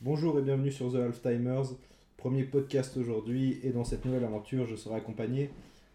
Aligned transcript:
Bonjour 0.00 0.38
et 0.38 0.42
bienvenue 0.42 0.72
sur 0.72 0.90
The 0.92 0.96
Half 0.96 1.22
Timers, 1.22 1.66
premier 2.16 2.44
podcast 2.44 2.96
aujourd'hui 2.96 3.60
et 3.62 3.70
dans 3.70 3.84
cette 3.84 4.04
nouvelle 4.04 4.24
aventure 4.24 4.66
je 4.66 4.76
serai 4.76 4.96
accompagné 4.96 5.50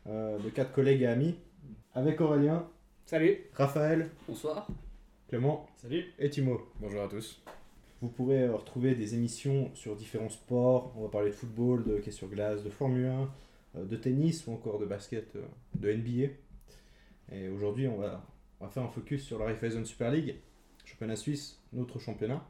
euh, 0.08 0.38
de 0.40 0.50
quatre 0.50 0.72
collègues 0.72 1.02
et 1.02 1.08
amis 1.08 1.36
avec 1.94 2.22
Aurélien, 2.22 2.68
Salut. 3.06 3.38
Raphaël, 3.54 4.10
Bonsoir. 4.28 4.68
Clément 5.28 5.68
Salut. 5.78 6.06
et 6.20 6.30
Timo. 6.30 6.62
Bonjour 6.80 7.02
à 7.02 7.08
tous. 7.08 7.42
Vous 8.02 8.10
pourrez 8.10 8.44
euh, 8.44 8.56
retrouver 8.56 8.96
des 8.96 9.16
émissions 9.16 9.72
sur 9.74 9.96
différents 9.96 10.30
sports, 10.30 10.94
on 10.98 11.04
va 11.04 11.10
parler 11.10 11.30
de 11.30 11.36
football, 11.36 11.84
de 11.84 11.94
hockey 11.96 12.12
sur 12.12 12.28
glace, 12.28 12.64
de 12.64 12.70
Formule 12.70 13.06
1, 13.08 13.30
euh, 13.78 13.86
de 13.86 13.96
tennis 13.96 14.46
ou 14.48 14.54
encore 14.54 14.78
de 14.80 14.86
basket, 14.86 15.36
de 15.76 15.92
NBA. 15.94 16.32
Et 17.32 17.50
aujourd'hui 17.50 17.88
on 17.88 17.98
va, 17.98 18.24
on 18.60 18.66
va 18.66 18.70
faire 18.72 18.84
un 18.84 18.90
focus 18.90 19.24
sur 19.24 19.40
la 19.40 19.46
Raiffeisen 19.46 19.86
Super 19.86 20.12
League, 20.12 20.36
championnat 20.84 21.16
suisse, 21.16 21.60
notre 21.74 21.98
championnat. 22.00 22.48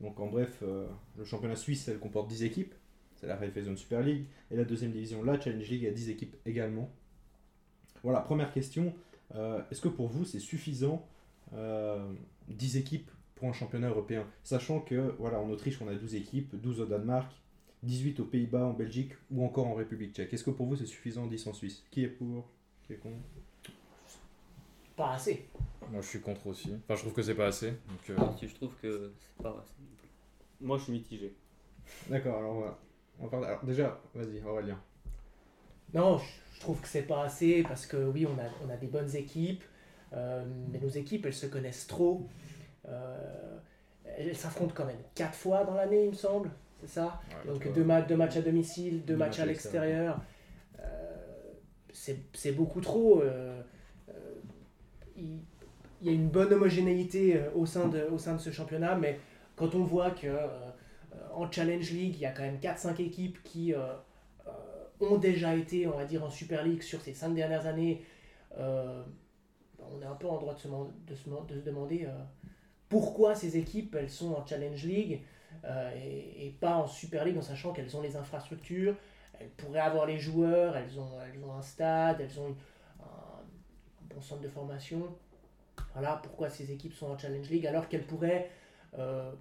Donc 0.00 0.20
en 0.20 0.26
bref, 0.26 0.58
euh, 0.62 0.86
le 1.16 1.24
championnat 1.24 1.56
suisse, 1.56 1.88
elle 1.88 1.98
comporte 1.98 2.28
10 2.28 2.44
équipes. 2.44 2.74
C'est 3.16 3.26
la 3.26 3.36
Raiffeisen 3.36 3.76
Super 3.76 4.02
League. 4.02 4.26
Et 4.50 4.56
la 4.56 4.64
deuxième 4.64 4.92
division, 4.92 5.22
la 5.22 5.40
Challenge 5.40 5.68
League, 5.68 5.86
a 5.86 5.90
10 5.90 6.10
équipes 6.10 6.36
également. 6.44 6.90
Voilà, 8.02 8.20
première 8.20 8.52
question. 8.52 8.94
Euh, 9.34 9.62
Est-ce 9.70 9.80
que 9.80 9.88
pour 9.88 10.08
vous, 10.08 10.24
c'est 10.24 10.38
suffisant 10.38 11.06
euh, 11.54 12.12
10 12.48 12.76
équipes 12.76 13.10
pour 13.34 13.48
un 13.48 13.52
championnat 13.52 13.88
européen? 13.88 14.26
Sachant 14.44 14.80
que, 14.80 15.14
voilà, 15.18 15.40
en 15.40 15.48
Autriche, 15.48 15.80
on 15.80 15.88
a 15.88 15.94
12 15.94 16.14
équipes, 16.14 16.54
12 16.60 16.82
au 16.82 16.86
Danemark, 16.86 17.32
18 17.82 18.20
aux 18.20 18.24
Pays-Bas, 18.24 18.66
en 18.66 18.74
Belgique 18.74 19.12
ou 19.30 19.44
encore 19.44 19.66
en 19.66 19.74
République 19.74 20.14
tchèque. 20.14 20.32
Est-ce 20.34 20.44
que 20.44 20.50
pour 20.50 20.66
vous, 20.66 20.76
c'est 20.76 20.86
suffisant 20.86 21.26
10 21.26 21.46
en 21.46 21.54
Suisse? 21.54 21.84
Qui 21.90 22.04
est 22.04 22.08
pour? 22.08 22.50
Qui 22.86 22.92
est 22.92 22.96
contre? 22.96 23.16
Pas 24.96 25.12
assez. 25.14 25.48
Moi 25.90 26.00
je 26.00 26.06
suis 26.06 26.20
contre 26.20 26.46
aussi. 26.48 26.74
Enfin 26.84 26.94
je 26.96 27.00
trouve 27.00 27.12
que 27.12 27.22
c'est 27.22 27.34
pas 27.34 27.46
assez. 27.46 27.70
Donc, 27.70 28.10
euh, 28.10 28.16
je 28.42 28.54
trouve 28.54 28.74
que 28.82 29.12
c'est 29.18 29.42
pas 29.42 29.50
assez. 29.50 29.74
Moi, 30.60 30.78
je 30.78 30.84
suis 30.84 30.92
mitigé. 30.92 31.34
D'accord, 32.08 32.38
alors 32.38 32.56
on 32.56 32.60
va, 32.60 32.78
on 33.20 33.24
va 33.24 33.28
parler- 33.30 33.46
Alors 33.48 33.64
déjà, 33.64 34.00
vas-y, 34.14 34.42
Aurélien. 34.42 34.80
Non, 35.92 36.18
je 36.54 36.60
trouve 36.60 36.80
que 36.80 36.88
c'est 36.88 37.02
pas 37.02 37.24
assez 37.24 37.62
parce 37.62 37.86
que 37.86 37.96
oui, 37.98 38.26
on 38.26 38.38
a, 38.40 38.46
on 38.66 38.70
a 38.70 38.76
des 38.76 38.86
bonnes 38.86 39.14
équipes, 39.14 39.62
euh, 40.14 40.44
mais 40.72 40.78
nos 40.78 40.88
équipes, 40.88 41.26
elles 41.26 41.34
se 41.34 41.46
connaissent 41.46 41.86
trop. 41.86 42.26
Euh, 42.88 43.58
elles 44.04 44.34
s'affrontent 44.34 44.72
quand 44.74 44.86
même 44.86 45.02
quatre 45.14 45.34
fois 45.34 45.64
dans 45.64 45.74
l'année, 45.74 46.04
il 46.04 46.10
me 46.10 46.16
semble, 46.16 46.50
c'est 46.80 46.88
ça? 46.88 47.20
Ouais, 47.44 47.52
Donc 47.52 47.70
deux, 47.74 47.84
ma- 47.84 48.00
deux 48.00 48.16
matchs 48.16 48.36
à 48.38 48.42
domicile, 48.42 49.04
deux, 49.04 49.12
Deux 49.12 49.16
matchs 49.18 49.28
matchs 49.28 49.38
à 49.40 49.46
l'extérieur. 49.46 50.20
Euh, 50.80 51.52
c'est 51.92 52.18
c'est 52.32 52.52
beaucoup 52.52 52.80
trop. 52.80 53.20
Il, 55.16 55.40
y 56.02 56.08
a 56.08 56.12
une 56.12 56.28
bonne 56.28 56.52
homogénéité 56.52 57.36
euh, 57.36 57.50
au 57.54 57.66
sein, 57.66 57.88
de, 57.88 58.02
au 58.10 58.18
sein 58.18 58.34
de 58.34 58.40
ce 58.40 58.50
championnat, 58.50 58.96
mais 58.96 59.18
quand 59.56 59.74
on 59.74 59.84
voit 59.84 60.10
que 60.10 60.26
euh, 60.26 60.46
en 61.34 61.50
Challenge 61.50 61.90
League, 61.90 62.14
il 62.16 62.20
y 62.20 62.26
a 62.26 62.32
quand 62.32 62.42
même 62.42 62.58
4-5 62.58 63.00
équipes 63.00 63.42
qui 63.42 63.74
euh, 63.74 63.94
ont 65.00 65.16
déjà 65.16 65.54
été, 65.54 65.86
on 65.86 65.96
va 65.96 66.04
dire, 66.04 66.24
en 66.24 66.30
Super 66.30 66.64
League 66.64 66.82
sur 66.82 67.00
ces 67.00 67.14
5 67.14 67.34
dernières 67.34 67.66
années, 67.66 68.04
on 68.58 70.00
est 70.00 70.06
un 70.06 70.14
peu 70.14 70.26
en 70.26 70.38
droit 70.38 70.54
de 70.54 70.58
se, 70.58 70.68
de 70.68 71.14
se, 71.14 71.28
de 71.28 71.60
se 71.60 71.64
demander 71.64 72.08
pourquoi 72.88 73.34
ces 73.34 73.58
équipes 73.58 73.94
elles 73.94 74.08
sont 74.08 74.32
en 74.32 74.46
Challenge 74.46 74.82
League 74.82 75.20
et, 75.94 76.54
pas 76.58 76.76
en 76.76 76.86
Super 76.86 77.26
League 77.26 77.36
en 77.36 77.42
sachant 77.42 77.74
qu'elles 77.74 77.94
ont 77.94 78.00
les 78.00 78.16
infrastructures, 78.16 78.94
elles 79.38 79.50
pourraient 79.50 79.80
avoir 79.80 80.06
les 80.06 80.18
joueurs, 80.18 80.74
elles 80.74 80.98
ont, 80.98 81.10
elles 81.22 81.44
ont 81.44 81.52
un 81.52 81.62
stade, 81.62 82.22
elles 82.22 82.40
ont 82.40 82.48
un, 82.48 82.56
centre 84.20 84.42
de 84.42 84.48
formation. 84.48 85.14
Voilà 85.92 86.20
pourquoi 86.22 86.50
ces 86.50 86.72
équipes 86.72 86.94
sont 86.94 87.06
en 87.06 87.18
Challenge 87.18 87.48
League 87.48 87.66
alors 87.66 87.88
qu'elles 87.88 88.06
pourraient 88.06 88.50
euh, 88.98 89.32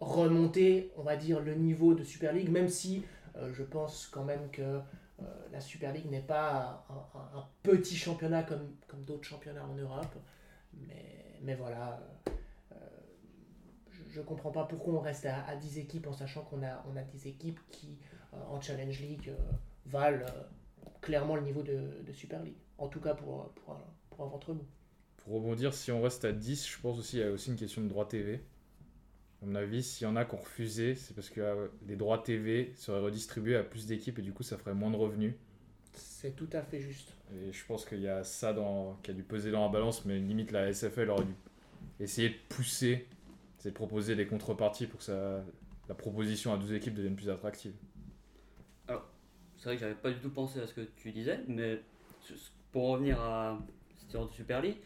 remonter, 0.00 0.92
on 0.96 1.02
va 1.02 1.16
dire, 1.16 1.40
le 1.40 1.54
niveau 1.54 1.94
de 1.94 2.04
Super 2.04 2.32
League, 2.32 2.50
même 2.50 2.68
si 2.68 3.04
euh, 3.36 3.52
je 3.52 3.62
pense 3.62 4.06
quand 4.08 4.24
même 4.24 4.50
que 4.50 4.62
euh, 4.62 4.80
la 5.52 5.60
Super 5.60 5.92
League 5.92 6.10
n'est 6.10 6.20
pas 6.20 6.84
un, 7.34 7.44
petit 7.62 7.96
championnat 7.96 8.42
comme, 8.42 8.68
d'autres 9.04 9.24
championnats 9.24 9.64
en 9.64 9.74
Europe. 9.74 10.14
Mais, 10.74 11.38
mais 11.42 11.54
voilà, 11.54 12.00
je 14.08 14.20
comprends 14.20 14.50
pas 14.50 14.64
pourquoi 14.64 14.94
on 14.94 15.00
reste 15.00 15.26
à, 15.26 15.44
à 15.46 15.56
10 15.56 15.78
équipes 15.78 16.06
en 16.06 16.12
sachant 16.12 16.42
qu'on 16.42 16.62
a, 16.62 16.84
on 16.92 16.96
a 16.96 17.02
des 17.02 17.28
équipes 17.28 17.60
qui, 17.70 17.98
en 18.32 18.60
Challenge 18.60 19.00
League, 19.00 19.32
valent 19.86 20.26
clairement 21.00 21.36
le 21.36 21.42
niveau 21.42 21.62
de, 21.62 22.02
de 22.06 22.12
Super 22.12 22.42
League. 22.42 22.56
En 22.78 22.88
tout 22.88 23.00
cas 23.00 23.14
pour, 23.14 23.50
pour, 23.54 23.74
un, 23.74 23.84
pour 24.10 24.24
un 24.24 24.28
ventre 24.28 24.52
mou. 24.54 24.64
Pour 25.18 25.34
rebondir, 25.34 25.72
si 25.72 25.92
on 25.92 26.02
reste 26.02 26.24
à 26.24 26.32
10, 26.32 26.68
je 26.68 26.80
pense 26.80 26.98
aussi 26.98 27.12
qu'il 27.12 27.20
y 27.20 27.22
a 27.22 27.30
aussi 27.30 27.50
une 27.50 27.56
question 27.56 27.82
de 27.82 27.88
droit 27.88 28.08
TV. 28.08 28.40
À 29.42 29.46
mon 29.46 29.54
avis, 29.54 29.82
s'il 29.82 30.06
y 30.06 30.10
en 30.10 30.16
a 30.16 30.24
qui 30.24 30.34
ont 30.34 30.38
refusé, 30.38 30.94
c'est 30.94 31.14
parce 31.14 31.30
que 31.30 31.40
euh, 31.40 31.68
les 31.86 31.96
droits 31.96 32.18
TV 32.18 32.72
seraient 32.76 33.00
redistribués 33.00 33.56
à 33.56 33.62
plus 33.62 33.86
d'équipes 33.86 34.18
et 34.18 34.22
du 34.22 34.32
coup 34.32 34.42
ça 34.42 34.56
ferait 34.56 34.74
moins 34.74 34.90
de 34.90 34.96
revenus. 34.96 35.34
C'est 35.94 36.34
tout 36.36 36.48
à 36.52 36.62
fait 36.62 36.80
juste. 36.80 37.12
Et 37.34 37.52
je 37.52 37.66
pense 37.66 37.84
qu'il 37.84 38.00
y 38.00 38.08
a 38.08 38.24
ça 38.24 38.52
dans, 38.52 38.94
qui 39.02 39.10
a 39.10 39.14
dû 39.14 39.22
peser 39.22 39.50
dans 39.50 39.62
la 39.62 39.68
balance, 39.68 40.04
mais 40.04 40.18
limite 40.18 40.52
la 40.52 40.72
SFL 40.72 41.10
aurait 41.10 41.24
dû 41.24 41.34
essayer 42.00 42.30
de 42.30 42.36
pousser, 42.48 43.06
c'est 43.58 43.70
de 43.70 43.74
proposer 43.74 44.14
des 44.16 44.26
contreparties 44.26 44.86
pour 44.86 44.98
que 44.98 45.04
ça, 45.04 45.44
la 45.88 45.94
proposition 45.94 46.52
à 46.52 46.56
12 46.56 46.72
équipes 46.72 46.94
devienne 46.94 47.16
plus 47.16 47.30
attractive. 47.30 47.72
C'est 49.62 49.68
vrai 49.68 49.76
que 49.76 49.82
j'avais 49.82 49.94
pas 49.94 50.10
du 50.10 50.18
tout 50.18 50.30
pensé 50.30 50.58
à 50.58 50.66
ce 50.66 50.74
que 50.74 50.80
tu 50.96 51.12
disais, 51.12 51.38
mais 51.46 51.78
pour 52.72 52.88
revenir 52.88 53.20
à 53.20 53.56
cette 53.94 54.06
histoire 54.08 54.26
de 54.26 54.32
Super 54.32 54.60
League, 54.60 54.78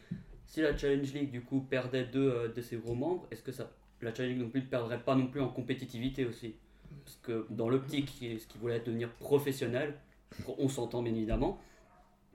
si 0.44 0.60
la 0.60 0.76
Challenge 0.76 1.14
League 1.14 1.31
du 1.31 1.42
coup 1.42 1.60
perdait 1.60 2.04
deux 2.04 2.31
euh, 2.31 2.48
de 2.48 2.60
ses 2.60 2.76
gros 2.76 2.94
membres, 2.94 3.26
est-ce 3.31 3.42
que 3.42 3.53
ça, 3.53 3.70
la 4.03 4.15
Challenge 4.15 4.34
League 4.34 4.42
non 4.42 4.50
plus 4.50 4.60
ne 4.60 4.66
perdrait 4.66 5.00
pas 5.00 5.15
non 5.15 5.28
plus 5.28 5.41
en 5.41 5.48
compétitivité 5.48 6.26
aussi? 6.26 6.56
Parce 7.04 7.16
que 7.22 7.47
dans 7.48 7.70
l'optique, 7.70 8.10
ce 8.20 8.47
qui 8.47 8.59
voulait 8.59 8.81
devenir 8.81 9.10
professionnel, 9.15 9.94
on 10.59 10.69
s'entend 10.69 11.03
bien 11.03 11.15
évidemment, 11.15 11.59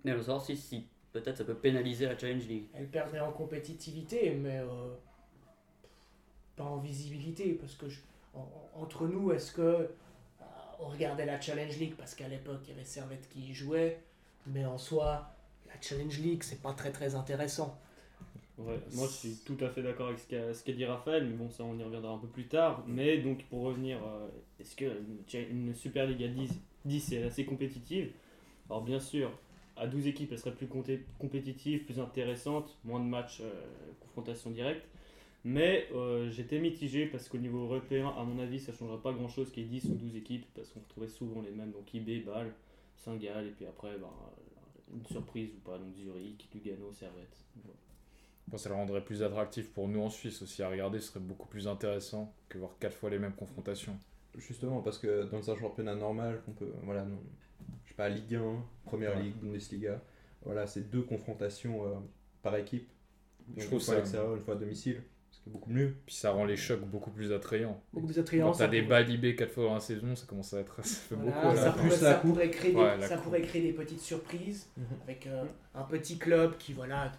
mais 0.03 0.09
à 0.09 0.17
savoir 0.17 0.43
si, 0.43 0.57
si 0.57 0.87
peut-être 1.13 1.37
ça 1.37 1.43
peut 1.43 1.53
pénaliser 1.53 2.07
la 2.07 2.17
Challenge 2.17 2.47
League. 2.47 2.65
Elle 2.73 2.87
perdrait 2.87 3.19
en 3.19 3.31
compétitivité, 3.31 4.33
mais 4.33 4.57
euh, 4.57 4.95
pas 6.55 6.63
en 6.63 6.77
visibilité. 6.77 7.53
Parce 7.53 7.75
que 7.75 7.85
entre 8.73 9.05
nous, 9.05 9.31
est-ce 9.31 9.51
que 9.51 9.91
on 10.81 10.89
regardait 10.89 11.25
la 11.25 11.39
Challenge 11.39 11.77
League 11.77 11.95
parce 11.97 12.15
qu'à 12.15 12.27
l'époque 12.27 12.61
il 12.65 12.69
y 12.69 12.73
avait 12.73 12.85
Servette 12.85 13.27
qui 13.29 13.49
y 13.49 13.53
jouait, 13.53 13.99
mais 14.47 14.65
en 14.65 14.77
soi, 14.77 15.33
la 15.67 15.79
Challenge 15.81 16.19
League 16.19 16.43
c'est 16.43 16.61
pas 16.61 16.73
très 16.73 16.91
très 16.91 17.15
intéressant. 17.15 17.79
Moi, 18.93 19.07
je 19.07 19.11
suis 19.11 19.35
tout 19.45 19.57
à 19.61 19.69
fait 19.69 19.81
d'accord 19.81 20.07
avec 20.07 20.19
ce 20.19 20.63
qu'a 20.63 20.73
dit 20.73 20.85
Raphaël, 20.85 21.25
mais 21.25 21.33
bon, 21.33 21.49
ça, 21.49 21.63
on 21.63 21.77
y 21.77 21.83
reviendra 21.83 22.13
un 22.13 22.17
peu 22.17 22.27
plus 22.27 22.45
tard. 22.45 22.83
Mais 22.87 23.17
donc, 23.17 23.43
pour 23.45 23.63
revenir, 23.63 23.97
euh, 23.97 24.27
est-ce 24.59 24.75
qu'une 24.75 25.47
une 25.49 25.73
Super 25.73 26.05
League 26.05 26.23
à 26.23 26.27
10, 26.27 26.51
10 26.85 27.13
est 27.13 27.23
assez 27.23 27.45
compétitive? 27.45 28.11
Alors, 28.69 28.83
bien 28.83 28.99
sûr, 28.99 29.31
à 29.77 29.87
12 29.87 30.07
équipes, 30.07 30.31
elle 30.31 30.39
serait 30.39 30.53
plus 30.53 30.67
compétitive, 31.17 31.85
plus 31.85 31.99
intéressante, 31.99 32.77
moins 32.83 32.99
de 32.99 33.05
matchs, 33.05 33.41
euh, 33.41 33.51
confrontation 33.99 34.51
directe. 34.51 34.85
Mais 35.43 35.87
euh, 35.93 36.29
j'étais 36.29 36.59
mitigé 36.59 37.07
parce 37.07 37.27
qu'au 37.27 37.39
niveau 37.39 37.63
européen, 37.63 38.09
à 38.17 38.23
mon 38.23 38.39
avis, 38.39 38.59
ça 38.59 38.71
ne 38.71 38.77
changera 38.77 39.01
pas 39.01 39.11
grand-chose 39.11 39.51
qu'il 39.51 39.63
y 39.63 39.65
ait 39.65 39.79
10 39.79 39.85
ou 39.89 39.95
12 39.95 40.15
équipes, 40.15 40.45
parce 40.53 40.69
qu'on 40.69 40.81
retrouvait 40.81 41.07
souvent 41.07 41.41
les 41.41 41.51
mêmes, 41.51 41.71
donc 41.71 41.91
IB, 41.93 42.23
Bâle, 42.25 42.53
Saint-Gall, 42.95 43.47
et 43.47 43.51
puis 43.51 43.65
après, 43.65 43.97
ben, 43.97 44.07
une 44.93 45.05
surprise 45.07 45.49
ou 45.55 45.59
pas, 45.67 45.77
donc 45.79 45.95
Zurich, 45.95 46.47
Lugano, 46.53 46.91
Servette. 46.93 47.35
Voilà. 47.63 47.77
Bon, 48.49 48.57
ça 48.57 48.69
le 48.69 48.75
rendrait 48.75 49.03
plus 49.03 49.23
attractif 49.23 49.71
pour 49.71 49.87
nous 49.87 50.01
en 50.01 50.09
Suisse 50.09 50.41
aussi 50.43 50.61
à 50.61 50.69
regarder, 50.69 50.99
ce 50.99 51.07
serait 51.07 51.19
beaucoup 51.21 51.47
plus 51.47 51.67
intéressant 51.67 52.31
que 52.49 52.57
voir 52.59 52.71
quatre 52.79 52.95
fois 52.95 53.09
les 53.09 53.17
mêmes 53.19 53.33
confrontations. 53.33 53.97
Justement, 54.37 54.81
parce 54.81 54.97
que 54.99 55.23
dans 55.31 55.49
un 55.49 55.55
championnat 55.55 55.95
normal, 55.95 56.41
on 56.47 56.51
peut, 56.51 56.71
voilà, 56.83 57.03
non, 57.03 57.17
je 57.85 57.89
sais 57.89 57.95
pas, 57.95 58.09
Ligue 58.09 58.35
1, 58.35 58.63
Première 58.85 59.15
Ouais. 59.15 59.23
Ligue, 59.23 59.35
Bundesliga, 59.37 60.01
voilà, 60.43 60.67
c'est 60.67 60.89
deux 60.89 61.01
confrontations 61.01 61.85
euh, 61.87 61.95
par 62.43 62.55
équipe. 62.57 62.87
Je 63.57 63.65
trouve 63.65 63.79
une 63.79 63.79
fois 63.79 63.79
ça- 63.79 63.91
à 63.93 63.95
l'extérieur, 63.97 64.35
une 64.35 64.41
fois 64.43 64.53
à 64.53 64.57
domicile, 64.57 65.01
ce 65.41 65.43
qui 65.43 65.49
est 65.49 65.53
beaucoup 65.53 65.71
mieux. 65.71 65.95
Puis 66.05 66.15
ça 66.15 66.31
rend 66.31 66.45
les 66.45 66.55
chocs 66.55 66.81
beaucoup 66.81 67.09
plus 67.11 67.31
attrayants. 67.33 67.81
Beaucoup 67.93 68.07
plus 68.07 68.19
attrayant. 68.19 68.47
Quand 68.47 68.53
ça 68.53 68.65
t'as 68.65 68.71
des 68.71 68.83
pourrait- 68.83 69.05
IB 69.09 69.35
quatre 69.35 69.51
fois 69.51 69.63
dans 69.65 69.73
la 69.73 69.79
saison, 69.79 70.15
ça 70.15 70.25
commence 70.27 70.53
à 70.53 70.59
être. 70.59 70.75
Ça 70.85 70.99
fait 71.09 71.15
Voilà, 71.15 71.41
beaucoup 71.41 71.55
ça, 71.55 71.65
là. 71.65 71.71
plus 71.71 71.79
pourrait, 71.81 71.89
la 71.89 71.95
ça 71.97 72.15
pourrait 72.15 72.49
créer 72.51 72.71
des, 72.71 72.77
Ouais, 72.77 73.01
ça 73.01 73.17
pourrait 73.17 73.41
créer 73.41 73.61
des 73.63 73.73
petites 73.73 74.01
surprises 74.01 74.67
Mhm. 74.77 74.85
avec 75.03 75.27
euh, 75.27 75.43
un 75.75 75.83
petit 75.83 76.17
club 76.17 76.57
qui 76.57 76.73
voilà 76.73 77.11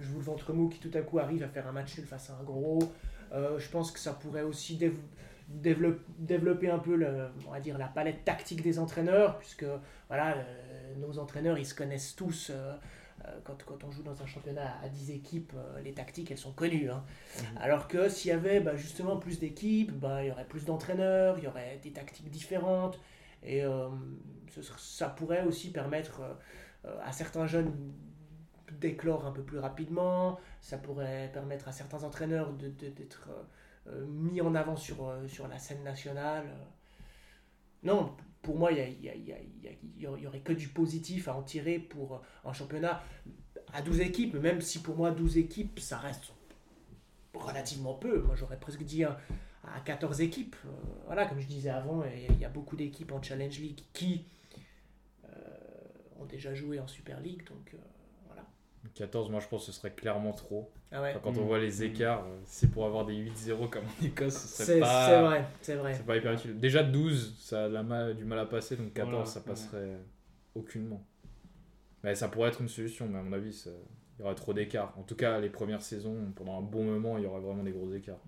je 0.00 0.06
vous 0.08 0.18
le 0.18 0.24
ventre 0.24 0.52
mou 0.52 0.68
qui 0.68 0.78
tout 0.78 0.96
à 0.96 1.00
coup 1.00 1.18
arrive 1.18 1.42
à 1.42 1.48
faire 1.48 1.66
un 1.66 1.72
match 1.72 1.96
nul 1.98 2.06
face 2.06 2.30
à 2.30 2.34
un 2.40 2.44
gros 2.44 2.78
Euh, 3.32 3.58
je 3.58 3.68
pense 3.68 3.90
que 3.90 3.98
ça 3.98 4.12
pourrait 4.14 4.42
aussi 4.42 4.76
dév- 4.78 4.94
dévelop- 5.62 5.98
développer 6.18 6.70
un 6.70 6.78
peu 6.78 6.94
le, 6.96 7.28
on 7.46 7.50
va 7.50 7.60
dire 7.60 7.76
la 7.76 7.88
palette 7.88 8.24
tactique 8.24 8.62
des 8.62 8.78
entraîneurs 8.78 9.38
puisque 9.38 9.66
voilà 10.08 10.36
euh, 10.36 10.94
nos 10.98 11.18
entraîneurs 11.18 11.58
ils 11.58 11.66
se 11.66 11.74
connaissent 11.74 12.14
tous 12.16 12.48
euh, 12.50 12.54
euh, 12.54 12.76
quand, 13.44 13.62
quand 13.64 13.84
on 13.84 13.90
joue 13.90 14.02
dans 14.02 14.22
un 14.22 14.26
championnat 14.26 14.78
à 14.82 14.88
10 14.88 15.10
équipes, 15.10 15.52
euh, 15.56 15.80
les 15.82 15.94
tactiques 15.94 16.30
elles 16.30 16.38
sont 16.38 16.52
connues. 16.52 16.90
hein. 16.90 17.04
Alors 17.56 17.88
que 17.88 18.08
s'il 18.08 18.30
y 18.30 18.34
avait 18.34 18.60
bah, 18.60 18.76
justement 18.76 19.16
plus 19.18 19.38
d'équipes, 19.40 19.92
bah, 19.92 20.22
il 20.24 20.28
y 20.28 20.30
aurait 20.32 20.46
plus 20.46 20.64
d'entraîneurs, 20.64 21.38
il 21.38 21.44
y 21.44 21.48
aurait 21.48 21.78
des 21.82 21.92
tactiques 21.92 22.30
différentes. 22.30 23.00
Et 23.42 23.64
euh, 23.64 23.88
ce 24.50 24.62
ça 24.78 25.08
pourrait 25.08 25.44
aussi 25.44 25.70
permettre 25.72 26.20
euh, 26.22 26.34
euh, 26.86 27.00
à 27.04 27.12
certains 27.12 27.46
jeunes 27.46 27.72
d'éclore 28.72 29.26
un 29.26 29.32
peu 29.32 29.42
plus 29.42 29.58
rapidement. 29.58 30.38
Ça 30.60 30.78
pourrait 30.78 31.30
permettre 31.32 31.68
à 31.68 31.72
certains 31.72 32.04
entraîneurs 32.04 32.52
d'être 32.52 33.28
euh, 33.30 33.42
euh, 34.02 34.06
mis 34.06 34.40
en 34.40 34.54
avant 34.54 34.76
sur, 34.76 35.06
euh, 35.08 35.26
sur 35.28 35.48
la 35.48 35.58
scène 35.58 35.82
nationale. 35.84 36.46
euh. 36.48 36.64
Non, 37.82 38.16
pour 38.42 38.56
moi, 38.56 38.72
il 38.72 38.78
n'y 39.00 39.08
y 39.08 39.34
y 39.98 40.06
y 40.20 40.26
aurait 40.26 40.40
que 40.40 40.52
du 40.52 40.68
positif 40.68 41.28
à 41.28 41.34
en 41.36 41.42
tirer 41.42 41.78
pour 41.78 42.14
euh, 42.14 42.18
un 42.48 42.52
championnat 42.52 43.02
à 43.72 43.82
12 43.82 44.00
équipes, 44.00 44.34
même 44.34 44.60
si 44.60 44.78
pour 44.80 44.96
moi 44.96 45.10
12 45.10 45.36
équipes, 45.38 45.78
ça 45.80 45.98
reste 45.98 46.32
relativement 47.34 47.94
peu. 47.94 48.22
Moi, 48.22 48.34
j'aurais 48.36 48.58
presque 48.58 48.82
dit 48.82 49.04
à 49.04 49.18
14 49.84 50.20
équipes. 50.22 50.56
Euh, 50.64 50.70
voilà, 51.06 51.26
comme 51.26 51.40
je 51.40 51.46
disais 51.46 51.68
avant, 51.70 52.02
il 52.04 52.38
y 52.38 52.44
a- 52.44 52.48
beaucoup 52.48 52.76
d'équipes 52.76 53.12
en 53.12 53.20
Challenge 53.22 53.58
League 53.58 53.80
qui 53.92 54.24
euh, 55.24 55.28
ont 56.18 56.24
déjà 56.24 56.54
joué 56.54 56.80
en 56.80 56.86
Super 56.86 57.20
League, 57.20 57.44
donc 57.46 57.74
voilà. 58.26 58.46
14, 58.94 59.30
moi 59.30 59.40
je 59.40 59.48
pense 59.48 59.66
que 59.66 59.72
ce 59.72 59.78
serait 59.78 59.92
clairement 59.92 60.32
trop. 60.32 60.72
Ah 60.90 61.02
ouais. 61.02 61.10
Enfin, 61.10 61.20
quand 61.22 61.36
on 61.36 61.42
Mm. 61.44 61.46
voit 61.46 61.58
les 61.58 61.82
écarts, 61.82 62.24
euh, 62.26 62.38
c'est 62.46 62.70
pour 62.70 62.86
avoir 62.86 63.04
des 63.04 63.14
8-0 63.14 63.68
comme 63.68 63.84
en 63.84 64.04
Écosse, 64.04 64.34
ce 64.34 64.48
C'est 64.48 64.64
serait 64.64 64.74
c'est 64.74 64.80
pas. 64.80 65.22
vrai, 65.22 65.44
c'est 65.60 65.74
vrai. 65.76 65.94
C'est 65.94 66.06
pas 66.06 66.16
hyper 66.16 66.32
utile. 66.32 66.58
Déjà 66.58 66.82
12, 66.82 67.36
ça 67.40 67.64
a 67.64 67.68
de 67.68 67.74
la 67.74 67.82
mal- 67.82 68.16
du 68.16 68.24
mal 68.24 68.38
à 68.38 68.46
passer, 68.46 68.76
donc 68.76 68.92
14, 68.94 69.10
Voilà, 69.10 69.26
ça 69.26 69.40
ouais. 69.40 69.46
passerait 69.46 69.98
aucunement. 70.54 71.04
Mais 72.04 72.14
ça 72.14 72.28
pourrait 72.28 72.48
être 72.48 72.60
une 72.62 72.68
solution, 72.68 73.06
mais 73.08 73.18
à 73.18 73.22
mon 73.22 73.32
avis, 73.32 73.52
ça- 73.52 73.70
il 74.18 74.22
y 74.22 74.24
aurait 74.24 74.34
trop 74.34 74.54
d'écarts. 74.54 74.94
En 74.98 75.02
tout 75.02 75.14
cas, 75.16 75.38
les 75.40 75.50
premières 75.50 75.82
saisons, 75.82 76.16
pendant 76.34 76.58
un 76.58 76.62
bon 76.62 76.84
moment, 76.84 77.18
il 77.18 77.24
y 77.24 77.26
aurait 77.26 77.40
vraiment 77.40 77.62
des 77.64 77.72
gros 77.72 77.92
écarts. 77.92 78.20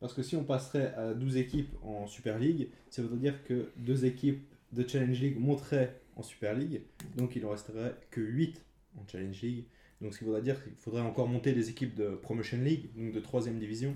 Parce 0.00 0.14
que 0.14 0.22
si 0.22 0.36
on 0.36 0.44
passerait 0.44 0.94
à 0.94 1.12
12 1.14 1.36
équipes 1.36 1.74
en 1.82 2.06
Super 2.06 2.38
League, 2.38 2.68
ça 2.90 3.02
voudrait 3.02 3.18
dire 3.18 3.42
que 3.42 3.70
deux 3.76 4.04
équipes 4.04 4.46
de 4.72 4.86
Challenge 4.86 5.18
League 5.20 5.38
monteraient 5.40 5.96
en 6.14 6.22
Super 6.22 6.54
League, 6.54 6.82
donc 7.16 7.34
il 7.34 7.44
en 7.44 7.50
resterait 7.50 7.94
que 8.10 8.20
8 8.20 8.64
en 8.96 9.02
Challenge 9.08 9.40
League. 9.42 9.64
Donc 10.00 10.14
ce 10.14 10.18
qui 10.18 10.24
voudrait 10.24 10.42
dire 10.42 10.62
qu'il 10.62 10.74
faudrait 10.74 11.02
encore 11.02 11.28
monter 11.28 11.52
des 11.52 11.70
équipes 11.70 11.94
de 11.94 12.10
Promotion 12.10 12.58
League, 12.58 12.90
donc 12.96 13.12
de 13.12 13.20
3 13.20 13.48
division. 13.48 13.94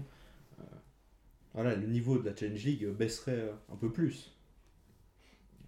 Euh, 0.58 0.64
voilà, 1.54 1.76
le 1.76 1.86
niveau 1.86 2.18
de 2.18 2.28
la 2.28 2.34
Challenge 2.34 2.64
League 2.64 2.86
baisserait 2.88 3.32
euh, 3.32 3.52
un 3.72 3.76
peu 3.76 3.90
plus. 3.90 4.32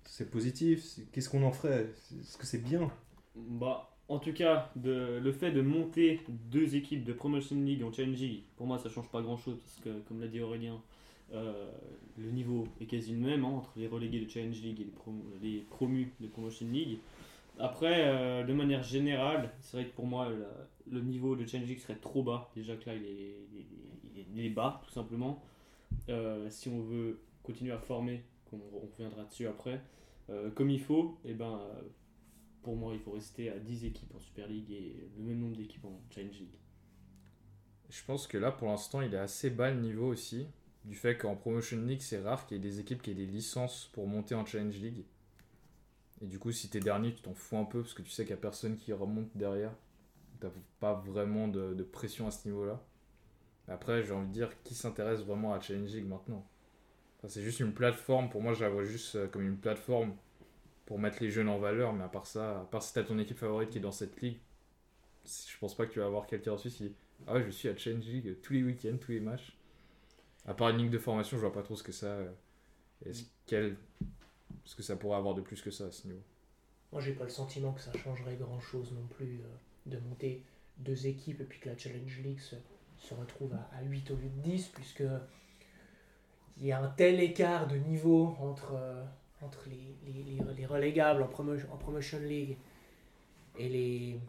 C'est 0.05 0.31
positif, 0.31 0.99
qu'est-ce 1.13 1.29
qu'on 1.29 1.45
en 1.45 1.53
ferait? 1.53 1.93
Est-ce 2.21 2.37
que 2.37 2.47
c'est 2.47 2.63
bien? 2.63 2.91
Bah, 3.37 3.95
en 4.09 4.19
tout 4.19 4.33
cas, 4.33 4.71
de, 4.77 5.19
le 5.23 5.33
fait 5.33 5.51
de 5.51 5.63
monter 5.63 6.21
deux 6.29 6.75
équipes 6.77 7.05
de 7.05 7.13
Promotion 7.13 7.57
League 7.57 7.83
en 7.83 7.93
Challenge 7.93 8.19
League, 8.19 8.43
pour 8.57 8.67
moi, 8.67 8.79
ça 8.79 8.91
change 8.91 9.09
pas 9.09 9.23
grand-chose 9.23 9.59
parce 9.59 9.81
que, 9.81 10.01
comme 10.07 10.21
l'a 10.21 10.29
dit 10.29 10.41
Aurélien, 10.41 10.81
euh, 11.33 11.71
le 12.19 12.31
niveau 12.31 12.69
est 12.81 12.87
quasi 12.87 13.13
le 13.13 13.19
même 13.19 13.45
hein, 13.45 13.49
entre 13.49 13.73
les 13.77 13.89
relégués 13.89 14.21
de 14.21 14.29
Challenge 14.29 14.61
League 14.61 14.81
et 14.81 14.87
les, 15.43 15.51
les 15.51 15.61
promus 15.63 16.13
de 16.21 16.27
Promotion 16.27 16.67
League. 16.71 16.99
Après, 17.59 18.09
euh, 18.09 18.45
de 18.45 18.53
manière 18.53 18.83
générale, 18.83 19.53
c'est 19.61 19.77
vrai 19.77 19.87
que 19.87 19.95
pour 19.95 20.07
moi, 20.07 20.29
le 20.91 21.01
niveau 21.01 21.37
de 21.37 21.47
Challenge 21.47 21.69
League 21.69 21.79
serait 21.79 21.97
trop 21.97 22.23
bas. 22.23 22.51
Déjà 22.55 22.77
que 22.77 22.91
là, 22.91 22.97
il 22.97 24.41
est, 24.41 24.51
bas, 24.51 24.81
tout 24.85 24.91
simplement. 24.91 25.43
Euh, 26.09 26.49
si 26.51 26.69
on 26.69 26.81
veut 26.81 27.21
continuer 27.43 27.73
à 27.73 27.79
former, 27.79 28.25
comme 28.51 28.61
on, 28.73 28.79
on 28.79 28.91
reviendra 28.91 29.25
dessus 29.25 29.47
après, 29.47 29.81
euh, 30.31 30.51
comme 30.51 30.71
il 30.71 30.81
faut, 30.81 31.19
et 31.25 31.35
ben, 31.35 31.61
euh, 31.61 31.83
pour 32.63 32.77
moi, 32.77 32.93
il 32.95 33.01
faut 33.01 33.13
rester 33.13 33.51
à 33.51 33.59
10 33.59 33.85
équipes 33.85 34.15
en 34.15 34.21
Super 34.21 34.49
League 34.49 34.71
et 34.71 35.09
le 35.17 35.23
même 35.23 35.39
nombre 35.39 35.57
d'équipes 35.57 35.85
en 35.85 36.01
Challenge 36.11 36.39
League. 36.39 36.59
Je 37.91 38.03
pense 38.05 38.27
que 38.27 38.39
là, 38.39 38.51
pour 38.51 38.69
l'instant, 38.69 39.03
il 39.03 39.13
est 39.13 39.19
assez 39.19 39.51
bas 39.51 39.71
le 39.71 39.81
niveau 39.81 40.09
aussi. 40.09 40.47
Du 40.85 40.95
fait 40.95 41.17
qu'en 41.17 41.37
Promotion 41.37 41.81
League, 41.83 42.01
c'est 42.01 42.21
rare 42.21 42.47
qu'il 42.47 42.57
y 42.57 42.61
ait 42.61 42.63
des 42.63 42.81
équipes 42.81 43.03
qui 43.03 43.11
aient 43.11 43.15
des 43.15 43.27
licences 43.27 43.91
pour 43.93 44.07
monter 44.07 44.35
en 44.35 44.45
Challenge 44.45 44.77
League. 44.77 45.05
Et 46.25 46.27
du 46.27 46.39
coup, 46.39 46.53
si 46.53 46.71
t'es 46.71 46.81
dernier, 46.81 47.15
tu 47.15 47.21
t'en 47.23 47.35
fous 47.35 47.59
un 47.59 47.65
peu 47.67 47.83
parce 47.83 47.93
que 47.93 48.01
tu 48.03 48.11
sais 48.11 48.25
qu'il 48.25 48.35
n'y 48.35 48.39
a 48.39 48.43
personne 48.43 48.77
qui 48.79 48.93
remonte 48.95 49.29
derrière. 49.35 49.73
T'as 50.41 50.49
pas 50.81 50.95
vraiment 50.95 51.49
de, 51.49 51.83
pression 51.83 52.27
à 52.27 52.31
ce 52.31 52.49
niveau-là. 52.49 52.83
Après, 53.69 54.03
j'ai 54.03 54.13
envie 54.13 54.29
de 54.29 54.33
dire, 54.33 54.51
qui 54.65 54.75
s'intéresse 54.75 55.21
vraiment 55.21 55.53
à 55.53 55.61
Challenge 55.61 55.91
League 55.93 56.07
maintenant? 56.09 56.47
C'est 57.29 57.43
juste 57.43 57.61
une 57.61 57.75
plateforme. 57.75 58.31
Pour 58.31 58.43
moi, 58.43 58.55
je 58.55 58.63
la 58.65 58.71
vois 58.71 58.85
juste 58.85 59.17
euh, 59.17 59.29
comme 59.29 59.47
une 59.47 59.59
plateforme 59.59 60.15
pour 60.87 60.99
mettre 60.99 61.23
les 61.23 61.31
jeunes 61.31 61.49
en 61.49 61.59
valeur. 61.59 61.93
Mais 61.95 62.05
à 62.05 62.09
part 62.09 62.27
ça, 62.27 62.61
à 62.63 62.65
part 62.65 62.83
si 62.83 62.95
t'as 62.95 63.03
ton 63.05 63.19
équipe 63.19 63.39
favorite 63.39 63.71
qui 63.71 63.79
est 63.79 63.83
dans 63.83 63.93
cette 63.93 64.21
ligue, 64.23 64.39
je 65.25 65.59
pense 65.59 65.75
pas 65.77 65.87
que 65.87 65.93
tu 65.93 66.01
vas 66.01 66.07
avoir 66.07 66.27
quelqu'un 66.27 66.53
ensuite 66.53 66.75
qui 66.75 66.93
Ah 67.27 67.35
ouais, 67.35 67.45
je 67.45 67.51
suis 67.51 67.69
à 67.69 67.77
Challenge 67.77 68.05
League 68.07 68.37
tous 68.43 68.53
les 68.55 68.63
week-ends, 68.63 68.97
tous 69.01 69.13
les 69.13 69.21
matchs. 69.21 69.57
À 70.47 70.55
part 70.55 70.71
une 70.71 70.79
ligue 70.79 70.91
de 70.91 70.99
formation, 70.99 71.37
je 71.39 71.43
vois 71.43 71.53
pas 71.53 71.63
trop 71.63 71.77
ce 71.77 71.83
que 71.83 71.93
ça. 71.93 72.07
euh, 72.07 72.31
Est-ce 73.07 73.25
qu'elle. 73.47 73.77
Ce 74.65 74.75
que 74.77 74.83
ça 74.83 74.97
pourrait 74.97 75.17
avoir 75.19 75.35
de 75.35 75.41
plus 75.43 75.61
que 75.63 75.71
ça 75.71 75.87
à 75.87 75.91
ce 75.91 76.07
niveau. 76.07 76.23
Moi, 76.93 77.01
j'ai 77.01 77.13
pas 77.13 77.25
le 77.25 77.31
sentiment 77.31 77.73
que 77.73 77.81
ça 77.81 77.93
changerait 77.93 78.37
grand 78.37 78.61
chose 78.61 78.93
non 78.93 79.07
plus 79.09 79.41
euh, 79.41 79.47
de 79.87 79.99
monter 79.99 80.45
deux 80.79 81.07
équipes 81.07 81.41
et 81.41 81.45
puis 81.45 81.59
que 81.61 81.69
la 81.69 81.77
Challenge 81.77 82.21
League 82.23 82.41
se, 82.41 82.57
se 82.99 83.15
retrouve 83.15 83.53
à, 83.55 83.71
à 83.77 83.83
8 83.83 84.11
au 84.13 84.17
lieu 84.17 84.29
de 84.29 84.43
10, 84.43 84.69
puisque 84.69 85.03
il 86.57 86.67
y 86.67 86.73
a 86.73 86.81
un 86.81 86.89
tel 86.89 87.21
écart 87.21 87.67
de 87.67 87.77
niveau 87.77 88.37
entre, 88.39 88.75
euh, 88.75 89.05
entre 89.43 89.69
les, 89.69 89.97
les, 90.13 90.23
les, 90.23 90.55
les 90.55 90.67
relégables 90.67 91.23
en, 91.23 91.29
promo- 91.29 91.69
en 91.71 91.77
Promotion 91.77 92.21
League 92.21 92.57
et 93.59 93.69
les, 93.69 94.21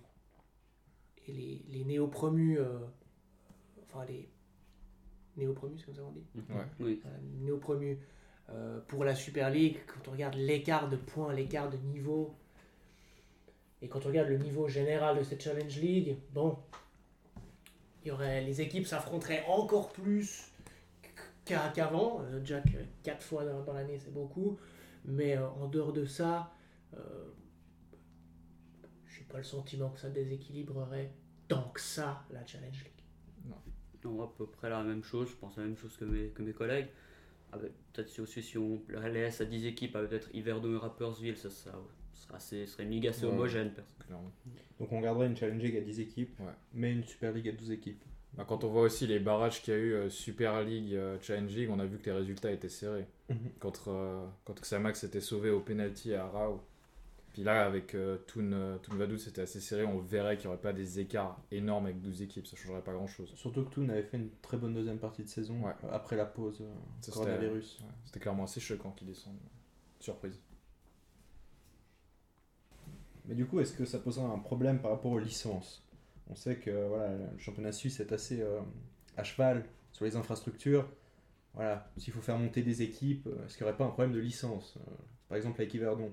et 1.27 1.31
les, 1.31 1.62
les 1.69 1.83
néo-promus, 1.86 2.60
euh, 2.60 2.80
enfin 3.83 4.06
les 4.06 4.27
néo-promus, 5.38 5.77
c'est 5.80 5.86
comme 5.86 5.95
ça 5.95 6.01
qu'on 6.01 6.12
dit 6.12 6.25
Ouais. 6.50 6.66
Oui. 6.80 7.01
euh, 7.06 7.10
néo-promu 7.44 8.00
euh, 8.50 8.80
pour 8.88 9.04
la 9.04 9.16
Super 9.16 9.50
League, 9.50 9.78
quand 9.88 10.08
on 10.08 10.12
regarde 10.12 10.36
l'écart 10.36 10.90
de 10.90 10.98
points, 10.98 11.34
l'écart 11.34 11.70
de 11.70 11.78
niveau, 11.78 12.36
et 13.82 13.88
quand 13.88 14.06
on 14.06 14.10
regarde 14.10 14.30
le 14.30 14.38
niveau 14.38 14.68
général 14.68 15.18
de 15.18 15.24
cette 15.24 15.42
Challenge 15.42 15.78
League, 15.78 16.18
bon, 16.34 16.58
y 18.06 18.12
aurait, 18.12 18.42
les 18.42 18.62
équipes 18.62 18.86
s'affronteraient 18.86 19.44
encore 19.48 19.92
plus 19.92 20.52
qu'a- 21.44 21.70
qu'avant. 21.70 22.22
Euh, 22.22 22.42
que 22.44 22.78
4 23.04 23.24
fois 23.24 23.46
dans, 23.46 23.74
l'année, 23.74 24.00
c'est 24.00 24.14
beaucoup. 24.14 24.58
Mais 25.06 25.38
euh, 25.38 25.48
en 25.48 25.68
dehors 25.68 25.94
de 25.94 26.06
ça, 26.06 26.52
euh, 26.96 27.26
j'ai 29.08 29.24
pas 29.24 29.38
le 29.38 29.44
sentiment 29.44 29.90
que 29.90 30.00
ça 30.00 30.10
déséquilibrerait 30.10 31.12
tant 31.48 31.70
que 31.70 31.82
ça 31.82 32.24
la 32.32 32.46
Challenge 32.46 32.84
League. 32.84 32.92
Non, 34.04 34.22
à 34.24 34.32
peu 34.38 34.46
près 34.46 34.70
la 34.70 34.84
même 34.84 35.04
chose, 35.04 35.30
je 35.30 35.36
pense 35.36 35.58
la 35.58 35.64
même 35.64 35.78
chose 35.78 35.98
que 35.98 36.06
mes 36.06 36.54
collègues. 36.54 36.88
Avec- 37.52 37.72
Peut-être 37.94 38.10
si 38.10 38.20
aussi 38.22 38.44
si 38.44 38.58
on 38.58 38.82
le 38.90 39.00
laisse 39.10 39.40
à 39.40 39.46
10 39.46 39.66
équipes, 39.66 39.96
avec 39.96 40.10
peut-être 40.10 40.30
Yverdon 40.34 40.74
et 40.74 40.78
Rappersville, 40.78 41.38
ça, 41.38 41.50
ça 41.50 41.72
serait, 42.14 42.36
assez, 42.36 42.66
serait 42.66 42.84
une 42.84 42.92
ligue 42.92 43.08
assez 43.08 43.26
Ouais. 43.26 43.32
homogène. 43.32 43.72
clairement. 44.06 44.32
Donc 44.80 44.92
on 44.92 45.00
garderait 45.00 45.28
une 45.28 45.36
Challenge 45.38 45.62
League 45.62 45.78
à 45.78 45.82
10 45.82 46.00
équipes, 46.02 46.38
Ouais. 46.42 46.46
mais 46.74 46.92
une 46.92 47.04
Super 47.06 47.32
League 47.32 47.48
à 47.48 47.52
12 47.54 47.72
équipes. 47.72 48.04
Bah, 48.34 48.44
quand 48.46 48.66
on 48.66 48.68
voit 48.68 48.82
aussi 48.82 49.08
les 49.08 49.20
barrages 49.20 49.62
qu'il 49.62 49.74
y 49.74 49.78
a 49.78 49.80
eu 49.80 49.94
euh, 49.94 50.10
Super 50.10 50.62
League, 50.64 50.94
euh, 50.94 51.18
Challenge 51.22 51.56
League, 51.56 51.70
on 51.72 51.80
a 51.80 51.86
vu 51.86 51.98
que 52.00 52.10
les 52.10 52.16
résultats 52.18 52.52
étaient 52.52 52.68
serrés. 52.68 53.08
Contre, 53.62 53.88
euh, 53.90 54.25
quand 54.44 54.60
Xamax 54.60 55.00
s'était 55.00 55.22
sauvé 55.22 55.50
au 55.50 55.62
penalty 55.62 56.14
à 56.14 56.28
Rao. 56.28 56.60
Puis 57.36 57.44
là, 57.44 57.65
avec 57.65 57.96
euh, 57.96 58.18
Toon, 58.27 58.54
euh, 58.54 58.77
Toon 58.77 58.96
Vaduz, 58.96 59.18
c'était 59.20 59.42
assez 59.42 59.60
serré. 59.60 59.84
On 59.84 60.00
verrait 60.00 60.38
qu'il 60.38 60.48
n'y 60.48 60.54
aurait 60.54 60.62
pas 60.62 60.72
des 60.72 61.01
écarts 61.01 61.38
énormes 61.51 61.88
avec 61.88 62.00
12 62.00 62.22
équipes. 62.22 62.48
Ça 62.48 62.56
changerait 62.56 62.82
pas 62.82 62.94
grand 62.94 63.08
chose. 63.08 63.30
Surtout 63.36 63.65
que 63.65 63.72
Toon 63.74 63.89
avait 63.89 64.04
fait 64.04 64.15
une 64.15 64.30
très 64.42 64.56
bonne 64.56 64.74
deuxième 64.74 65.00
partie 65.00 65.22
de 65.22 65.27
saison 65.27 65.62
Ouais. 65.62 65.74
euh, 65.84 65.89
après 65.92 66.15
la 66.15 66.25
pause 66.25 66.62
euh, 66.62 66.74
c'était- 67.01 67.12
coronavirus. 67.12 67.80
Ouais, 67.82 67.88
C'était 68.06 68.22
clairement 68.22 68.46
assez 68.46 68.62
choquant 68.62 68.92
qu'ils 68.92 69.08
descendent. 69.08 69.36
Surprise. 70.00 70.39
Mais 73.25 73.36
du 73.36 73.46
coup, 73.46 73.60
est-ce 73.60 73.74
que 73.74 73.84
ça 73.84 74.00
poserait 74.00 74.25
un 74.32 74.39
problème 74.39 74.80
par 74.80 74.92
rapport 74.92 75.12
aux 75.12 75.20
licences? 75.20 75.84
On 76.30 76.36
sait 76.36 76.56
que 76.56 76.88
voilà, 76.88 77.12
le 77.18 77.38
championnat 77.38 77.74
suisse 77.74 78.00
est 78.00 78.13
assez 78.13 78.42
euh, 78.42 78.62
à 79.18 79.24
cheval 79.25 79.65
sur 79.92 80.06
les 80.06 80.15
infrastructures. 80.15 80.88
Voilà, 81.54 81.92
s'il 81.98 82.13
faut 82.13 82.22
faire 82.22 82.38
monter 82.38 82.62
des 82.62 82.82
équipes, 82.82 83.27
est-ce 83.46 83.58
qu'il 83.58 83.65
n'y 83.65 83.70
aurait 83.70 83.77
pas 83.77 83.84
un 83.86 83.89
problème 83.89 84.13
de 84.13 84.20
licence 84.20 84.77
Euh, 84.77 84.92
Par 85.27 85.36
exemple 85.38 85.60
avec 85.62 85.74
Yverdon? 85.74 86.12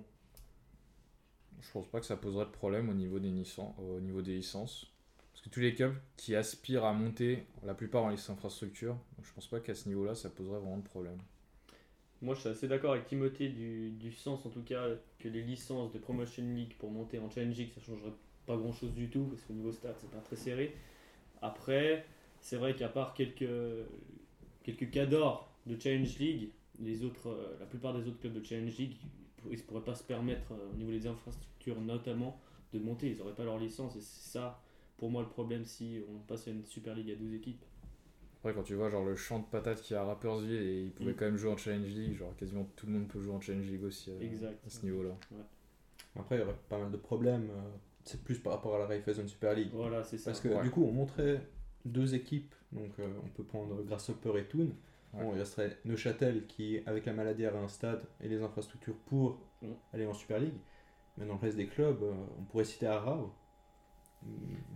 Je 1.62 1.71
pense 1.71 1.87
pas 1.87 2.00
que 2.00 2.07
ça 2.07 2.16
poserait 2.16 2.45
de 2.45 2.50
problème 2.50 2.88
au 2.88 2.95
niveau 2.95 3.19
des, 3.19 3.31
licences. 3.31 4.92
Parce 5.33 5.45
que 5.45 5.49
tous 5.49 5.61
les 5.61 5.75
clubs 5.75 5.95
qui 6.16 6.35
aspirent 6.35 6.85
à 6.85 6.92
monter, 6.92 7.47
la 7.64 7.75
plupart 7.75 8.04
ont 8.04 8.09
les 8.09 8.31
infrastructures. 8.31 8.95
Donc 9.16 9.25
je 9.25 9.33
pense 9.33 9.47
pas 9.47 9.61
qu'à 9.61 9.75
ce 9.75 9.88
niveau-là, 9.88 10.14
ça 10.14 10.28
poserait 10.28 10.59
vraiment 10.59 10.78
de 10.78 10.83
problème. 10.83 11.19
Moi, 12.21 12.35
je 12.35 12.40
suis 12.40 12.49
assez 12.49 12.69
d'accord 12.69 12.92
avec 12.92 13.07
Timothée 13.07 13.49
du, 13.49 14.12
sens, 14.12 14.45
en 14.45 14.50
tout 14.50 14.62
cas, 14.62 14.87
que 15.19 15.28
les 15.28 15.42
licences 15.42 15.92
de 15.92 15.99
Promotion 15.99 16.45
League 16.54 16.75
pour 16.78 16.90
monter 16.90 17.19
en 17.19 17.31
Challenge 17.31 17.57
League, 17.57 17.73
ça 17.75 17.81
changerait 17.81 18.12
pas 18.47 18.57
grand 18.57 18.73
chose 18.73 18.92
du 18.92 19.09
tout, 19.09 19.25
parce 19.25 19.42
qu'au 19.42 19.54
niveau 19.54 19.73
stats, 19.73 19.95
c'est 19.99 20.11
pas 20.11 20.21
très 20.21 20.37
serré. 20.37 20.76
Après, 21.40 22.04
c'est 22.40 22.57
vrai 22.57 22.76
qu'à 22.76 22.88
part 22.88 23.14
quelques, 23.14 23.49
quelques 24.62 24.90
cas 24.90 25.07
d'or 25.07 25.52
de 25.66 25.81
Challenge 25.81 26.19
League, 26.19 26.50
euh, 26.81 27.57
la 27.61 27.66
plupart 27.66 27.95
des 27.95 28.07
autres 28.07 28.21
clubs 28.21 28.33
de 28.33 28.45
Challenge 28.45 28.76
League, 28.76 28.97
ils 29.51 29.57
ne 29.59 29.63
pourraient 29.63 29.85
pas 29.85 29.95
se 29.95 30.05
permettre, 30.05 30.53
euh, 30.53 30.71
au 30.73 30.77
niveau 30.77 30.91
des 30.91 31.07
infrastructures 31.07 31.81
notamment, 31.81 32.41
de 32.73 32.79
monter. 32.79 33.11
Ils 33.11 33.19
n'auraient 33.19 33.35
pas 33.35 33.45
leur 33.45 33.59
licence, 33.59 33.97
et 33.97 34.01
c'est 34.01 34.31
ça, 34.31 34.61
pour 34.97 35.11
moi, 35.11 35.23
le 35.23 35.29
problème 35.29 35.65
si 35.65 36.01
on 36.09 36.19
passe 36.21 36.49
à 36.49 36.51
une 36.51 36.65
Super 36.65 36.95
League 36.95 37.11
à 37.11 37.17
12 37.17 37.35
équipes. 37.35 37.65
Après, 38.39 38.55
quand 38.55 38.63
tu 38.65 38.75
vois 38.75 38.91
genre 38.91 39.05
le 39.05 39.15
champ 39.15 39.39
de 39.39 39.45
patates 39.45 39.83
qu'il 39.83 39.95
y 39.95 39.97
a 39.97 40.03
à 40.03 40.05
Rappersville 40.05 40.53
et 40.63 40.83
ils 40.85 40.91
pouvaient 40.91 41.13
Mm. 41.13 41.17
quand 41.17 41.25
même 41.27 41.37
jouer 41.37 41.51
en 41.53 41.57
Challenge 41.57 41.87
League, 41.87 42.15
genre 42.17 42.35
quasiment 42.37 42.67
tout 42.75 42.87
le 42.87 42.93
monde 42.93 43.07
peut 43.09 43.21
jouer 43.21 43.33
en 43.35 43.41
Challenge 43.41 43.67
League 43.71 43.85
aussi 43.85 44.11
euh, 44.11 44.19
Exact. 44.21 44.59
à 44.67 44.69
ce 44.71 44.85
niveau-là. 44.85 45.17
Après, 46.17 46.37
il 46.37 46.41
y 46.41 46.43
aurait 46.43 46.57
pas 46.69 46.79
mal 46.79 46.91
de 46.91 46.97
problèmes. 46.97 47.49
euh, 47.51 47.71
c'est 48.05 48.21
plus 48.25 48.39
par 48.41 48.55
rapport 48.55 48.75
à 48.75 48.79
la 48.81 48.87
Raiffeisen 48.87 49.29
Super 49.29 49.55
League. 49.55 49.71
Voilà, 49.73 50.03
c'est 50.03 50.19
ça. 50.19 50.33
Parce 50.33 50.41
que 50.41 50.49
Ouais. 50.49 50.63
du 50.63 50.71
coup, 50.71 50.83
on 50.85 50.91
montrait 50.93 51.47
deux 51.85 52.15
équipes 52.17 52.53
Donc 52.73 52.91
euh, 52.99 53.07
on 53.25 53.29
peut 53.29 53.45
prendre 53.45 53.81
Grasshopper 53.85 54.33
et 54.41 54.45
Toon. 54.47 54.71
Ouais. 55.14 55.23
Bon, 55.25 55.33
il 55.35 55.38
resterait 55.38 55.78
Neuchâtel 55.85 56.47
qui, 56.47 56.81
avec 56.87 57.07
la 57.07 57.12
maladie, 57.12 57.45
a 57.47 57.54
un 57.54 57.69
stade 57.69 58.02
et 58.21 58.28
les 58.28 58.42
infrastructures 58.42 58.97
pour 59.07 59.38
Mm. 59.62 59.73
aller 59.95 60.07
en 60.07 60.14
Super 60.14 60.40
League. 60.40 60.59
Mais 61.19 61.26
dans 61.26 61.35
le 61.35 61.40
reste 61.40 61.57
des 61.57 61.66
clubs, 61.66 62.02
euh, 62.02 62.12
on 62.38 62.42
pourrait 62.45 62.64
citer 62.64 62.87
Arao. 62.87 63.33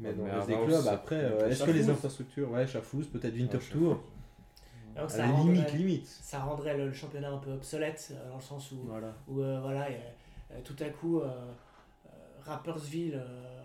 Mais 0.01 0.11
Ouais, 0.11 0.15
dans 0.15 0.25
mais 0.25 0.31
le 0.31 0.37
reste 0.37 0.49
des 0.49 0.55
clubs, 0.57 0.87
après, 0.89 1.17
euh, 1.25 1.49
est-ce 1.49 1.65
que 1.65 1.71
les 1.71 1.89
infrastructures, 1.89 2.51
ouais, 2.51 2.67
Chafouz, 2.67 3.07
peut-être 3.09 3.35
Winterthur, 3.35 4.01
Alors 4.97 5.11
ça 5.11 5.27
rendrait, 5.27 5.53
limite, 5.55 5.73
limite. 5.73 6.07
ça 6.07 6.41
rendrait 6.41 6.77
le, 6.77 6.87
le 6.87 6.93
championnat 6.93 7.31
un 7.31 7.39
peu 7.39 7.53
obsolète, 7.53 8.13
euh, 8.13 8.29
dans 8.31 8.37
le 8.37 8.43
sens 8.43 8.73
où, 8.73 8.77
Voilà. 8.87 9.15
où 9.29 9.41
euh, 9.41 9.61
voilà, 9.61 9.87
euh, 9.89 9.99
euh, 10.53 10.61
tout 10.65 10.77
à 10.81 10.89
coup, 10.89 11.21
euh, 11.21 11.27
euh, 12.07 12.09
Rappersville 12.43 13.15
euh, 13.23 13.63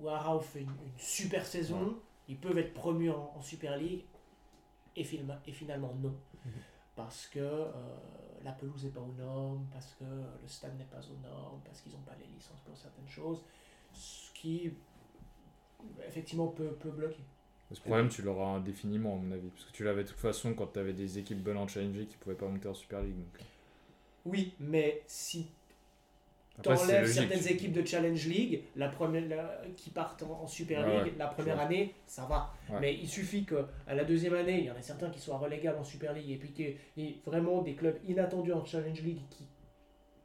ou 0.00 0.08
Arau 0.08 0.40
fait 0.40 0.60
une, 0.60 0.68
une 0.68 0.98
super 0.98 1.44
saison, 1.46 1.96
ils 2.28 2.36
peuvent 2.38 2.58
être 2.58 2.74
promus 2.74 3.10
en, 3.10 3.32
en 3.36 3.40
Super 3.40 3.76
League, 3.76 4.04
et, 5.00 5.52
finalement 5.52 5.94
non. 6.00 6.14
Mhm. 6.44 6.52
Parce 6.96 7.26
que 7.28 7.38
euh, 7.38 7.70
la 8.42 8.52
pelouse 8.52 8.84
n'est 8.84 8.90
pas 8.90 9.00
aux 9.00 9.14
normes, 9.16 9.66
parce 9.72 9.94
que 9.94 10.04
le 10.04 10.48
stade 10.48 10.76
n'est 10.76 10.84
pas 10.84 11.00
aux 11.00 11.26
normes, 11.26 11.60
parce 11.64 11.80
qu'ils 11.80 11.92
n'ont 11.92 11.98
pas 11.98 12.16
les 12.18 12.26
licences 12.26 12.60
pour 12.60 12.76
certaines 12.76 13.08
choses, 13.08 13.42
ce 13.92 14.32
qui 14.32 14.72
effectivement 16.06 16.48
peut, 16.48 16.72
peut 16.72 16.90
bloquer. 16.90 17.22
Ce 17.72 17.80
problème, 17.80 18.08
tu 18.08 18.22
l'auras 18.22 18.56
indéfiniment, 18.56 19.14
à 19.14 19.16
mon 19.18 19.30
avis. 19.32 19.48
Parce 19.48 19.66
que 19.66 19.72
tu 19.72 19.84
l'avais 19.84 20.02
de 20.02 20.08
toute 20.08 20.18
façon 20.18 20.54
quand 20.54 20.68
tu 20.68 20.78
avais 20.78 20.94
des 20.94 21.18
équipes 21.18 21.42
bonnes 21.42 21.58
en 21.58 21.68
Challenge 21.68 22.06
qui 22.06 22.16
pouvaient 22.16 22.34
pas 22.34 22.48
monter 22.48 22.68
en 22.68 22.74
Super 22.74 23.02
League. 23.02 23.16
donc. 23.16 23.44
Oui, 24.24 24.54
mais 24.58 25.02
si 25.06 25.50
t'enlèves 26.62 27.06
certaines 27.06 27.46
équipes 27.48 27.72
de 27.72 27.86
Challenge 27.86 28.26
League, 28.26 28.62
la 28.76 28.88
première, 28.88 29.26
la- 29.28 29.60
qui 29.76 29.90
partent 29.90 30.22
en, 30.22 30.42
en 30.42 30.46
Super 30.46 30.86
League, 30.86 31.04
ouais, 31.04 31.14
la 31.18 31.26
première 31.28 31.60
année, 31.60 31.94
ça 32.06 32.26
va. 32.26 32.52
Ouais. 32.70 32.80
Mais 32.80 32.94
il 32.94 33.08
suffit 33.08 33.44
qu'à 33.44 33.94
la 33.94 34.04
deuxième 34.04 34.34
année, 34.34 34.58
il 34.60 34.64
y 34.66 34.70
en 34.70 34.74
a 34.76 34.82
certains 34.82 35.10
qui 35.10 35.20
soient 35.20 35.38
relégables 35.38 35.78
en 35.78 35.84
Super 35.84 36.12
League 36.12 36.30
et 36.30 36.36
puis 36.36 36.52
qu'il 36.52 36.76
y 36.96 37.06
ait 37.08 37.16
vraiment 37.26 37.62
des 37.62 37.74
clubs 37.74 37.96
inattendus 38.06 38.52
en 38.52 38.64
Challenge 38.64 39.00
League 39.02 39.20
qui, 39.30 39.46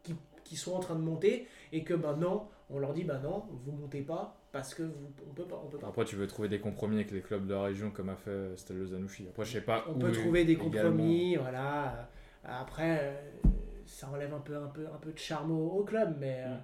qui, 0.04 0.16
qui 0.44 0.56
sont 0.56 0.74
en 0.74 0.80
train 0.80 0.96
de 0.96 1.02
monter 1.02 1.48
et 1.72 1.84
que 1.84 1.94
maintenant 1.94 2.50
on 2.70 2.80
leur 2.80 2.94
dit 2.94 3.04
bah 3.04 3.20
non, 3.24 3.44
vous 3.66 3.72
montez 3.74 4.02
pas 4.02 4.36
parce 4.52 4.74
que 4.74 4.84
vous, 4.84 5.12
on 5.30 5.34
peut 5.34 5.46
pas. 5.46 5.62
On 5.64 5.68
peut, 5.68 5.78
pas. 5.78 5.88
Après, 5.88 6.06
tu 6.06 6.16
veux 6.16 6.28
trouver 6.28 6.48
des 6.48 6.60
compromis 6.60 6.96
avec 6.96 7.12
les 7.12 7.22
clubs 7.22 7.46
de 7.48 7.54
la 7.54 7.64
région 7.64 7.90
comme 7.92 8.10
a 8.10 8.16
fait 8.16 8.56
Stade 8.56 8.84
Zanouchi. 8.86 9.26
Après, 9.30 9.46
je 9.46 9.52
sais 9.54 9.62
pas. 9.62 9.84
On 9.90 9.94
où 9.96 10.00
peut 10.00 10.12
trouver 10.12 10.46
des 10.46 10.54
également- 10.54 10.72
compromis, 10.72 11.36
voilà. 11.36 12.10
Après, 12.44 13.00
euh, 13.02 13.14
ça 13.94 14.10
enlève 14.10 14.34
un 14.34 14.40
peu, 14.40 14.58
un 14.58 14.68
peu, 14.68 14.88
un 14.88 14.98
peu 14.98 15.12
de 15.12 15.18
charme 15.20 15.52
au, 15.52 15.70
au 15.72 15.84
club, 15.84 16.18
mais 16.20 16.44
euh, 16.46 16.56
Mm. 16.56 16.62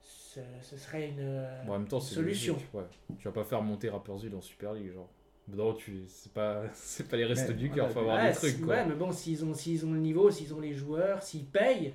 ce, 0.00 0.40
ce 0.62 0.76
serait 0.76 1.08
une, 1.08 1.16
euh, 1.20 1.62
Bon, 1.64 1.74
en 1.74 1.78
même 1.78 1.88
temps, 1.88 1.98
une 1.98 2.02
c'est 2.06 2.14
solution. 2.14 2.54
logique, 2.54 2.74
ouais. 2.74 2.84
Tu 3.18 3.24
vas 3.28 3.32
pas 3.32 3.44
faire 3.44 3.62
monter 3.62 3.88
Rapperswil 3.88 4.34
en 4.34 4.40
Super 4.40 4.72
League, 4.74 4.92
genre. 4.92 5.08
Non, 5.48 5.74
tu... 5.74 6.04
c'est 6.06 6.32
pas... 6.32 6.62
c'est 6.74 7.08
pas 7.08 7.16
les 7.16 7.24
restes 7.24 7.48
Mais, 7.48 7.54
du 7.54 7.70
cœur, 7.70 7.88
voilà, 7.88 7.92
faut 7.92 8.00
avoir 8.00 8.16
Ouais, 8.16 8.28
des 8.30 8.36
trucs, 8.36 8.60
quoi. 8.60 8.74
ouais, 8.74 8.86
mais 8.86 8.94
bon, 8.94 9.12
s'ils 9.12 9.44
ont, 9.44 9.54
s'ils 9.54 9.84
ont 9.86 9.92
le 9.92 9.98
niveau, 9.98 10.30
s'ils 10.30 10.54
ont 10.54 10.60
les 10.60 10.74
joueurs, 10.74 11.22
s'ils 11.22 11.46
payent, 11.46 11.94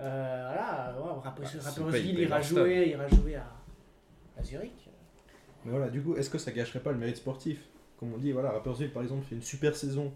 euh, 0.00 0.50
voilà, 0.52 0.96
ouais, 0.98 1.08
Bah, 1.08 1.60
Rapperswil 1.64 2.18
ira 2.20 2.40
jouer, 2.40 2.88
ira 2.88 3.06
jouer 3.08 3.36
à, 3.36 3.46
à 4.36 4.42
Zurich. 4.42 4.90
Mais 5.64 5.70
voilà, 5.70 5.88
du 5.88 6.02
coup, 6.02 6.16
est-ce 6.16 6.30
que 6.30 6.38
ça 6.38 6.52
gâcherait 6.52 6.80
pas 6.80 6.92
le 6.92 6.98
mérite 6.98 7.16
sportif? 7.16 7.60
Comme 7.98 8.12
on 8.12 8.18
dit, 8.18 8.32
voilà, 8.32 8.50
Rapperswil 8.50 8.90
par 8.92 9.02
exemple 9.02 9.24
fait 9.24 9.34
une 9.36 9.42
super 9.42 9.74
saison. 9.74 10.12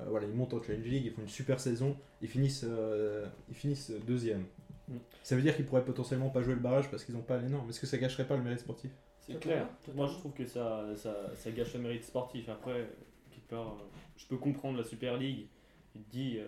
Euh, 0.00 0.04
voilà, 0.08 0.26
ils 0.26 0.34
montent 0.34 0.54
en 0.54 0.62
Challenge 0.62 0.84
League, 0.86 1.04
ils 1.06 1.12
font 1.12 1.22
une 1.22 1.28
super 1.28 1.58
saison, 1.60 1.96
ils 2.22 2.28
finissent, 2.28 2.64
euh, 2.68 3.26
ils 3.48 3.54
finissent 3.54 3.90
deuxième. 4.06 4.44
Mm. 4.88 4.96
Ça 5.22 5.36
veut 5.36 5.42
dire 5.42 5.54
qu'ils 5.56 5.66
pourraient 5.66 5.84
potentiellement 5.84 6.30
pas 6.30 6.42
jouer 6.42 6.54
le 6.54 6.60
barrage 6.60 6.90
parce 6.90 7.04
qu'ils 7.04 7.14
n'ont 7.14 7.22
pas 7.22 7.38
les 7.38 7.48
normes. 7.48 7.68
Est-ce 7.68 7.80
que 7.80 7.86
ça 7.86 7.98
gâcherait 7.98 8.26
pas 8.26 8.36
le 8.36 8.42
mérite 8.42 8.60
sportif? 8.60 8.90
C'est 9.20 9.38
clair. 9.40 9.68
totalement. 9.80 10.04
Moi, 10.04 10.12
je 10.14 10.18
trouve 10.18 10.32
que 10.32 10.46
ça, 10.46 10.86
ça, 10.96 11.14
ça 11.36 11.50
gâche 11.50 11.74
le 11.74 11.80
mérite 11.80 12.04
sportif. 12.04 12.48
Après, 12.48 12.88
quelque 13.30 13.48
part, 13.48 13.72
euh, 13.74 13.84
je 14.16 14.26
peux 14.26 14.38
comprendre 14.38 14.78
la 14.78 14.84
Super 14.84 15.18
League. 15.18 15.46
Il 15.94 16.02
te 16.02 16.10
dit, 16.10 16.38
euh, 16.38 16.46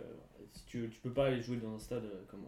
si 0.53 0.65
tu, 0.67 0.89
tu 0.91 1.01
peux 1.01 1.13
pas 1.13 1.27
aller 1.27 1.43
jouer 1.43 1.57
dans 1.59 1.75
un 1.75 1.79
stade 1.79 2.05
euh, 2.05 2.23
comme, 2.29 2.45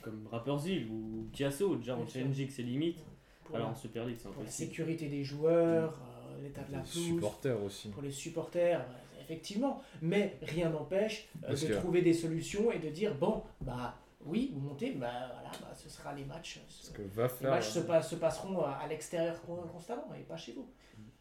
comme 0.00 0.26
Rapperswil 0.30 0.88
ou 0.90 1.28
Chiasso, 1.34 1.76
déjà 1.76 1.96
en. 1.96 2.06
Challenge 2.06 2.36
League, 2.38 2.50
c'est 2.50 2.62
limite. 2.62 2.98
Pour, 3.44 3.56
Alors 3.56 3.68
la, 3.68 3.72
en 3.74 3.76
Super 3.76 4.06
League, 4.06 4.16
c'est 4.18 4.28
pour 4.28 4.36
la 4.36 4.42
impossible. 4.42 4.68
sécurité 4.70 5.08
des 5.08 5.22
joueurs, 5.24 6.00
euh, 6.30 6.42
l'état 6.42 6.62
de 6.62 6.72
la 6.72 6.78
Les 6.78 6.84
pelouse, 6.84 7.04
supporters 7.06 7.62
aussi. 7.62 7.88
pour 7.90 8.02
les 8.02 8.10
supporters, 8.10 8.84
effectivement. 9.26 9.82
Mais 10.02 10.38
rien 10.42 10.70
n'empêche 10.70 11.28
euh, 11.44 11.50
de 11.54 11.66
que- 11.66 11.72
trouver 11.74 12.02
des 12.02 12.14
solutions 12.14 12.70
et 12.72 12.78
de 12.78 12.88
dire 12.88 13.14
bon, 13.14 13.42
bah 13.60 13.94
oui, 14.24 14.50
vous 14.54 14.60
montez, 14.60 14.92
bah 14.92 15.10
voilà, 15.34 15.50
bah, 15.60 15.72
ce 15.74 15.88
sera 15.88 16.14
les 16.14 16.24
matchs. 16.24 16.60
Parce 16.60 16.74
ce- 16.88 16.90
que 16.92 17.02
va 17.14 17.24
les 17.24 17.28
faire, 17.28 17.50
matchs 17.50 17.68
se, 17.70 17.78
pa- 17.80 18.02
se 18.02 18.16
passeront 18.16 18.60
à, 18.62 18.72
à 18.82 18.86
l'extérieur 18.88 19.40
con- 19.42 19.56
constamment 19.72 20.12
et 20.18 20.22
pas 20.22 20.36
chez 20.36 20.52
vous. 20.52 20.68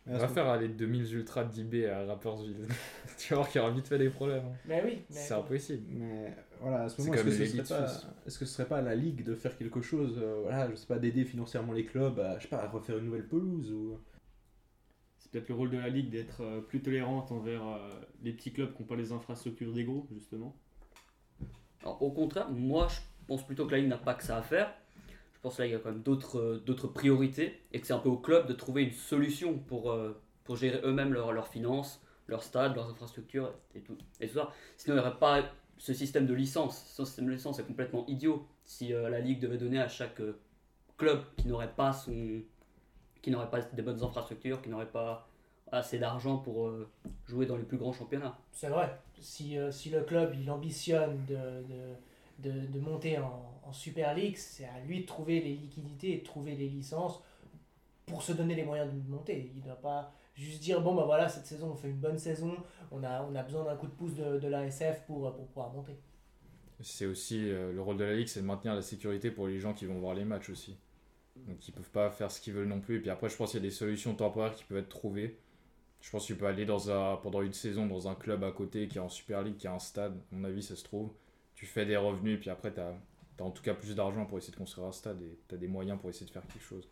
À 0.08 0.20
va 0.20 0.28
faire 0.28 0.48
aller 0.48 0.68
2000 0.68 1.16
ultras 1.16 1.46
d'IB 1.46 1.86
à 1.88 2.06
Rapperswil. 2.06 2.56
tu 3.18 3.30
vas 3.34 3.38
voir 3.38 3.50
qu'il 3.50 3.60
y 3.60 3.64
aura 3.64 3.74
vite 3.74 3.88
fait 3.88 3.98
des 3.98 4.10
problèmes. 4.12 4.46
hein. 4.46 4.56
Mais 4.68 4.84
oui, 4.86 5.02
mais 5.10 5.16
C'est 5.16 5.34
impossible. 5.34 5.84
Mais 5.90 6.32
voilà, 6.62 6.84
à 6.84 6.90
ce 6.90 7.02
moment, 7.02 7.14
est-ce 7.16 7.24
que, 7.24 7.32
ce 7.32 7.46
serait 7.46 7.64
pas, 7.64 7.88
est-ce 8.28 8.40
que 8.40 8.46
ce 8.46 8.54
serait 8.54 8.68
pas 8.68 8.78
à 8.78 8.82
la 8.84 8.94
ligue 8.94 9.24
de 9.24 9.34
faire 9.34 9.58
quelque 9.58 9.82
chose, 9.82 10.20
euh, 10.22 10.42
voilà, 10.44 10.70
je 10.70 10.76
sais 10.76 10.86
pas, 10.86 11.00
d'aider 11.00 11.26
financièrement 11.26 11.74
les 11.74 11.86
clubs, 11.86 12.20
à, 12.20 12.38
je 12.38 12.44
sais 12.44 12.50
pas, 12.50 12.62
à 12.64 12.68
refaire 12.68 13.00
une 13.00 13.06
nouvelle 13.06 13.28
pelouse 13.28 13.72
ou 13.72 14.00
peut-être 15.36 15.50
le 15.50 15.56
rôle 15.56 15.70
de 15.70 15.78
la 15.78 15.90
Ligue 15.90 16.10
d'être 16.10 16.42
euh, 16.42 16.62
plus 16.62 16.82
tolérante 16.82 17.30
envers 17.32 17.68
euh, 17.68 18.00
les 18.24 18.32
petits 18.32 18.54
clubs 18.54 18.74
qui 18.74 18.82
n'ont 18.82 18.88
pas 18.88 18.96
les 18.96 19.12
infrastructures 19.12 19.74
des 19.74 19.84
gros, 19.84 20.08
justement. 20.14 20.56
Alors, 21.82 22.02
au 22.02 22.12
contraire, 22.12 22.50
moi 22.50 22.88
je 22.88 23.00
pense 23.28 23.46
plutôt 23.46 23.66
que 23.66 23.72
la 23.72 23.80
Ligue 23.80 23.90
n'a 23.90 23.98
pas 23.98 24.14
que 24.14 24.24
ça 24.24 24.38
à 24.38 24.42
faire. 24.42 24.74
Je 25.34 25.40
pense 25.42 25.58
que 25.58 25.64
là 25.64 25.68
il 25.68 25.72
y 25.74 25.76
a 25.76 25.80
quand 25.80 25.92
même 25.92 26.04
d'autres 26.04 26.40
euh, 26.40 26.94
priorités 26.94 27.62
et 27.74 27.82
que 27.82 27.86
c'est 27.86 27.94
un 27.94 28.00
peu 28.00 28.08
au 28.08 28.18
club 28.18 28.48
de 28.48 28.54
trouver 28.54 28.84
une 28.84 28.92
solution 28.92 29.60
pour, 29.60 29.96
pour 30.46 30.56
gérer 30.56 30.80
eux-mêmes 30.84 31.14
leurs 31.14 31.34
leurs 31.34 31.50
finances, 31.50 32.02
leurs 32.28 32.42
stades, 32.42 32.74
leurs 32.74 32.90
infrastructures 32.90 33.54
et 33.76 33.82
tout, 33.82 33.98
et 34.22 34.28
tout 34.28 34.36
ça. 34.36 34.52
Sinon 34.78 34.96
il 34.96 35.00
n'y 35.00 35.06
aurait 35.06 35.20
pas 35.20 35.44
ce 35.78 35.94
système 35.94 36.26
de 36.26 36.34
licence. 36.34 36.82
Ce 36.96 37.04
système 37.04 37.26
de 37.26 37.32
licence 37.32 37.60
est 37.60 37.66
complètement 37.66 38.08
idiot. 38.08 38.48
Si 38.64 38.88
la 38.90 39.20
Ligue 39.20 39.40
devait 39.40 39.60
donner 39.60 39.80
à 39.80 39.88
chaque 39.88 40.22
club 40.98 41.24
qui 41.38 41.48
n'aurait 41.48 41.74
pas, 41.76 41.94
son, 41.94 42.42
qui 43.26 43.32
n'aurait 43.32 43.50
pas 43.50 43.60
des 43.60 43.82
bonnes 43.82 44.04
infrastructures, 44.04 44.62
qui 44.62 44.70
n'aurait 44.70 44.92
pas 44.92 45.28
assez 45.72 45.98
d'argent 45.98 46.38
pour 46.38 46.68
euh, 46.68 46.88
jouer 47.26 47.48
dans 47.48 47.58
les 47.58 47.64
plus 47.64 47.80
grands 47.80 47.92
championnats. 47.92 48.38
c'est 48.52 48.68
vrai. 48.68 49.00
Si, 49.20 49.58
euh, 49.58 49.72
si 49.72 49.90
le 49.90 50.02
club 50.04 50.36
il 50.40 50.48
ambitionne 50.52 51.26
de, 51.26 51.34
de, 52.44 52.52
de, 52.52 52.68
de 52.68 52.80
monter 52.80 53.18
en, 53.18 53.52
en 53.64 53.74
Super 53.74 54.14
League, 54.14 54.38
c'est 54.38 54.66
à 54.66 54.80
lui 54.86 55.02
de 55.02 55.06
trouver 55.08 55.42
les 55.42 55.56
liquidités 55.56 56.14
et 56.14 56.18
de 56.20 56.24
trouver 56.24 56.56
les 56.56 56.70
licences 56.70 57.20
pour 58.06 58.22
se 58.22 58.32
donner 58.32 58.54
les 58.54 58.64
moyens 58.64 58.94
de 58.94 59.12
monter. 59.12 59.50
Il 59.56 59.62
ne 59.62 59.66
doit 59.66 59.82
pas 59.82 60.14
juste 60.36 60.62
dire 60.62 60.80
bon 60.82 60.94
bah 60.94 61.06
voilà 61.06 61.28
cette 61.28 61.48
saison 61.48 61.72
on 61.72 61.76
fait 61.76 61.90
une 61.90 61.98
bonne 61.98 62.20
saison, 62.20 62.56
on 62.92 63.04
a, 63.04 63.24
on 63.24 63.34
a 63.34 63.42
besoin 63.42 63.64
d'un 63.64 63.76
coup 63.76 63.88
de 63.88 63.94
pouce 63.94 64.14
de, 64.14 64.38
de 64.38 64.48
l'ASF 64.48 65.02
pour, 65.08 65.34
pour 65.34 65.48
pouvoir 65.48 65.74
monter. 65.74 65.98
C'est 66.80 67.08
aussi 67.08 67.50
euh, 67.50 67.74
le 67.74 67.82
rôle 67.82 67.98
de 67.98 68.04
la 68.04 68.14
ligue, 68.14 68.28
c'est 68.28 68.42
de 68.42 68.46
maintenir 68.46 68.76
la 68.76 68.84
sécurité 68.84 69.32
pour 69.32 69.48
les 69.48 69.60
gens 69.60 69.74
qui 69.74 69.88
vont 69.88 69.98
voir 69.98 70.14
les 70.14 70.26
matchs 70.26 70.52
aussi. 70.52 70.78
Donc 71.36 71.68
ils 71.68 71.72
peuvent 71.72 71.90
pas 71.92 72.10
faire 72.12 72.32
ce 72.32 72.42
qu'ils 72.42 72.54
veulent 72.54 72.68
non 72.68 72.80
plus. 72.82 72.98
Et 72.98 73.00
puis 73.00 73.10
après, 73.10 73.30
je 73.30 73.36
pense 73.36 73.52
qu'il 73.52 73.60
y 73.60 73.64
a 73.64 73.68
des 73.68 73.72
solutions 73.76 74.16
temporaires 74.16 74.56
qui 74.56 74.64
peuvent 74.64 74.78
être 74.80 74.90
trouvées. 74.90 75.38
Je 76.02 76.10
pense 76.12 76.24
que 76.24 76.34
tu 76.34 76.40
peux 76.40 76.48
aller 76.48 76.66
dans 76.66 76.92
un, 76.92 77.18
pendant 77.18 77.42
une 77.42 77.54
saison 77.54 77.88
dans 77.88 78.08
un 78.08 78.16
club 78.16 78.44
à 78.44 78.52
côté 78.52 78.88
qui 78.88 78.98
est 78.98 79.02
en 79.02 79.10
Super 79.10 79.44
League, 79.44 79.58
qui 79.58 79.68
a 79.68 79.74
un 79.74 79.80
stade. 79.80 80.14
À 80.32 80.36
mon 80.36 80.44
avis, 80.46 80.64
ça 80.64 80.76
se 80.76 80.84
trouve. 80.84 81.12
Tu 81.56 81.66
fais 81.66 81.86
des 81.86 81.98
revenus, 81.98 82.36
et 82.36 82.40
puis 82.40 82.50
après, 82.50 82.74
tu 82.74 82.80
as, 82.82 82.96
en 83.40 83.52
tout 83.52 83.64
cas 83.64 83.74
plus 83.74 83.96
d'argent 83.96 84.26
pour 84.26 84.38
essayer 84.38 84.54
de 84.54 84.58
construire 84.58 84.88
un 84.88 84.92
stade 84.92 85.22
et 85.22 85.38
tu 85.50 85.56
as 85.56 85.58
des 85.58 85.68
moyens 85.68 86.00
pour 86.00 86.10
essayer 86.10 86.26
de 86.26 86.32
faire 86.32 86.46
quelque 86.48 86.64
chose. 86.64 86.88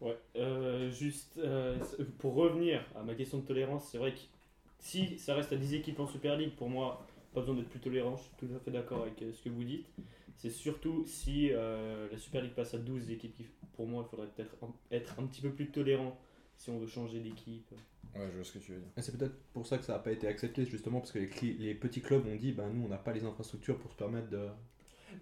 Ouais, 0.00 0.16
euh, 0.36 0.90
juste 0.90 1.38
euh, 1.38 1.76
pour 2.18 2.34
revenir 2.34 2.84
à 2.94 3.02
ma 3.02 3.14
question 3.14 3.38
de 3.38 3.44
tolérance, 3.44 3.88
c'est 3.90 3.98
vrai 3.98 4.12
que 4.12 4.20
si 4.78 5.18
ça 5.18 5.34
reste 5.34 5.52
à 5.52 5.56
10 5.56 5.74
équipes 5.74 5.98
en 6.00 6.06
Super 6.06 6.36
League, 6.36 6.52
pour 6.56 6.68
moi, 6.70 7.06
pas 7.34 7.40
besoin 7.40 7.56
d'être 7.56 7.68
plus 7.68 7.80
tolérant, 7.80 8.16
je 8.16 8.22
suis 8.22 8.32
tout 8.48 8.54
à 8.54 8.60
fait 8.60 8.70
d'accord 8.70 9.02
avec 9.02 9.20
euh, 9.22 9.32
ce 9.32 9.42
que 9.42 9.48
vous 9.48 9.64
dites. 9.64 9.86
C'est 10.36 10.50
surtout 10.50 11.04
si 11.06 11.50
la 11.50 12.16
Super 12.18 12.42
League 12.42 12.52
passe 12.54 12.74
à 12.74 12.78
12 12.78 13.10
équipes, 13.10 13.34
qui- 13.36 13.46
pour 13.78 13.86
moi, 13.86 14.04
il 14.04 14.10
faudrait 14.10 14.26
peut-être 14.26 14.56
être 14.90 15.20
un 15.20 15.26
petit 15.26 15.40
peu 15.40 15.50
plus 15.52 15.70
tolérant 15.70 16.18
si 16.56 16.68
on 16.70 16.78
veut 16.80 16.88
changer 16.88 17.20
d'équipe. 17.20 17.70
Ouais, 18.16 18.26
je 18.32 18.34
vois 18.34 18.44
ce 18.44 18.52
que 18.54 18.58
tu 18.58 18.72
veux 18.72 18.78
dire. 18.80 18.88
Et 18.96 19.02
c'est 19.02 19.16
peut-être 19.16 19.38
pour 19.52 19.64
ça 19.68 19.78
que 19.78 19.84
ça 19.84 19.92
n'a 19.92 19.98
pas 20.00 20.10
été 20.10 20.26
accepté, 20.26 20.64
justement, 20.64 20.98
parce 20.98 21.12
que 21.12 21.20
les, 21.20 21.52
les 21.52 21.74
petits 21.76 22.00
clubs 22.02 22.26
ont 22.26 22.34
dit, 22.34 22.50
ben 22.50 22.68
nous 22.70 22.86
on 22.86 22.88
n'a 22.88 22.98
pas 22.98 23.12
les 23.12 23.24
infrastructures 23.24 23.78
pour 23.78 23.92
se 23.92 23.96
permettre 23.96 24.28
de... 24.30 24.48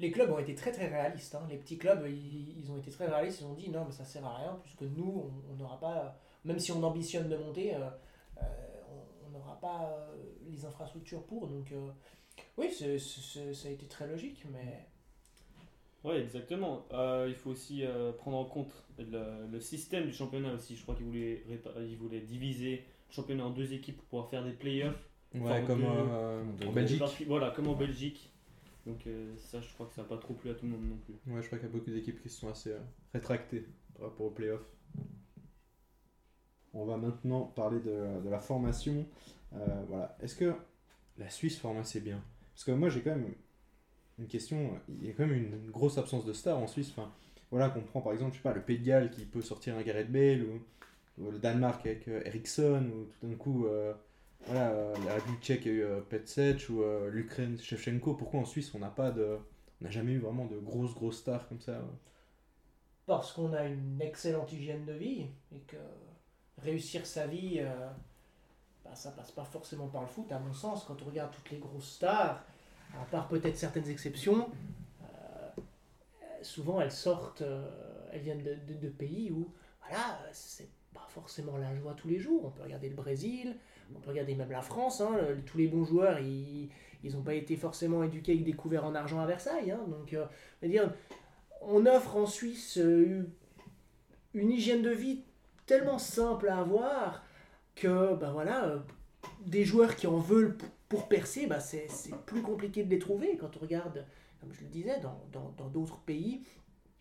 Les 0.01 0.11
clubs 0.11 0.31
ont 0.31 0.39
été 0.39 0.55
très 0.55 0.73
très 0.73 0.89
réalistes. 0.89 1.35
hein. 1.35 1.47
Les 1.51 1.59
petits 1.59 1.77
clubs, 1.77 2.03
ils, 2.09 2.59
ils 2.59 2.71
ont 2.73 2.79
été 2.79 2.91
très 2.91 3.07
réalistes. 3.07 3.41
Ils 3.43 3.47
ont 3.47 3.53
dit 3.55 3.69
non, 3.69 3.85
mais 3.85 3.93
ça 3.93 4.05
sert 4.07 4.25
à 4.25 4.39
rien, 4.39 4.59
puisque 4.63 4.83
nous, 4.83 5.31
on- 5.51 5.55
n'aura 5.57 5.79
pas, 5.79 6.19
même 6.47 6.59
si 6.59 6.73
on 6.73 6.83
ambitionne 6.83 7.29
de 7.29 7.37
monter, 7.37 7.75
euh, 7.75 7.81
euh, 8.43 8.43
on- 9.27 9.31
n'aura 9.31 9.61
pas 9.61 9.91
euh, 9.93 10.17
les 10.51 10.65
infrastructures 10.65 11.23
pour. 11.25 11.47
Donc, 11.49 11.71
euh, 11.73 11.91
oui, 12.57 12.73
ça 12.73 12.87
a 13.69 13.71
été 13.71 13.87
très 13.87 14.07
logique, 14.07 14.45
mais 14.51 14.87
Ouais, 16.05 16.21
exactement. 16.21 16.87
Euh, 16.93 17.27
il 17.29 17.35
faut 17.35 17.51
aussi 17.51 17.85
euh, 17.85 18.13
prendre 18.13 18.37
en 18.37 18.45
compte 18.45 18.73
le, 18.99 19.47
le 19.51 19.61
système 19.61 20.07
du 20.07 20.13
championnat 20.13 20.55
aussi. 20.55 20.77
Je 20.77 20.83
crois 20.83 20.95
qu'il 20.95 21.07
voulait, 21.07 21.43
répa- 21.49 21.73
il 21.85 21.97
voulait 21.97 22.21
diviser 22.21 22.85
le 23.09 23.15
championnat 23.15 23.45
en 23.45 23.51
deux 23.51 23.73
équipes 23.73 23.97
pour 23.97 24.07
pouvoir 24.07 24.29
faire 24.31 24.45
des 24.45 24.53
playoffs. 24.53 25.09
Ouais, 25.35 25.41
Enfin, 25.43 25.63
comme 25.63 25.85
euh, 25.85 26.45
en 26.67 26.73
Belgique. 26.73 27.03
Voilà, 27.27 27.51
comme 27.51 27.67
en 27.69 27.75
Belgique. 27.75 28.31
Donc 28.87 29.05
euh, 29.09 29.35
ça, 29.37 29.61
je 29.61 29.73
crois 29.75 29.87
que 29.87 29.95
ça 29.95 30.03
n'a 30.03 30.09
pas 30.09 30.17
trop 30.17 30.35
plu 30.35 30.49
à 30.51 30.55
tout 30.55 30.65
le 30.65 30.73
monde 30.73 30.89
non 30.89 30.97
plus. 30.99 31.15
Ouais, 31.33 31.43
je 31.43 31.47
crois 31.49 31.59
qu'il 31.59 31.67
y 31.67 31.71
a 31.71 31.73
beaucoup 31.73 31.91
d'équipes 31.91 32.23
qui 32.23 32.29
se 32.29 32.39
sont 32.41 32.49
assez 32.49 32.71
euh, 32.71 32.79
rétractées 33.13 33.67
par 33.99 34.11
rapport 34.11 34.27
aux 34.27 34.31
playoffs. 34.31 34.65
On 36.73 36.85
va 36.85 36.97
maintenant 36.97 37.43
parler 37.43 37.81
de, 37.81 38.23
de 38.23 38.29
la 38.29 38.39
formation. 38.39 39.07
Euh, 39.55 39.83
voilà. 39.89 40.17
Est-ce 40.21 40.37
que 40.37 40.55
la 41.19 41.29
Suisse 41.31 41.59
forme 41.59 41.79
assez 41.79 42.01
bien? 42.01 42.23
Parce 42.55 42.65
que 42.65 42.71
moi, 42.73 42.89
j'ai 42.91 43.01
quand 43.03 43.17
même 43.17 43.35
une 44.19 44.27
question. 44.27 44.79
Il 44.89 45.07
y 45.07 45.11
a 45.11 45.13
quand 45.13 45.27
même 45.27 45.37
une, 45.37 45.71
grosse 45.71 45.99
absence 45.99 46.25
de 46.25 46.33
stars 46.33 46.59
en 46.59 46.67
Suisse. 46.67 46.91
Enfin, 46.91 47.11
voilà, 47.51 47.69
qu'on 47.69 47.83
prend 47.83 48.01
par 48.01 48.13
exemple, 48.13 48.33
je 48.33 48.39
sais 48.39 48.43
pas, 48.43 48.55
le 48.55 48.63
Pays 48.63 48.79
de 48.79 48.85
Galles 48.85 49.11
qui 49.11 49.25
peut 49.25 49.43
sortir 49.43 49.77
un 49.77 49.83
Gareth 49.83 50.11
Bale 50.11 50.43
ou, 50.43 51.23
ou 51.23 51.31
le 51.31 51.39
Danemark 51.39 51.85
avec 51.87 52.09
euh, 52.09 52.23
Ericsson 52.25 52.91
ou 52.95 53.05
tout 53.05 53.27
d'un 53.27 53.35
coup. 53.37 53.67
euh, 53.67 53.95
voilà, 54.47 54.71
euh, 54.71 54.95
la 55.05 55.15
République 55.15 55.43
tchèque 55.43 55.67
a 55.67 55.71
eu 55.71 55.83
euh, 55.83 56.01
Petsec 56.01 56.69
ou 56.69 56.83
l'Ukraine 57.11 57.59
Shevchenko. 57.59 58.15
Pourquoi 58.15 58.41
en 58.41 58.45
Suisse 58.45 58.75
on 58.75 58.79
n'a 58.79 58.91
pas 58.91 59.11
de, 59.11 59.39
on 59.81 59.85
n'a 59.85 59.91
jamais 59.91 60.13
eu 60.13 60.19
vraiment 60.19 60.47
de 60.47 60.59
grosses 60.59 60.95
grosses 60.95 61.19
stars 61.19 61.49
comme 61.49 61.61
ça 61.61 61.81
Parce 63.07 63.33
qu'on 63.33 63.53
a 63.53 63.65
une 63.65 64.01
excellente 64.01 64.53
hygiène 64.53 64.85
de 64.85 64.93
vie 64.93 65.27
et 65.53 65.61
que 65.61 65.77
réussir 66.59 67.07
sa 67.07 67.27
vie, 67.27 67.61
bah, 68.85 68.95
ça 68.95 69.11
passe 69.11 69.33
pas 69.33 69.45
forcément 69.45 69.89
par 69.89 70.03
le 70.03 70.09
foot, 70.09 70.31
à 70.31 70.39
mon 70.39 70.53
sens. 70.53 70.85
Quand 70.85 71.01
on 71.03 71.07
regarde 71.07 71.33
toutes 71.33 71.51
les 71.51 71.59
grosses 71.59 71.95
stars, 71.95 72.45
à 72.95 73.05
part 73.11 73.29
peut-être 73.29 73.57
certaines 73.57 73.89
exceptions, 73.89 74.49
euh, 75.03 75.61
souvent 76.43 76.81
elles 76.81 76.93
sortent, 76.93 77.43
euh, 77.43 77.69
elles 78.13 78.21
viennent 78.21 78.43
de, 78.43 78.89
pays 78.89 79.31
où, 79.31 79.49
voilà, 79.81 80.19
c'est 80.33 80.69
pas 80.95 81.07
forcément 81.09 81.57
la 81.57 81.75
joie 81.75 81.95
tous 81.95 82.09
les 82.09 82.19
jours. 82.19 82.45
On 82.45 82.51
peut 82.51 82.63
regarder 82.63 82.89
le 82.89 82.95
Brésil, 82.95 83.57
on 83.95 84.01
peut 84.01 84.11
regarder 84.11 84.35
même 84.35 84.51
la 84.51 84.63
France. 84.63 85.01
hein, 85.01 85.17
tous 85.45 85.59
les 85.59 85.69
bons 85.69 85.85
joueurs, 85.85 86.19
ils 86.21 86.71
n'ont 87.05 87.23
pas 87.23 87.35
été 87.35 87.57
forcément 87.57 88.03
éduqués 88.03 88.33
avec 88.33 88.45
des 88.45 88.55
couverts 88.55 88.85
en 88.85 88.95
argent 88.95 89.21
à 89.21 89.27
Versailles. 89.27 89.71
hein. 89.71 89.81
donc, 89.89 90.13
euh, 90.15 90.27
je 90.61 90.67
veux 90.67 90.73
dire, 90.73 90.93
on 91.61 91.87
offre 91.87 92.17
en 92.17 92.27
Suisse 92.27 92.79
euh, 92.79 93.27
une 94.35 94.51
hygiène 94.51 94.83
de 94.83 94.91
vie 94.91 95.23
tellement 95.67 95.99
simple 95.99 96.49
à 96.49 96.59
avoir 96.59 97.25
que 97.75 98.15
ben 98.15 98.33
voilà, 98.33 98.65
euh, 98.67 98.79
des 99.45 99.65
joueurs 99.65 99.97
qui 99.97 100.07
en 100.07 100.19
veulent 100.19 100.57
pour 100.89 101.09
percer, 101.09 101.47
bah 101.47 101.61
c'est 101.61 101.89
plus 102.27 102.43
compliqué 102.43 102.85
de 102.85 102.91
les 102.91 102.99
trouver. 102.99 103.37
Quand 103.37 103.57
on 103.57 103.61
regarde, 103.61 104.05
comme 104.41 104.53
je 104.53 104.63
le 104.63 104.69
disais, 104.69 105.01
dans 105.01 105.69
d'autres 105.69 105.99
pays, 106.01 106.43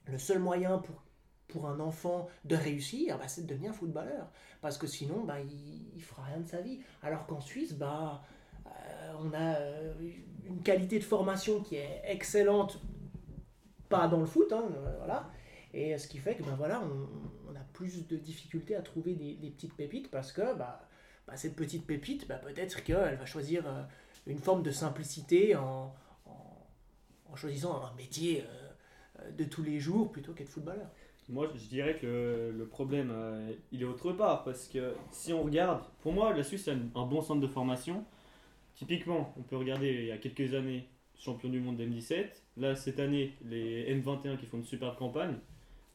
le 0.07 0.17
seul 0.17 0.39
moyen 0.39 0.77
pour, 0.79 1.03
pour 1.47 1.67
un 1.67 1.79
enfant 1.79 2.27
de 2.43 2.55
réussir, 2.55 3.17
bah, 3.17 3.27
c'est 3.27 3.41
de 3.41 3.47
devenir 3.47 3.73
footballeur. 3.73 4.31
Parce 4.61 4.77
que 4.77 4.87
sinon, 4.87 5.23
bah, 5.23 5.39
il, 5.39 5.91
il 5.95 6.03
fera 6.03 6.23
rien 6.23 6.39
de 6.39 6.47
sa 6.47 6.61
vie. 6.61 6.79
Alors 7.01 7.25
qu'en 7.27 7.41
Suisse, 7.41 7.73
bah, 7.73 8.23
euh, 8.65 9.13
on 9.19 9.33
a 9.33 9.55
euh, 9.55 9.93
une 10.45 10.61
qualité 10.61 10.99
de 10.99 11.03
formation 11.03 11.61
qui 11.61 11.75
est 11.75 12.01
excellente, 12.05 12.79
pas 13.89 14.07
dans 14.07 14.19
le 14.19 14.25
foot, 14.25 14.51
hein, 14.51 14.65
euh, 14.71 14.97
voilà. 14.97 15.29
Et 15.73 15.97
ce 15.97 16.07
qui 16.07 16.19
fait 16.19 16.35
que 16.35 16.43
ben 16.43 16.55
voilà, 16.55 16.81
on, 16.81 17.51
on 17.51 17.55
a 17.55 17.63
plus 17.73 18.07
de 18.07 18.15
difficultés 18.15 18.75
à 18.75 18.81
trouver 18.81 19.13
des, 19.13 19.35
des 19.35 19.49
petites 19.49 19.73
pépites 19.73 20.09
parce 20.09 20.31
que 20.31 20.55
bah, 20.55 20.84
bah, 21.27 21.35
cette 21.37 21.55
petite 21.55 21.85
pépite, 21.85 22.27
bah, 22.27 22.35
peut-être 22.35 22.83
qu'elle 22.83 23.17
va 23.17 23.25
choisir 23.25 23.65
euh, 23.67 23.83
une 24.27 24.39
forme 24.39 24.63
de 24.63 24.71
simplicité 24.71 25.55
en, 25.55 25.93
en, 26.25 27.35
choisissant 27.35 27.83
un 27.83 27.93
métier 27.95 28.41
euh, 28.41 28.69
euh, 29.21 29.31
de 29.31 29.43
tous 29.43 29.63
les 29.63 29.79
jours 29.79 30.11
plutôt 30.11 30.33
qu'être 30.33 30.49
footballeur. 30.49 30.87
Moi, 31.27 31.49
je 31.55 31.67
dirais 31.67 31.95
que 31.95 32.53
le, 32.55 32.67
problème, 32.67 33.11
il 33.71 33.81
est 33.81 33.85
autre 33.85 34.11
part. 34.11 34.43
Parce 34.43 34.67
que 34.67 34.93
si 35.11 35.33
on 35.33 35.41
regarde, 35.41 35.81
pour 36.03 36.13
moi, 36.13 36.31
la 36.35 36.43
Suisse 36.43 36.67
a 36.67 36.73
un 36.73 37.05
bon 37.07 37.19
centre 37.21 37.41
de 37.41 37.47
formation. 37.47 38.05
Typiquement, 38.75 39.33
on 39.35 39.41
peut 39.41 39.57
regarder 39.57 39.91
il 39.91 40.05
y 40.05 40.11
a 40.11 40.19
quelques 40.19 40.53
années, 40.53 40.87
champion 41.17 41.49
du 41.49 41.59
monde 41.59 41.79
M17. 41.79 42.27
Là, 42.57 42.75
cette 42.75 42.99
année, 42.99 43.33
les 43.43 43.91
M21 43.95 44.37
qui 44.37 44.45
font 44.45 44.57
une 44.57 44.65
super 44.65 44.95
campagne. 44.95 45.35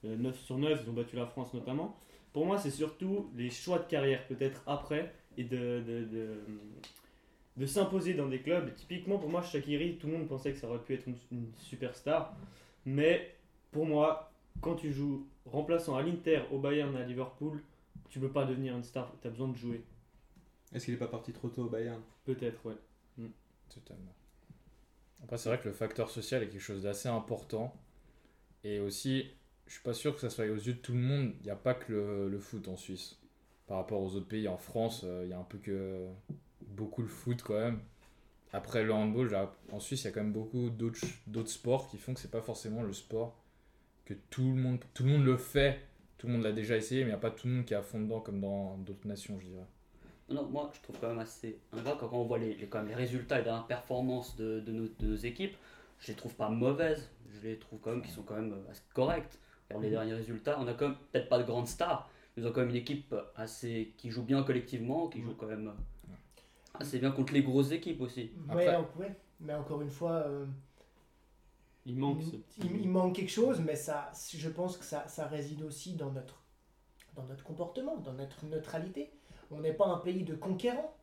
Euh, 0.05 0.17
9 0.17 0.39
sur 0.41 0.59
9, 0.59 0.81
ils 0.85 0.91
ont 0.91 0.93
battu 0.93 1.17
la 1.17 1.27
France 1.27 1.53
notamment. 1.55 1.97
Pour 2.33 2.47
moi, 2.47 2.59
c'est 2.59 2.71
surtout 2.71 3.31
les 3.37 3.51
choix 3.51 3.79
de 3.79 3.85
carrière, 3.85 4.27
peut-être 4.27 4.63
après, 4.67 5.13
et 5.41 5.45
de, 5.45 5.83
de, 5.87 6.05
de, 6.05 6.41
de 7.57 7.67
s'imposer 7.67 8.15
dans 8.15 8.29
des 8.29 8.41
clubs. 8.41 8.75
Typiquement, 8.75 9.19
pour 9.19 9.31
moi, 9.31 9.43
Shakiri, 9.43 9.97
tout 9.97 10.07
le 10.07 10.15
monde 10.15 10.29
pensait 10.29 10.53
que 10.53 10.59
ça 10.59 10.69
aurait 10.69 10.83
pu 10.83 10.95
être 10.95 11.07
une, 11.07 11.17
une 11.33 11.47
superstar. 11.57 12.37
Mais 12.85 13.35
pour 13.71 13.87
moi, 13.87 14.33
quand 14.61 14.75
tu 14.75 14.93
joues 14.93 15.27
remplaçant 15.47 15.97
à 15.97 16.03
l'Inter, 16.03 16.43
au 16.51 16.59
Bayern, 16.59 16.95
à 16.97 17.05
Liverpool, 17.05 17.63
tu 18.11 18.21
peux 18.21 18.31
pas 18.31 18.45
devenir 18.45 18.77
une 18.77 18.83
star, 18.83 19.13
tu 19.23 19.29
as 19.29 19.31
besoin 19.31 19.49
de 19.49 19.57
jouer. 19.57 19.83
Est-ce 20.73 20.85
qu'il 20.85 20.95
est 20.95 20.99
pas 20.99 21.09
parti 21.09 21.33
trop 21.33 21.49
tôt 21.49 21.65
au 21.65 21.69
Bayern? 21.69 22.01
Peut-être, 22.25 22.65
ouais. 22.67 22.77
Totalement. 23.73 24.15
Après, 25.23 25.39
c'est 25.39 25.49
vrai 25.49 25.61
que 25.61 25.69
le 25.69 25.75
facteur 25.75 26.11
social 26.11 26.43
est 26.43 26.49
quelque 26.49 26.61
chose 26.61 26.83
d'assez 26.83 27.09
important. 27.09 27.75
Et 28.65 28.81
aussi, 28.81 29.31
je 29.67 29.75
suis 29.75 29.83
pas 29.83 29.95
sûr 29.95 30.15
que 30.15 30.21
ça 30.21 30.29
soit 30.29 30.47
aux 30.47 30.57
yeux 30.57 30.75
de 30.75 30.79
tout 30.79 30.93
le 30.93 30.99
monde. 30.99 31.33
Il 31.41 31.45
n'y 31.45 31.51
a 31.51 31.57
pas 31.57 31.75
que 31.75 31.93
le, 31.93 32.29
le 32.29 32.39
foot 32.41 32.67
en 32.67 32.77
Suisse. 32.77 33.20
Par 33.71 33.79
rapport 33.79 34.03
aux 34.03 34.17
autres 34.17 34.29
pays, 34.29 34.49
en 34.49 34.59
France, 34.59 35.03
euh, 35.07 35.23
il 35.25 35.31
y 35.31 35.35
a 35.35 35.39
un 35.39 35.45
peu 35.45 35.59
que 35.59 36.07
beaucoup 36.67 37.03
le 37.03 37.09
foot 37.09 37.43
quand 37.43 37.55
même. 37.59 37.81
Après 38.53 38.85
le 38.85 38.93
handball, 38.93 39.31
en 39.73 39.81
Suisse, 39.81 40.03
il 40.03 40.07
y 40.07 40.09
a 40.09 40.13
quand 40.13 40.23
même 40.23 40.33
beaucoup 40.35 40.71
d'autres 40.71 41.51
sports 41.51 41.89
qui 41.89 41.99
font 41.99 42.15
que 42.15 42.21
c'est 42.21 42.31
pas 42.33 42.43
forcément 42.43 42.83
le 42.83 42.93
sport 42.93 43.37
que 44.07 44.15
tout 44.31 44.43
le 44.43 44.57
monde, 44.63 44.81
tout 44.95 45.05
le 45.05 45.11
monde 45.11 45.25
le 45.25 45.39
fait. 45.39 45.81
Tout 46.19 46.27
le 46.29 46.35
monde 46.35 46.43
l'a 46.43 46.53
déjà 46.53 46.77
essayé, 46.77 47.03
mais 47.03 47.09
il 47.11 47.13
n'y 47.13 47.17
a 47.17 47.21
pas 47.21 47.31
tout 47.31 47.49
le 47.49 47.55
monde 47.55 47.65
qui 47.67 47.75
est 47.75 47.79
à 47.79 47.83
fond 47.83 48.01
dedans 48.01 48.21
comme 48.21 48.41
dans 48.41 48.77
d'autres 48.79 49.09
nations, 49.09 49.39
je 49.41 49.47
dirais. 49.47 49.67
Non, 50.29 50.45
moi 50.49 50.71
je 50.75 50.81
trouve 50.83 50.97
quand 51.01 51.09
même 51.09 51.19
assez 51.19 51.59
ingrat 51.73 51.97
quand 51.99 52.11
on 52.13 52.25
voit 52.25 52.39
les, 52.39 52.55
les- 52.55 52.69
quand 52.69 52.79
même 52.81 52.89
les 52.89 52.95
résultats 52.95 53.37
et 53.37 53.39
les 53.39 53.45
dernières 53.45 53.67
performances 53.67 54.37
de, 54.37 54.61
de 54.61 54.73
nos, 54.73 54.89
de 54.89 55.07
nos 55.07 55.17
équipes. 55.17 55.57
Je 56.01 56.09
les 56.09 56.15
trouve 56.15 56.35
pas 56.35 56.49
mauvaises, 56.49 57.11
je 57.35 57.49
les 57.49 57.59
trouve 57.59 57.81
quand 57.81 57.91
même 57.91 58.03
qui 58.03 58.11
sont 58.11 58.23
quand 58.23 58.37
même 58.37 58.53
euh, 58.53 58.71
assez 58.71 58.83
correctes. 58.95 59.39
Les 59.81 59.91
derniers 59.91 60.15
résultats, 60.15 60.59
on 60.61 60.67
a 60.67 60.75
quand 60.75 60.89
même 60.89 60.97
peut-être 61.13 61.29
pas 61.29 61.39
de 61.39 61.45
grandes 61.45 61.69
stars, 61.69 62.10
ils 62.37 62.47
ont 62.47 62.53
quand 62.53 62.61
même 62.61 62.71
une 62.71 62.77
équipe 62.77 63.15
assez 63.37 63.95
qui 63.99 64.11
joue 64.11 64.23
bien 64.23 64.43
collectivement, 64.43 65.09
qui 65.09 65.21
joue 65.21 65.35
quand 65.35 65.47
même 65.47 65.73
assez 66.75 66.99
bien 66.99 67.11
contre 67.11 67.33
les 67.33 67.43
grosses 67.43 67.73
équipes 67.73 68.01
aussi. 68.01 68.31
Après- 68.49 68.69
Ouais, 68.69 68.85
ouais. 68.99 69.17
mais 69.41 69.55
encore 69.55 69.83
une 69.83 69.91
fois, 69.91 70.13
euh, 70.27 70.47
Il 71.87 71.97
manque 71.97 72.23
ce 72.23 72.37
petit. 72.37 72.61
il- 72.63 72.81
il 72.83 72.89
manque 72.89 73.17
quelque 73.17 73.31
chose, 73.31 73.61
mais 73.61 73.75
ça, 73.75 74.11
je 74.35 74.49
pense 74.49 74.77
que 74.77 74.85
ça, 74.85 75.09
ça 75.09 75.27
réside 75.27 75.63
aussi 75.63 75.95
dans 75.95 76.13
notre, 76.13 76.43
dans 77.17 77.25
notre 77.25 77.43
comportement, 77.45 77.97
dans 77.97 78.13
notre 78.13 78.45
neutralité. 78.47 79.11
On 79.51 79.61
n'est 79.61 79.73
pas 79.73 79.87
un 79.87 79.99
pays 79.99 80.23
de 80.23 80.35
conquérants. 80.35 80.95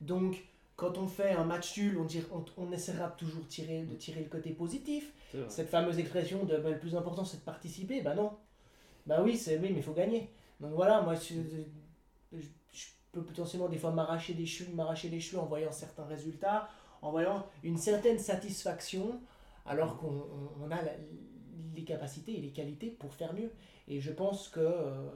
Donc, 0.00 0.44
quand 0.76 0.98
on 0.98 1.06
fait 1.08 1.32
un 1.32 1.44
match 1.44 1.76
nul, 1.78 1.98
on, 1.98 2.04
dir- 2.04 2.28
on, 2.32 2.44
on 2.58 2.70
essaiera 2.70 3.08
toujours 3.10 3.46
tirer, 3.48 3.82
de 3.82 3.94
tirer 3.94 4.20
le 4.20 4.28
côté 4.28 4.50
positif. 4.50 5.12
Cette 5.48 5.68
fameuse 5.70 5.98
expression 5.98 6.44
de 6.44 6.56
bah, 6.58 6.70
le 6.70 6.78
plus 6.78 6.94
important 6.94 7.24
c'est 7.24 7.38
de 7.38 7.42
participer, 7.42 8.02
bah 8.02 8.14
non. 8.14 8.32
Bah 9.06 9.22
oui, 9.24 9.36
c'est 9.36 9.56
oui, 9.58 9.70
mais 9.70 9.78
il 9.78 9.82
faut 9.82 9.92
gagner. 9.94 10.30
Donc 10.60 10.72
voilà, 10.74 11.02
moi 11.02 11.14
je, 11.14 11.34
je- 12.32 12.38
je 12.72 12.86
peux 13.12 13.22
potentiellement 13.22 13.68
des 13.68 13.78
fois 13.78 13.90
m'arracher 13.92 14.34
les 14.34 14.46
cheveux, 14.46 14.72
m'arracher 14.74 15.08
les 15.08 15.20
cheveux 15.20 15.40
en 15.40 15.46
voyant 15.46 15.72
certains 15.72 16.04
résultats, 16.06 16.68
en 17.02 17.10
voyant 17.10 17.46
une 17.62 17.76
certaine 17.78 18.18
satisfaction, 18.18 19.20
alors 19.66 19.98
qu'on 19.98 20.08
on- 20.08 20.50
on 20.64 20.70
a 20.70 20.82
la- 20.82 20.92
les 21.74 21.84
capacités 21.84 22.36
et 22.38 22.40
les 22.40 22.52
qualités 22.52 22.90
pour 22.90 23.12
faire 23.14 23.34
mieux. 23.34 23.50
Et 23.88 24.00
je 24.00 24.12
pense 24.12 24.48
que 24.48 24.60
euh, 24.60 25.10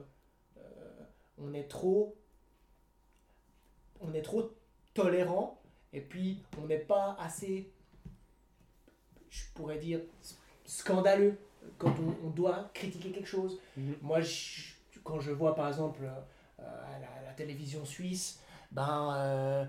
euh, 0.59 1.05
on 1.39 1.55
est 1.55 1.69
trop, 1.69 2.17
on 4.01 4.13
est 4.15 4.23
trop 4.23 4.51
tolérant, 4.95 5.61
et 5.93 6.01
puis 6.01 6.43
on 6.61 6.67
n'est 6.67 6.79
pas 6.79 7.17
assez 7.19 7.71
je 9.31 9.45
pourrais 9.55 9.79
dire, 9.79 10.01
scandaleux 10.65 11.39
quand 11.79 11.95
on, 12.01 12.27
on 12.27 12.31
doit 12.31 12.69
critiquer 12.75 13.13
quelque 13.13 13.29
chose. 13.29 13.61
Mhm. 13.77 13.95
Moi, 14.03 14.21
je- 14.21 14.70
quand 15.05 15.21
je 15.21 15.31
vois 15.31 15.55
par 15.55 15.69
exemple 15.69 16.01
euh, 16.03 16.63
la, 17.27 17.33
télévision 17.35 17.85
suisse, 17.85 18.41
ben, 18.71 19.15
euh, 19.17 19.65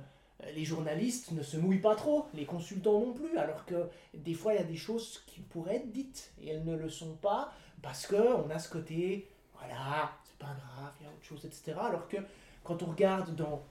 les 0.53 0.65
journalistes 0.65 1.31
ne 1.31 1.41
se 1.41 1.55
mouillent 1.55 1.79
pas 1.79 1.95
trop, 1.95 2.25
les 2.33 2.45
consultants 2.45 2.99
non 2.99 3.13
plus, 3.13 3.37
alors 3.37 3.65
que 3.65 3.87
des 4.13 4.33
fois 4.33 4.53
il 4.53 4.57
y 4.57 4.59
a 4.59 4.65
des 4.65 4.75
choses 4.75 5.23
qui 5.27 5.39
pourraient 5.39 5.77
être 5.77 5.91
dites 5.91 6.33
et 6.41 6.49
elles 6.49 6.65
ne 6.65 6.75
le 6.75 6.89
sont 6.89 7.15
pas 7.15 7.53
parce 7.81 8.07
qu'on 8.07 8.49
a 8.49 8.59
ce 8.59 8.69
côté, 8.69 9.29
voilà, 9.57 10.11
c'est 10.25 10.37
pas 10.37 10.53
grave, 10.53 10.93
il 10.99 11.05
y 11.05 11.09
a 11.09 11.11
autre 11.11 11.23
chose, 11.23 11.45
etc. 11.45 11.77
Alors 11.79 12.07
que 12.07 12.17
quand 12.63 12.83
on 12.83 12.87
regarde 12.87 13.35
dans 13.35 13.63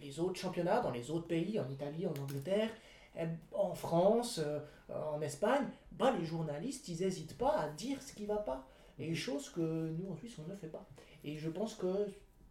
les 0.00 0.20
autres 0.20 0.38
championnats, 0.38 0.80
dans 0.80 0.90
les 0.90 1.10
autres 1.10 1.26
pays, 1.26 1.58
en 1.58 1.68
Italie, 1.68 2.06
en 2.06 2.22
Angleterre, 2.22 2.70
eh, 3.16 3.26
en 3.52 3.74
France, 3.74 4.40
euh, 4.44 4.60
en 4.90 5.20
Espagne, 5.20 5.66
bah, 5.92 6.12
les 6.18 6.24
journalistes, 6.24 6.88
ils 6.88 7.00
n'hésitent 7.00 7.38
pas 7.38 7.56
à 7.58 7.68
dire 7.68 8.00
ce 8.02 8.12
qui 8.12 8.26
va 8.26 8.36
pas. 8.36 8.66
Et 8.98 9.14
chose 9.14 9.50
que 9.50 9.60
nous, 9.60 10.10
en 10.10 10.16
Suisse, 10.16 10.38
on 10.38 10.50
ne 10.50 10.56
fait 10.56 10.68
pas. 10.68 10.88
Et 11.24 11.36
je 11.36 11.50
pense 11.50 11.74
que, 11.74 12.06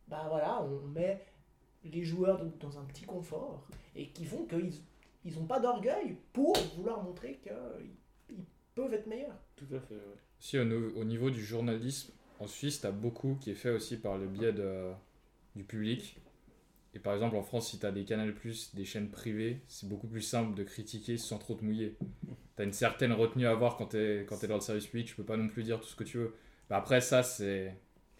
bah 0.07 0.25
voilà, 0.29 0.63
on 0.63 0.87
met 0.87 1.23
les 1.83 2.03
joueurs 2.03 2.43
dans, 2.59 2.79
un 2.79 2.83
petit 2.83 3.05
confort 3.05 3.67
et 3.95 4.09
qui 4.09 4.25
font 4.25 4.45
qu'ils 4.45 4.73
ils 5.23 5.33
n'ont 5.35 5.45
pas 5.45 5.59
d'orgueil 5.59 6.17
pour 6.33 6.55
vouloir 6.75 7.03
montrer 7.03 7.39
qu'ils 7.41 7.89
ils 8.29 8.45
peuvent 8.75 8.93
être 8.93 9.07
meilleurs. 9.07 9.39
Tout 9.55 9.67
à 9.73 9.79
fait, 9.79 9.95
ouais. 9.95 10.19
Si 10.39 10.59
au 10.59 11.03
niveau 11.03 11.31
du 11.31 11.43
journalisme, 11.43 12.11
en 12.39 12.47
Suisse, 12.47 12.81
tu 12.81 12.87
as 12.87 12.91
beaucoup 12.91 13.37
qui 13.39 13.51
est 13.51 13.55
fait 13.55 13.71
aussi 13.71 13.97
par 13.97 14.17
le 14.17 14.27
biais 14.27 14.53
de, 14.53 14.91
du 15.55 15.63
public. 15.63 16.17
Et 16.95 16.99
par 16.99 17.13
exemple, 17.13 17.35
en 17.35 17.43
France, 17.43 17.69
si 17.69 17.77
tu 17.77 17.85
as 17.85 17.91
des 17.91 18.05
Canal+, 18.05 18.33
des 18.73 18.85
chaînes 18.85 19.09
privées, 19.09 19.61
c'est 19.67 19.87
beaucoup 19.87 20.07
plus 20.07 20.21
simple 20.21 20.55
de 20.55 20.63
critiquer 20.63 21.17
sans 21.17 21.37
trop 21.37 21.53
te 21.53 21.63
mouiller. 21.63 21.97
Tu 22.55 22.61
as 22.61 22.63
une 22.63 22.73
certaine 22.73 23.11
retenue 23.11 23.45
à 23.45 23.51
avoir 23.51 23.75
quand 23.75 23.87
tu 23.87 23.97
es, 23.97 24.25
dans 24.47 24.55
le 24.55 24.61
service 24.61 24.87
public, 24.87 25.07
tu 25.07 25.15
peux 25.15 25.25
pas 25.25 25.35
non 25.35 25.49
plus 25.49 25.63
dire 25.63 25.81
tout 25.81 25.87
ce 25.87 25.95
que 25.95 26.05
tu 26.05 26.17
veux. 26.17 26.33
Après, 26.69 27.01
ça, 27.01 27.21
c'est 27.21 27.77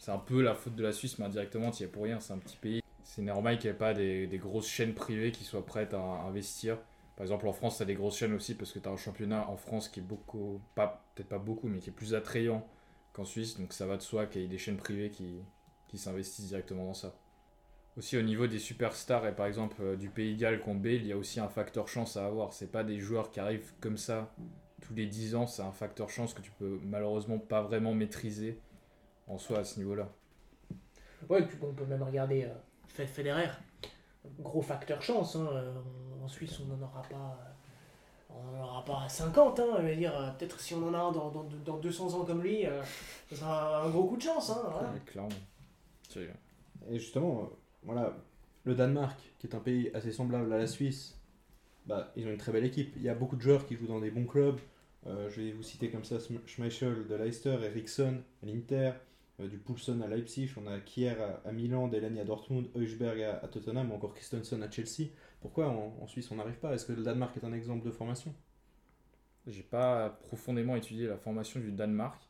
un 0.08 0.18
peu 0.18 0.42
la 0.42 0.54
faute 0.54 0.76
de 0.76 0.84
la 0.84 0.92
Suisse, 0.92 1.18
mais 1.18 1.26
indirectement, 1.26 1.72
tu 1.72 1.84
es 1.84 1.88
pour 1.88 2.04
rien, 2.04 2.20
c'est 2.20 2.34
un 2.34 2.38
petit 2.38 2.58
pays. 2.58 2.82
C'est 3.04 3.22
normal 3.22 3.58
qu'il 3.60 3.70
n'y 3.70 3.76
ait 3.76 3.80
pas 3.80 3.94
des, 3.94 4.28
grosses 4.34 4.68
chaînes 4.68 4.94
privées 4.94 5.32
qui 5.32 5.46
soient 5.46 5.66
prêtes 5.66 5.94
à 5.94 6.00
investir. 6.00 6.78
Par 7.16 7.24
exemple, 7.24 7.48
en 7.48 7.54
France, 7.54 7.78
tu 7.78 7.84
as 7.84 7.86
des 7.86 7.96
grosses 7.96 8.18
chaînes 8.18 8.34
aussi 8.34 8.56
parce 8.56 8.74
que 8.74 8.80
tu 8.80 8.90
as 8.90 8.92
un 8.92 8.98
championnat 8.98 9.48
en 9.48 9.56
France 9.56 9.88
qui 9.88 10.02
est 10.02 10.04
beaucoup, 10.04 10.60
peut-être 10.76 11.30
pas 11.30 11.40
beaucoup, 11.40 11.70
mais 11.70 11.80
qui 11.80 11.92
est 11.92 11.94
plus 11.94 12.14
attrayant 12.14 12.68
qu'en 13.14 13.24
Suisse. 13.24 13.58
Donc 13.58 13.72
ça 13.72 13.86
va 13.86 13.96
de 13.96 14.02
soi 14.02 14.26
qu'il 14.26 14.42
y 14.42 14.46
ait 14.46 14.50
des 14.50 14.58
chaînes 14.58 14.76
privées 14.76 15.12
qui, 15.12 15.38
qui 15.88 15.98
s'investissent 15.98 16.48
directement 16.48 16.88
dans 16.88 16.94
ça. 16.94 17.16
Aussi 17.98 18.18
au 18.18 18.22
niveau 18.22 18.46
des 18.48 18.60
superstars 18.60 19.26
et 19.26 19.34
par 19.34 19.46
exemple 19.46 19.78
euh, 19.82 19.96
du 19.96 20.10
Pays 20.10 20.36
Galles 20.36 20.60
qu'on 20.60 20.76
B, 20.76 20.88
il 20.88 21.06
y 21.08 21.14
a 21.14 21.18
aussi 21.18 21.40
un 21.40 21.48
facteur 21.48 21.88
chance 21.88 22.18
à 22.18 22.26
avoir. 22.26 22.52
C'est 22.54 22.72
pas 22.72 22.84
des 22.84 23.00
joueurs 23.00 23.32
qui 23.32 23.40
arrivent 23.40 23.72
comme 23.80 23.98
ça 23.98 24.34
tous 24.82 24.94
les 24.94 25.06
10 25.06 25.34
ans, 25.36 25.48
c'est 25.48 25.62
un 25.64 25.72
facteur 25.72 26.10
chance 26.10 26.34
que 26.34 26.42
tu 26.42 26.52
peux 26.52 26.80
malheureusement 26.84 27.40
pas 27.40 27.62
vraiment 27.62 27.94
maîtriser 27.94 28.60
en 29.28 29.38
soi 29.38 29.60
à 29.60 29.64
ce 29.64 29.80
niveau-là. 29.80 30.10
Ouais, 31.30 31.40
et 31.42 31.46
puis 31.46 31.58
bon, 31.58 31.70
on 31.70 31.74
peut 31.74 31.86
même 31.86 32.04
regarder 32.04 32.44
euh, 32.44 32.50
Fe- 32.88 33.08
Federer. 33.08 33.48
Gros 34.40 34.62
facteur 34.62 35.02
chance. 35.02 35.36
hein, 35.38 35.48
euh, 35.54 35.74
En 36.24 36.28
Suisse, 36.28 36.60
on 36.60 36.66
n'en 36.66 36.84
aura 36.86 37.02
pas. 37.04 37.40
euh, 37.40 38.34
On 38.38 38.52
n'en 38.58 38.64
aura 38.64 38.84
pas 38.86 39.08
50, 39.10 39.60
hein, 39.60 39.78
je 39.80 39.86
veux 39.88 39.96
dire, 39.96 40.36
peut-être 40.38 40.60
si 40.60 40.74
on 40.76 40.86
en 40.88 40.94
a 40.94 40.98
un 41.00 41.12
dans, 41.12 41.30
dans, 41.32 41.46
dans 41.66 41.78
200 41.78 42.14
ans 42.20 42.26
comme 42.26 42.44
lui, 42.44 42.66
euh, 42.68 42.84
ce 43.30 43.38
sera 43.38 43.84
un 43.86 43.90
gros 43.90 44.04
coup 44.06 44.18
de 44.18 44.22
chance. 44.22 44.50
Hein, 44.52 44.62
voilà. 44.70 44.92
Ouais, 44.92 45.00
clairement. 45.06 45.30
Et 46.90 47.00
justement, 47.00 47.50
voilà, 47.86 48.18
le 48.66 48.76
Danemark, 48.76 49.20
qui 49.40 49.48
est 49.48 49.56
un 49.56 49.60
pays 49.60 49.92
assez 49.94 50.12
semblable 50.12 50.52
à 50.54 50.58
la 50.58 50.68
Suisse, 50.68 51.20
bah, 51.86 52.12
ils 52.16 52.28
ont 52.28 52.32
une 52.32 52.38
très 52.38 52.52
belle 52.52 52.66
équipe. 52.66 52.94
Il 52.98 53.04
y 53.04 53.10
a 53.10 53.16
beaucoup 53.16 53.36
de 53.36 53.42
joueurs 53.42 53.66
qui 53.68 53.76
jouent 53.76 53.88
dans 53.88 54.00
des 54.00 54.12
bons 54.12 54.26
clubs. 54.26 54.60
Euh, 55.08 55.30
je 55.30 55.42
vais 55.42 55.52
vous 55.52 55.64
citer 55.64 55.90
comme 55.92 56.04
ça 56.04 56.18
Schm- 56.18 56.46
Schmeichel 56.48 57.08
de 57.08 57.16
Leicester, 57.16 57.58
Eriksson 57.64 58.22
à 58.42 58.46
l'Inter, 58.48 58.94
euh, 59.40 59.48
du 59.48 59.58
Poulsen 59.58 60.02
à 60.02 60.08
Leipzig, 60.08 60.50
on 60.58 60.66
a 60.68 60.80
Kier 60.80 61.16
à, 61.46 61.52
Milan, 61.52 61.88
Delaney 61.88 62.20
à 62.22 62.26
Dortmund, 62.26 62.68
Heusberg 62.76 63.22
à, 63.22 63.38
à 63.38 63.48
Tottenham, 63.48 63.92
ou 63.92 63.96
encore 63.96 64.14
Christensen 64.16 64.64
à 64.64 64.72
Chelsea. 64.72 65.10
Pourquoi 65.42 65.68
en, 65.68 65.96
en 66.02 66.08
Suisse 66.08 66.32
on 66.32 66.36
n'arrive 66.38 66.58
pas? 66.58 66.74
Est-ce 66.74 66.86
que 66.88 66.94
le 66.94 67.04
Danemark 67.04 67.38
est 67.38 67.46
un 67.46 67.54
exemple 67.54 67.86
de 67.86 67.92
formation? 67.92 68.34
J'ai 69.48 69.64
pas 69.64 70.10
profondément 70.10 70.76
étudié 70.76 71.08
la 71.08 71.18
formation 71.18 71.60
du 71.60 71.72
Danemark, 71.72 72.25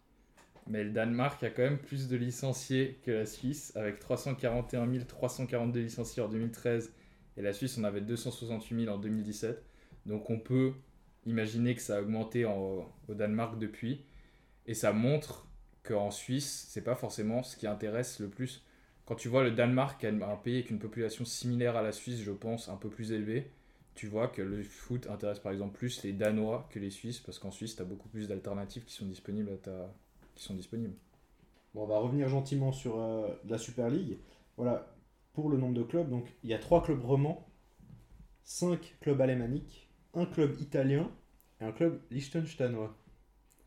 mais 0.67 0.83
le 0.83 0.91
Danemark 0.91 1.43
a 1.43 1.49
quand 1.49 1.61
même 1.63 1.77
plus 1.79 2.07
de 2.07 2.15
licenciés 2.17 2.99
que 3.03 3.11
la 3.11 3.25
Suisse, 3.25 3.71
avec 3.75 3.99
341 3.99 4.87
342 5.07 5.81
licenciés 5.81 6.23
en 6.23 6.29
2013, 6.29 6.93
et 7.37 7.41
la 7.41 7.53
Suisse 7.53 7.77
en 7.77 7.83
avait 7.83 8.01
268 8.01 8.85
000 8.85 8.95
en 8.95 8.97
2017. 8.99 9.63
Donc 10.05 10.29
on 10.29 10.39
peut 10.39 10.73
imaginer 11.25 11.75
que 11.75 11.81
ça 11.81 11.97
a 11.97 12.01
augmenté 12.01 12.45
en- 12.45 12.87
au 13.07 13.13
Danemark 13.13 13.59
depuis, 13.59 14.01
et 14.67 14.73
ça 14.73 14.93
montre 14.93 15.47
qu'en 15.83 16.11
Suisse, 16.11 16.65
c'est 16.69 16.83
pas 16.83 16.95
forcément 16.95 17.43
ce 17.43 17.57
qui 17.57 17.67
intéresse 17.67 18.19
le 18.19 18.29
plus. 18.29 18.63
Quand 19.05 19.15
tu 19.15 19.27
vois 19.29 19.43
le 19.43 19.51
Danemark, 19.51 20.03
un 20.03 20.35
pays 20.37 20.55
avec 20.55 20.69
une 20.71 20.79
population 20.79 21.25
similaire 21.25 21.75
à 21.75 21.83
la 21.83 21.91
Suisse, 21.91 22.21
je 22.21 22.31
pense, 22.31 22.69
un 22.69 22.77
peu 22.77 22.89
plus 22.89 23.11
élevée, 23.11 23.51
tu 23.95 24.07
vois 24.07 24.27
que 24.27 24.41
le 24.41 24.63
foot 24.63 25.07
intéresse 25.07 25.39
par 25.39 25.51
exemple 25.51 25.77
plus 25.77 26.03
les 26.03 26.13
Danois 26.13 26.67
que 26.71 26.79
les 26.79 26.89
Suisses, 26.89 27.19
parce 27.19 27.39
qu'en 27.39 27.51
Suisse, 27.51 27.75
tu 27.75 27.81
as 27.81 27.85
beaucoup 27.85 28.09
plus 28.09 28.27
d'alternatives 28.27 28.83
qui 28.85 28.93
sont 28.93 29.05
disponibles 29.05 29.51
à 29.53 29.57
ta... 29.57 29.93
qui 30.35 30.43
sont 30.43 30.55
disponibles. 30.55 30.95
Bon, 31.73 31.83
on 31.83 31.87
va 31.87 31.99
revenir 31.99 32.29
gentiment 32.29 32.71
sur 32.71 32.99
euh, 32.99 33.29
la 33.47 33.57
Super 33.57 33.89
League. 33.89 34.17
Voilà, 34.57 34.95
pour 35.33 35.49
le 35.49 35.57
nombre 35.57 35.75
de 35.75 35.83
clubs, 35.83 36.09
donc 36.09 36.25
il 36.43 36.49
y 36.49 36.53
a 36.53 36.59
3 36.59 36.83
clubs 36.83 37.03
romans, 37.03 37.47
5 38.43 38.97
clubs 39.01 39.21
alémaniques, 39.21 39.89
un 40.13 40.25
club 40.25 40.59
italien 40.61 41.11
et 41.61 41.65
un 41.65 41.71
club 41.73 42.01
liechtensteinois. 42.11 42.95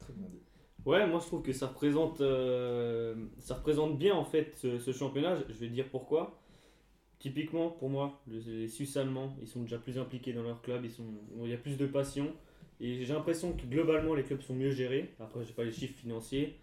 Très 0.01 0.13
bien 0.13 0.29
dit. 0.29 0.43
Ouais, 0.85 1.07
moi 1.07 1.21
je 1.21 1.27
trouve 1.27 1.43
que 1.43 1.53
ça 1.53 1.67
représente, 1.67 2.21
euh, 2.21 3.15
ça 3.39 3.55
représente 3.57 3.99
bien 3.99 4.15
en 4.15 4.25
fait 4.25 4.55
ce, 4.57 4.79
ce 4.79 4.93
championnat. 4.93 5.37
Je 5.49 5.53
vais 5.55 5.69
dire 5.69 5.89
pourquoi. 5.91 6.41
Typiquement 7.19 7.71
pour 7.71 7.91
moi, 7.91 8.21
le- 8.29 8.39
les 8.41 8.69
Suisses 8.69 8.97
allemands, 8.97 9.37
ils 9.43 9.49
sont 9.49 9.63
déjà 9.63 9.79
plus 9.79 9.99
impliqués 9.99 10.33
dans 10.35 10.43
leur 10.43 10.63
club, 10.63 10.85
ils 10.85 10.93
sont, 10.93 11.05
il 11.45 11.51
y 11.51 11.55
a 11.55 11.59
plus 11.59 11.77
de 11.79 11.87
passion. 11.87 12.33
Et 12.81 13.05
j'ai 13.05 13.13
l'impression 13.13 13.53
que 13.53 13.67
globalement 13.67 14.15
les 14.15 14.23
clubs 14.23 14.41
sont 14.41 14.55
mieux 14.55 14.71
gérés. 14.71 15.11
Après, 15.21 15.45
j'ai 15.45 15.53
pas 15.53 15.65
les 15.65 15.73
chiffres 15.73 15.99
financiers. 15.99 16.57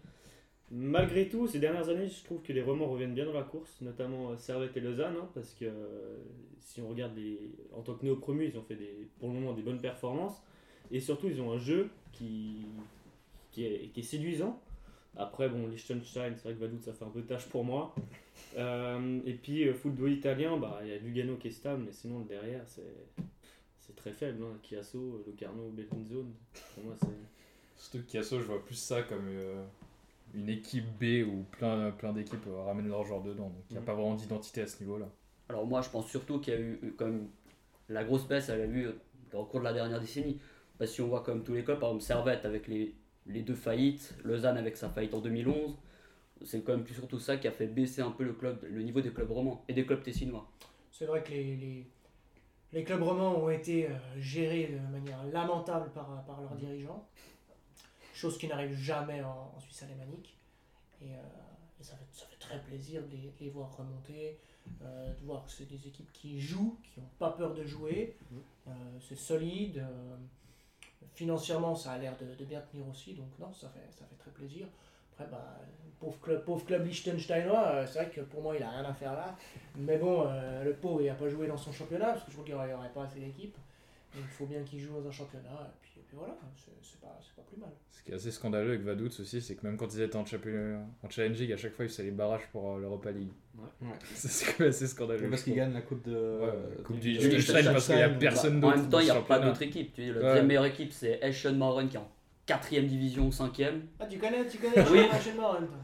Malgré 0.70 1.28
tout, 1.28 1.46
ces 1.46 1.58
dernières 1.58 1.88
années, 1.88 2.08
je 2.08 2.24
trouve 2.24 2.42
que 2.42 2.52
les 2.52 2.62
Romans 2.62 2.86
reviennent 2.86 3.14
bien 3.14 3.24
dans 3.26 3.32
la 3.32 3.44
course, 3.44 3.80
notamment 3.82 4.30
euh, 4.30 4.36
Servette 4.36 4.76
et 4.76 4.80
Lausanne, 4.80 5.14
hein, 5.20 5.28
parce 5.32 5.54
que 5.54 5.64
euh, 5.64 6.16
si 6.60 6.80
on 6.80 6.88
regarde 6.88 7.16
les, 7.16 7.38
en 7.72 7.82
tant 7.82 7.94
que 7.94 8.04
néo-promus, 8.04 8.48
ils 8.52 8.58
ont 8.58 8.62
fait 8.62 8.74
des, 8.74 9.06
pour 9.20 9.28
le 9.28 9.34
moment 9.34 9.52
des 9.52 9.62
bonnes 9.62 9.80
performances. 9.80 10.42
Et 10.90 11.00
surtout, 11.00 11.28
ils 11.28 11.40
ont 11.40 11.52
un 11.52 11.58
jeu 11.58 11.90
qui, 12.12 12.66
qui, 13.52 13.64
est, 13.64 14.02
séduisant. 14.02 14.60
Après, 15.16 15.48
bon, 15.48 15.66
Liechtenstein, 15.66 16.34
c'est 16.36 16.42
vrai 16.44 16.54
que 16.54 16.60
Vaduz, 16.60 16.80
ça 16.80 16.92
fait 16.92 17.04
un 17.04 17.10
peu 17.10 17.22
tâche 17.22 17.46
pour 17.46 17.64
moi. 17.64 17.94
Euh, 18.58 19.20
et 19.24 19.34
puis, 19.34 19.66
euh, 19.66 19.74
football 19.74 20.12
italien, 20.12 20.56
bah, 20.56 20.80
il 20.82 20.88
y 20.88 20.92
a 20.92 20.98
Lugano 20.98 21.36
qui 21.36 21.48
est 21.48 21.52
stable, 21.52 21.84
mais 21.86 21.92
sinon, 21.92 22.20
derrière, 22.20 22.62
c'est, 22.66 22.82
c'est 23.86 23.96
très 23.96 24.12
faible. 24.12 24.42
Hein. 24.44 24.58
Chiasso, 24.62 25.22
Locarno, 25.26 25.70
Bellinzone, 25.70 26.32
pour 26.74 26.84
moi, 26.84 26.94
c'est... 27.00 27.08
Surtout 27.76 28.04
que 28.06 28.10
Chiasso, 28.10 28.40
je 28.40 28.44
vois 28.46 28.64
plus 28.64 28.74
ça 28.74 29.02
comme 29.02 29.26
euh, 29.28 29.62
une 30.34 30.48
équipe 30.48 30.86
B 31.00 31.26
où 31.26 31.44
plein, 31.52 31.90
plein 31.92 32.12
d'équipes 32.12 32.46
euh, 32.48 32.62
ramènent 32.62 32.88
leur 32.88 33.04
joueur 33.04 33.22
dedans. 33.22 33.48
Donc 33.50 33.64
il 33.70 33.74
n'y 33.74 33.78
a 33.78 33.80
Mhm. 33.80 33.86
pas 33.86 33.94
vraiment 33.94 34.14
d'identité 34.14 34.62
à 34.62 34.66
ce 34.66 34.80
niveau-là. 34.82 35.08
Alors 35.48 35.66
moi, 35.66 35.82
je 35.82 35.90
pense 35.90 36.08
surtout 36.08 36.40
qu'il 36.40 36.54
y 36.54 36.56
a 36.56 36.60
eu 36.60 36.80
euh, 36.82 36.90
comme 36.96 37.28
la 37.88 38.02
grosse 38.04 38.26
baisse, 38.26 38.48
elle 38.48 38.60
a 38.62 38.66
eu 38.66 38.88
au 39.32 39.44
cours 39.44 39.60
de 39.60 39.64
la 39.64 39.72
dernière 39.72 40.00
décennie. 40.00 40.40
Parce 40.78 40.90
que 40.90 40.94
si 40.96 41.00
on 41.02 41.08
voit 41.08 41.22
comme 41.22 41.42
tous 41.44 41.54
les 41.54 41.64
clubs, 41.64 41.78
par 41.78 41.90
exemple 41.90 42.04
Servette 42.04 42.44
avec 42.44 42.66
les, 42.66 42.94
les 43.26 43.42
deux 43.42 43.54
faillites, 43.54 44.14
Lausanne 44.24 44.56
avec 44.56 44.76
sa 44.76 44.88
faillite 44.88 45.14
en 45.14 45.20
2011, 45.20 45.76
c'est 46.44 46.62
quand 46.62 46.72
même 46.72 46.84
plus 46.84 46.94
surtout 46.94 47.18
ça 47.18 47.36
qui 47.36 47.46
a 47.48 47.52
fait 47.52 47.66
baisser 47.66 48.02
un 48.02 48.10
peu 48.10 48.24
le, 48.24 48.32
club, 48.34 48.62
le 48.68 48.82
niveau 48.82 49.00
des 49.00 49.10
clubs 49.10 49.30
romans 49.30 49.64
et 49.68 49.72
des 49.74 49.86
clubs 49.86 50.02
tessinois. 50.02 50.50
C'est 50.92 51.06
vrai 51.06 51.22
que 51.22 51.30
les, 51.30 51.56
les, 51.56 51.86
les 52.72 52.84
clubs 52.84 53.02
romans 53.02 53.36
ont 53.36 53.50
été 53.50 53.88
euh, 53.88 53.94
gérés 54.18 54.66
de 54.66 54.78
manière 54.92 55.22
lamentable 55.24 55.90
par, 55.92 56.24
par 56.24 56.40
leurs 56.40 56.56
dirigeants, 56.56 57.06
chose 58.14 58.36
qui 58.38 58.48
n'arrive 58.48 58.74
jamais 58.74 59.22
en, 59.22 59.52
en 59.56 59.60
Suisse 59.60 59.82
alémanique. 59.82 60.36
Et, 61.00 61.12
euh, 61.12 61.80
et 61.80 61.82
ça, 61.82 61.94
fait, 61.96 62.06
ça 62.10 62.26
fait 62.26 62.38
très 62.38 62.60
plaisir 62.62 63.02
de 63.06 63.10
les, 63.12 63.18
de 63.18 63.40
les 63.40 63.50
voir 63.50 63.76
remonter, 63.76 64.38
euh, 64.82 65.14
de 65.14 65.24
voir 65.24 65.44
que 65.44 65.50
c'est 65.50 65.66
des 65.68 65.86
équipes 65.86 66.10
qui 66.12 66.40
jouent, 66.40 66.78
qui 66.82 67.00
n'ont 67.00 67.10
pas 67.18 67.30
peur 67.30 67.54
de 67.54 67.64
jouer. 67.64 68.16
Euh, 68.66 68.72
c'est 69.00 69.16
solide. 69.16 69.78
euh, 69.78 70.16
financièrement, 71.14 71.74
ça 71.74 71.92
a 71.92 71.98
l'air 71.98 72.14
de, 72.18 72.34
de 72.34 72.44
bien 72.44 72.60
tenir 72.60 72.86
aussi, 72.88 73.14
donc 73.14 73.28
non, 73.38 73.52
ça 73.52 73.70
fait, 73.70 73.88
ça 73.90 74.04
fait 74.04 74.16
très 74.16 74.30
plaisir. 74.30 74.66
Après, 75.12 75.26
bah, 75.30 75.60
pauvre 76.00 76.18
club, 76.20 76.44
pauvre 76.44 76.64
club 76.64 76.86
Liechtensteinois, 76.86 77.66
euh, 77.66 77.86
c'est 77.86 77.98
vrai 78.02 78.10
que 78.14 78.20
pour 78.22 78.42
moi, 78.42 78.54
il 78.56 78.62
a 78.62 78.70
rien 78.70 78.84
à 78.84 78.92
faire 78.94 79.12
là. 79.12 79.34
Mais 79.76 79.98
bon, 79.98 80.24
euh, 80.26 80.64
le 80.64 80.72
pauvre, 80.74 81.00
il 81.02 81.06
n'a 81.06 81.14
pas 81.14 81.28
joué 81.28 81.46
dans 81.46 81.56
son 81.56 81.72
championnat, 81.72 82.12
parce 82.12 82.24
que 82.24 82.30
je 82.30 82.36
vous 82.36 82.42
le 82.42 82.46
dis, 82.46 82.52
il 82.52 82.66
n'y 82.68 82.72
aurait 82.74 82.92
pas 82.94 83.04
assez 83.04 83.20
d'équipes. 83.20 83.56
Donc, 84.14 84.24
Il 84.24 84.32
faut 84.34 84.46
bien 84.46 84.62
qu'il 84.62 84.80
joue 84.80 84.94
dans 85.00 85.08
un 85.08 85.12
championnat, 85.12 85.50
et 85.50 85.76
puis, 85.82 85.92
et 85.98 86.02
puis 86.06 86.16
voilà, 86.16 86.36
c'est 86.56 87.00
pas, 87.00 87.18
c'est 87.20 87.34
pas 87.34 87.42
plus 87.48 87.60
mal. 87.60 87.68
Ce 87.90 88.02
qui 88.02 88.12
est 88.12 88.14
assez 88.14 88.30
scandaleux 88.30 88.70
avec 88.70 88.82
Vaduz 88.82 89.20
aussi, 89.20 89.42
c'est 89.42 89.56
que 89.56 89.66
même 89.66 89.76
quand 89.76 89.92
ils 89.92 90.00
étaient 90.00 90.16
en, 90.16 90.24
champion- 90.24 90.80
en 91.02 91.10
Challenge 91.10 91.38
League, 91.38 91.52
à 91.52 91.56
chaque 91.56 91.72
fois 91.72 91.84
ils 91.84 91.88
faisaient 91.88 92.04
les 92.04 92.12
barrages 92.12 92.46
pour 92.52 92.76
euh, 92.76 92.80
l'Europa 92.80 93.10
League. 93.10 93.32
Ouais. 93.56 93.64
Ouais. 93.88 93.94
C'est 94.14 94.46
quand 94.46 94.60
même 94.60 94.68
assez 94.68 94.86
scandaleux. 94.86 95.28
Parce 95.28 95.42
qu'ils 95.42 95.54
trouve. 95.54 95.64
gagnent 95.64 95.74
la 95.74 95.80
Coupe 95.82 96.02
de. 96.08 96.14
Ouais, 96.40 96.82
Coupe 96.84 96.98
du 97.00 97.10
Liechtenstein 97.12 97.64
parce 97.72 97.86
qu'il 97.86 97.98
y 97.98 98.02
a 98.02 98.08
personne 98.10 98.56
en 98.58 98.60
d'autre 98.60 98.76
même 98.76 98.88
temps, 98.88 98.98
il 99.00 99.04
n'y 99.04 99.10
a 99.10 99.20
pas 99.22 99.38
d'autre 99.38 99.62
équipe. 99.62 99.92
Tu 99.94 100.02
dis, 100.04 100.12
la 100.12 100.20
deuxième 100.20 100.46
meilleure 100.46 100.66
équipe, 100.66 100.92
c'est 100.92 101.18
Eschen 101.22 101.56
Maren 101.58 101.88
qui 101.88 101.96
est 101.96 102.00
en 102.00 102.08
4ème 102.46 102.86
division, 102.86 103.28
5ème. 103.28 103.80
Ah, 103.98 104.06
tu 104.06 104.18
connais, 104.18 104.46
tu 104.46 104.58
connais 104.58 104.88
Oui. 104.90 105.00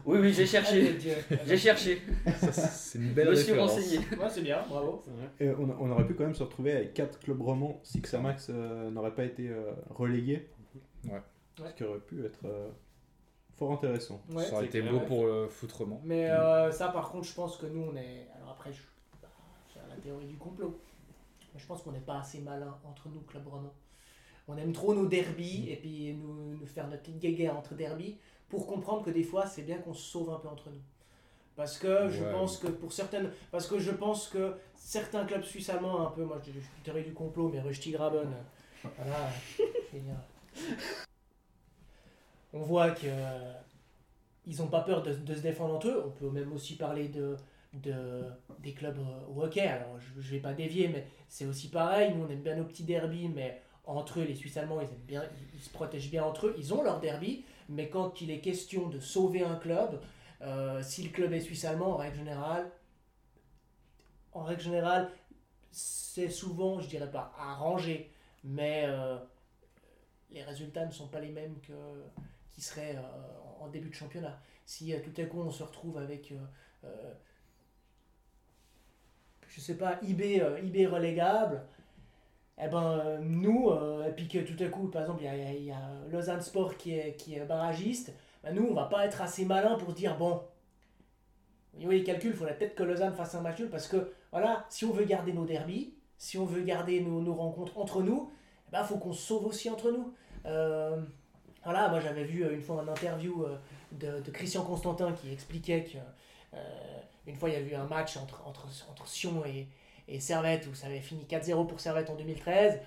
Oui, 0.05 0.17
oui, 0.21 0.33
j'ai 0.33 0.45
cherché. 0.45 0.97
J'ai 1.45 1.57
cherché. 1.57 2.01
C'est 2.39 2.99
une 2.99 3.09
Je 3.09 3.13
belle 3.13 3.29
me 3.29 3.35
suis 3.35 3.51
référence. 3.51 3.71
renseigné. 3.71 3.97
Ouais, 3.97 4.29
c'est 4.29 4.41
bien, 4.41 4.63
bravo. 4.69 5.03
Et 5.39 5.49
on, 5.49 5.75
on 5.81 5.91
aurait 5.91 6.07
pu 6.07 6.13
quand 6.15 6.23
même 6.23 6.35
se 6.35 6.43
retrouver 6.43 6.71
avec 6.71 6.93
4 6.93 7.19
clubs 7.19 7.41
romans 7.41 7.79
si 7.83 7.99
Xamax 7.99 8.47
euh, 8.49 8.89
n'aurait 8.91 9.13
pas 9.13 9.25
été 9.25 9.49
euh, 9.49 9.73
relégué. 9.89 10.47
Ouais. 11.09 11.21
Ce 11.67 11.73
qui 11.73 11.83
aurait 11.83 11.99
pu 11.99 12.25
être 12.25 12.39
euh, 12.45 12.69
fort 13.57 13.73
intéressant. 13.73 14.21
Ouais. 14.29 14.43
Ça 14.45 14.55
aurait 14.55 14.65
été 14.65 14.79
clair, 14.79 14.93
beau 14.93 14.99
ouais. 14.99 15.05
pour 15.05 15.25
le 15.25 15.47
foutrement. 15.49 16.01
Mais 16.05 16.29
euh, 16.29 16.71
ça, 16.71 16.87
par 16.87 17.11
contre, 17.11 17.27
je 17.27 17.33
pense 17.33 17.57
que 17.57 17.65
nous, 17.65 17.89
on 17.91 17.95
est. 17.97 18.27
Alors 18.37 18.51
après, 18.51 18.71
je 18.71 18.81
bah, 19.21 19.27
faire 19.73 19.83
la 19.89 19.97
théorie 19.97 20.27
du 20.27 20.37
complot. 20.37 20.79
Mais 21.53 21.59
je 21.59 21.65
pense 21.67 21.81
qu'on 21.83 21.91
n'est 21.91 21.99
pas 21.99 22.19
assez 22.19 22.39
malin 22.39 22.73
entre 22.85 23.09
nous, 23.09 23.19
club 23.21 23.45
romans. 23.47 23.73
On 24.47 24.57
aime 24.57 24.73
trop 24.73 24.93
nos 24.93 25.05
derbies 25.07 25.69
et 25.69 25.75
puis 25.77 26.13
nous, 26.13 26.57
nous 26.57 26.65
faire 26.65 26.87
notre 26.87 27.03
petite 27.03 27.19
guéguerre 27.19 27.57
entre 27.57 27.75
derbies 27.75 28.17
pour 28.49 28.67
comprendre 28.67 29.03
que 29.03 29.09
des 29.09 29.23
fois, 29.23 29.45
c'est 29.45 29.61
bien 29.63 29.77
qu'on 29.77 29.93
se 29.93 30.03
sauve 30.03 30.29
un 30.31 30.37
peu 30.39 30.47
entre 30.49 30.69
nous. 30.69 30.81
Parce 31.55 31.77
que 31.77 32.09
je 32.09 32.23
Ouais. 32.23 32.31
pense 32.31 32.57
que 32.57 32.67
pour 32.67 32.91
certaines. 32.91 33.29
Parce 33.51 33.67
que 33.67 33.77
je 33.79 33.91
pense 33.91 34.27
que 34.27 34.55
certains 34.75 35.23
clubs 35.25 35.43
suisses 35.43 35.69
allemands, 35.69 36.07
un 36.07 36.11
peu, 36.11 36.23
moi 36.25 36.41
je 36.45 36.51
théorie 36.83 37.03
du 37.03 37.13
complot, 37.13 37.49
mais 37.53 37.61
Röstigraben, 37.61 38.27
voilà, 38.83 39.29
je 39.57 39.97
veux 39.97 40.03
dire. 40.03 40.15
On 42.53 42.59
voit 42.59 42.91
que 42.91 43.07
euh, 43.07 43.53
ils 44.45 44.57
n'ont 44.57 44.67
pas 44.67 44.81
peur 44.81 45.01
de, 45.03 45.13
de 45.13 45.33
se 45.35 45.41
défendre 45.41 45.75
entre 45.75 45.87
eux. 45.87 46.03
On 46.05 46.11
peut 46.11 46.29
même 46.29 46.51
aussi 46.53 46.75
parler 46.75 47.07
de, 47.07 47.35
de, 47.73 48.23
des 48.59 48.73
clubs 48.73 48.99
euh, 48.99 49.31
au 49.35 49.43
hockey. 49.43 49.61
Alors, 49.61 49.97
je 49.99 50.15
ne 50.17 50.21
vais 50.23 50.39
pas 50.39 50.53
dévier, 50.53 50.87
mais 50.89 51.07
c'est 51.27 51.45
aussi 51.45 51.69
pareil. 51.69 52.13
Nous, 52.13 52.23
on 52.25 52.29
aime 52.29 52.41
bien 52.41 52.55
nos 52.55 52.65
petits 52.65 52.83
derbies, 52.83 53.29
mais 53.29 53.61
entre 53.85 54.19
eux, 54.19 54.23
les 54.23 54.35
Suisses 54.35 54.57
allemands, 54.57 54.81
ils, 54.81 54.87
aiment 54.87 55.07
bien, 55.07 55.23
ils, 55.53 55.61
se 55.61 55.69
protègent 55.69 56.09
bien 56.09 56.23
entre 56.23 56.47
eux. 56.47 56.55
Ils 56.57 56.73
ont 56.73 56.83
leur 56.83 56.99
derby, 56.99 57.43
mais 57.69 57.89
quand 57.89 58.21
il 58.21 58.31
est 58.31 58.39
question 58.39 58.87
de 58.89 58.99
sauver 58.99 59.43
un 59.43 59.55
club, 59.55 59.99
Euh, 60.41 60.81
si 60.83 61.03
le 61.03 61.09
club 61.09 61.31
est 61.31 61.39
suisse-allemand, 61.39 61.93
en 61.93 61.95
règle 61.95 62.17
générale, 62.17 62.69
en 64.33 64.43
règle 64.43 64.61
générale, 64.61 65.09
c'est 65.71 66.29
souvent, 66.29 66.81
je 66.81 66.89
dirais 66.89 67.09
pas 67.09 67.33
arrangé, 67.37 68.11
mais 68.43 68.83
euh, 68.87 69.17
les 70.31 70.43
résultats 70.43 70.85
ne 70.85 70.91
sont 70.91 71.07
pas 71.07 71.21
les 71.21 71.31
mêmes 71.31 71.59
que 71.61 71.73
qui 72.51 72.61
seraient 72.61 72.97
euh, 72.97 73.61
en 73.61 73.69
début 73.69 73.89
de 73.89 73.95
championnat. 73.95 74.37
Si 74.65 74.93
tout 75.01 75.21
à 75.21 75.25
coup 75.25 75.39
on 75.39 75.49
se 75.49 75.63
retrouve 75.63 75.97
avec, 75.97 76.33
je 79.53 79.61
sais 79.61 79.77
pas, 79.77 79.99
IB, 80.01 80.41
euh, 80.41 80.59
IB 80.61 80.87
relégable, 80.87 81.63
eh 82.61 82.67
ben 82.67 83.19
nous, 83.21 83.69
euh, 83.69 84.07
et 84.07 84.11
puis 84.11 84.27
que 84.27 84.39
tout 84.39 84.61
à 84.63 84.67
coup, 84.67 84.87
par 84.87 85.01
exemple, 85.01 85.21
il 85.21 85.25
y 85.25 85.29
a, 85.29 85.53
il 85.53 85.63
y 85.63 85.71
a 85.71 85.81
Lausanne 86.11 86.41
Sport 86.41 86.77
qui 86.77 86.93
est, 86.93 87.15
qui 87.15 87.35
est 87.35 87.45
barragiste, 87.45 88.13
ben 88.43 88.53
nous, 88.53 88.67
on 88.67 88.73
va 88.73 88.85
pas 88.85 89.05
être 89.05 89.21
assez 89.21 89.45
malin 89.45 89.75
pour 89.75 89.93
dire, 89.93 90.17
bon, 90.17 90.41
au 91.73 91.77
niveau 91.77 91.91
des 91.91 92.03
calculs, 92.03 92.31
il 92.31 92.35
faudrait 92.35 92.57
peut-être 92.57 92.75
que 92.75 92.83
Lausanne 92.83 93.13
fasse 93.13 93.35
un 93.35 93.41
match 93.41 93.59
nul, 93.59 93.69
parce 93.69 93.87
que, 93.87 94.13
voilà, 94.31 94.65
si 94.69 94.85
on 94.85 94.91
veut 94.91 95.05
garder 95.05 95.33
nos 95.33 95.45
derbies, 95.45 95.93
si 96.17 96.37
on 96.37 96.45
veut 96.45 96.61
garder 96.61 97.01
nos, 97.01 97.21
nos 97.21 97.33
rencontres 97.33 97.77
entre 97.77 98.03
nous, 98.03 98.31
il 98.67 98.71
ben, 98.71 98.83
faut 98.83 98.97
qu'on 98.97 99.13
se 99.13 99.21
sauve 99.21 99.45
aussi 99.45 99.69
entre 99.69 99.91
nous. 99.91 100.13
Euh, 100.45 101.01
voilà, 101.63 101.89
moi 101.89 101.99
j'avais 101.99 102.23
vu 102.23 102.43
euh, 102.43 102.53
une 102.53 102.61
fois 102.61 102.81
une 102.83 102.89
interview 102.89 103.45
de, 103.91 104.21
Christian 104.31 104.63
Constantin 104.63 105.13
qui 105.13 105.31
expliquait 105.31 105.83
que 105.83 105.97
euh, 106.53 106.99
une 107.27 107.35
fois 107.35 107.49
il 107.49 107.53
y 107.53 107.55
a 107.55 107.61
eu 107.61 107.73
un 107.75 107.85
match 107.85 108.17
entre, 108.17 108.45
entre, 108.47 108.67
entre 108.89 109.07
Sion 109.07 109.45
et, 109.45 109.67
et 110.07 110.19
Servette 110.19 110.67
où 110.67 110.75
ça 110.75 110.87
avait 110.87 110.99
fini 110.99 111.25
4-0 111.29 111.67
pour 111.67 111.79
Servette 111.79 112.09
en 112.09 112.15
2013. 112.15 112.79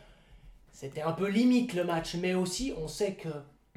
C'était 0.73 1.03
un 1.03 1.13
peu 1.13 1.29
limite 1.29 1.75
le 1.75 1.85
match, 1.85 2.15
mais 2.17 2.35
aussi 2.35 2.73
on 2.77 2.89
sait 2.89 3.15
que 3.15 3.29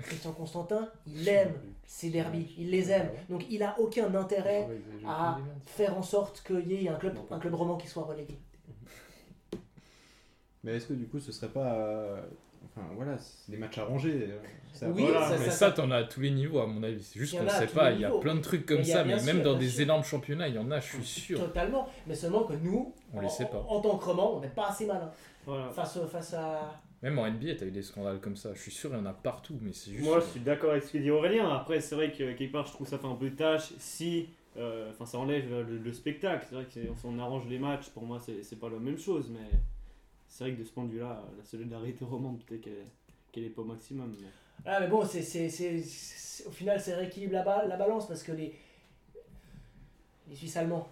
Christian 0.02 0.32
Constantin, 0.32 0.90
il 1.08 1.28
aime 1.28 1.54
ses 1.86 2.10
derbies, 2.10 2.54
il 2.58 2.70
les 2.70 2.92
aime. 2.92 3.10
Donc 3.30 3.46
il 3.50 3.64
a 3.64 3.80
aucun 3.80 4.14
intérêt 4.16 4.68
à 5.08 5.40
faire 5.66 5.98
en 5.98 6.04
sorte 6.04 6.44
qu'il 6.46 6.72
y 6.72 6.86
ait 6.86 6.90
un 6.90 6.96
club, 6.96 7.18
un 7.32 7.40
club 7.40 7.56
roman 7.56 7.78
qui 7.78 7.88
soit 7.88 8.04
relégué. 8.04 8.38
Mais 10.64 10.76
est-ce 10.76 10.88
que 10.88 10.94
du 10.94 11.08
coup 11.08 11.20
ce 11.20 11.32
serait 11.32 11.52
pas. 11.52 12.18
Enfin 12.66 12.88
voilà, 12.96 13.18
c'est 13.18 13.52
des 13.52 13.58
matchs 13.58 13.78
arrangés. 13.78 14.28
euh, 14.30 14.38
ça- 14.74 14.88
Oui, 14.90 15.04
Voilà, 15.04 15.28
ça, 15.28 15.38
Mais 15.40 15.46
ça- 15.46 15.52
ça, 15.52 15.72
t'en 15.72 15.90
as 15.92 15.98
à 15.98 16.04
tous 16.04 16.22
les 16.22 16.32
niveaux, 16.32 16.60
à 16.60 16.68
mon 16.68 16.84
avis. 16.84 17.02
C'est 17.04 17.20
juste 17.20 17.38
qu'on 17.38 17.48
a 17.48 17.52
à 17.52 17.60
sait 17.60 17.68
pas. 17.68 17.90
les 17.90 17.96
Il 17.98 18.02
y 18.02 18.06
a 18.06 18.12
plein 18.12 18.36
de 18.36 18.42
trucs 18.42 18.66
comme 18.66 18.84
ça, 18.84 19.04
mais 19.04 19.18
sûr, 19.20 19.34
même 19.34 19.44
dans 19.44 19.58
des 19.58 19.68
sûr. 19.70 19.82
énormes 19.82 20.04
championnats, 20.04 20.48
il 20.48 20.56
y 20.56 20.60
en 20.60 20.70
a, 20.72 20.80
je 20.80 20.88
suis 20.98 21.04
sûr. 21.06 21.40
Totalement. 21.40 21.88
Mais 22.08 22.16
seulement 22.16 22.44
que 22.44 22.54
nous, 22.54 22.94
On 23.14 23.20
les 23.22 23.26
en, 23.28 23.30
sait 23.30 23.46
pas. 23.46 23.66
en 23.68 23.80
tant 23.82 23.98
que 23.98 24.06
roman, 24.06 24.36
on 24.38 24.40
n'est 24.42 24.48
pas 24.50 24.68
assez 24.70 24.86
malin 24.86 25.12
Voilà. 25.46 25.70
face, 25.72 25.98
face 26.12 26.34
à. 26.34 26.80
Même 27.02 27.18
en 27.18 27.26
NBA, 27.28 27.56
t'as 27.56 27.66
eu 27.66 27.72
des 27.72 27.82
scandales 27.82 28.20
comme 28.20 28.36
ça. 28.36 28.54
Je 28.54 28.60
suis 28.62 28.72
sûr, 28.72 28.90
il 28.92 28.98
y 28.98 29.00
en 29.00 29.06
a 29.06 29.14
partout, 29.14 29.58
mais 29.62 29.72
c'est 29.74 29.92
juste. 29.92 30.04
Moi, 30.06 30.20
je 30.20 30.26
suis 30.26 30.40
d'accord 30.42 30.72
avec 30.72 30.84
ce 30.84 30.92
que 30.92 30.98
dit 30.98 31.10
Aurélien. 31.12 31.50
Après, 31.50 31.80
c'est 31.80 31.96
vrai 31.96 32.12
que 32.12 32.34
quelque 32.34 32.52
part, 32.52 32.66
je 32.68 32.74
trouve 32.74 32.88
ça 32.88 32.98
fait 32.98 33.08
un 33.08 33.16
peu 33.16 33.32
tâche 33.32 33.72
si. 33.80 34.28
euh, 34.58 34.90
Enfin, 34.92 35.06
ça 35.06 35.18
enlève 35.18 35.50
le, 35.50 35.78
le 35.78 35.94
spectacle. 35.94 36.46
C'est 36.50 36.56
vrai 36.56 36.66
que 36.66 36.72
si 36.72 36.88
on 37.06 37.18
arrange 37.20 37.48
les 37.48 37.58
matchs, 37.58 37.88
pour 37.90 38.04
moi, 38.04 38.20
c'est 38.20 38.44
c'est 38.44 38.58
pas 38.60 38.68
la 38.70 38.80
même 38.80 38.98
chose. 38.98 39.32
Mais 39.32 39.58
c'est 40.30 40.44
vrai 40.46 40.54
que 40.54 40.60
de 40.60 40.64
ce 40.64 40.72
point 40.72 40.86
de 40.86 40.92
vue-là, 40.92 41.22
la 41.38 41.44
solidarité 41.44 42.06
romande, 42.06 42.40
peut-être 42.46 42.62
qu'elle 42.62 42.74
est- 42.74 42.88
qu'elle 43.32 43.44
est 43.44 43.50
pas 43.50 43.62
au 43.64 43.66
maximum. 43.66 44.16
mais- 44.22 44.28
Ah, 44.66 44.80
mais 44.80 44.88
bon, 44.88 45.06
c'est, 45.06 45.22
c'est, 45.24 45.50
c'est- 45.50 45.82
c'est- 45.82 46.46
au 46.46 46.52
final, 46.52 46.80
c'est 46.80 46.94
rééquilibre 46.96 47.34
la, 47.34 47.66
la 47.66 47.76
balance 47.78 48.08
parce 48.08 48.24
que 48.24 48.32
les, 48.32 48.54
les 50.30 50.36
Suisses 50.36 50.58
allemands, 50.58 50.88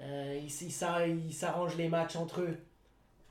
euh, 0.00 0.38
ils, 0.40 0.46
ils 0.66 1.26
ils 1.26 1.32
s'arrangent 1.34 1.76
les 1.76 1.88
matchs 1.88 2.16
entre 2.16 2.40
eux. 2.42 2.56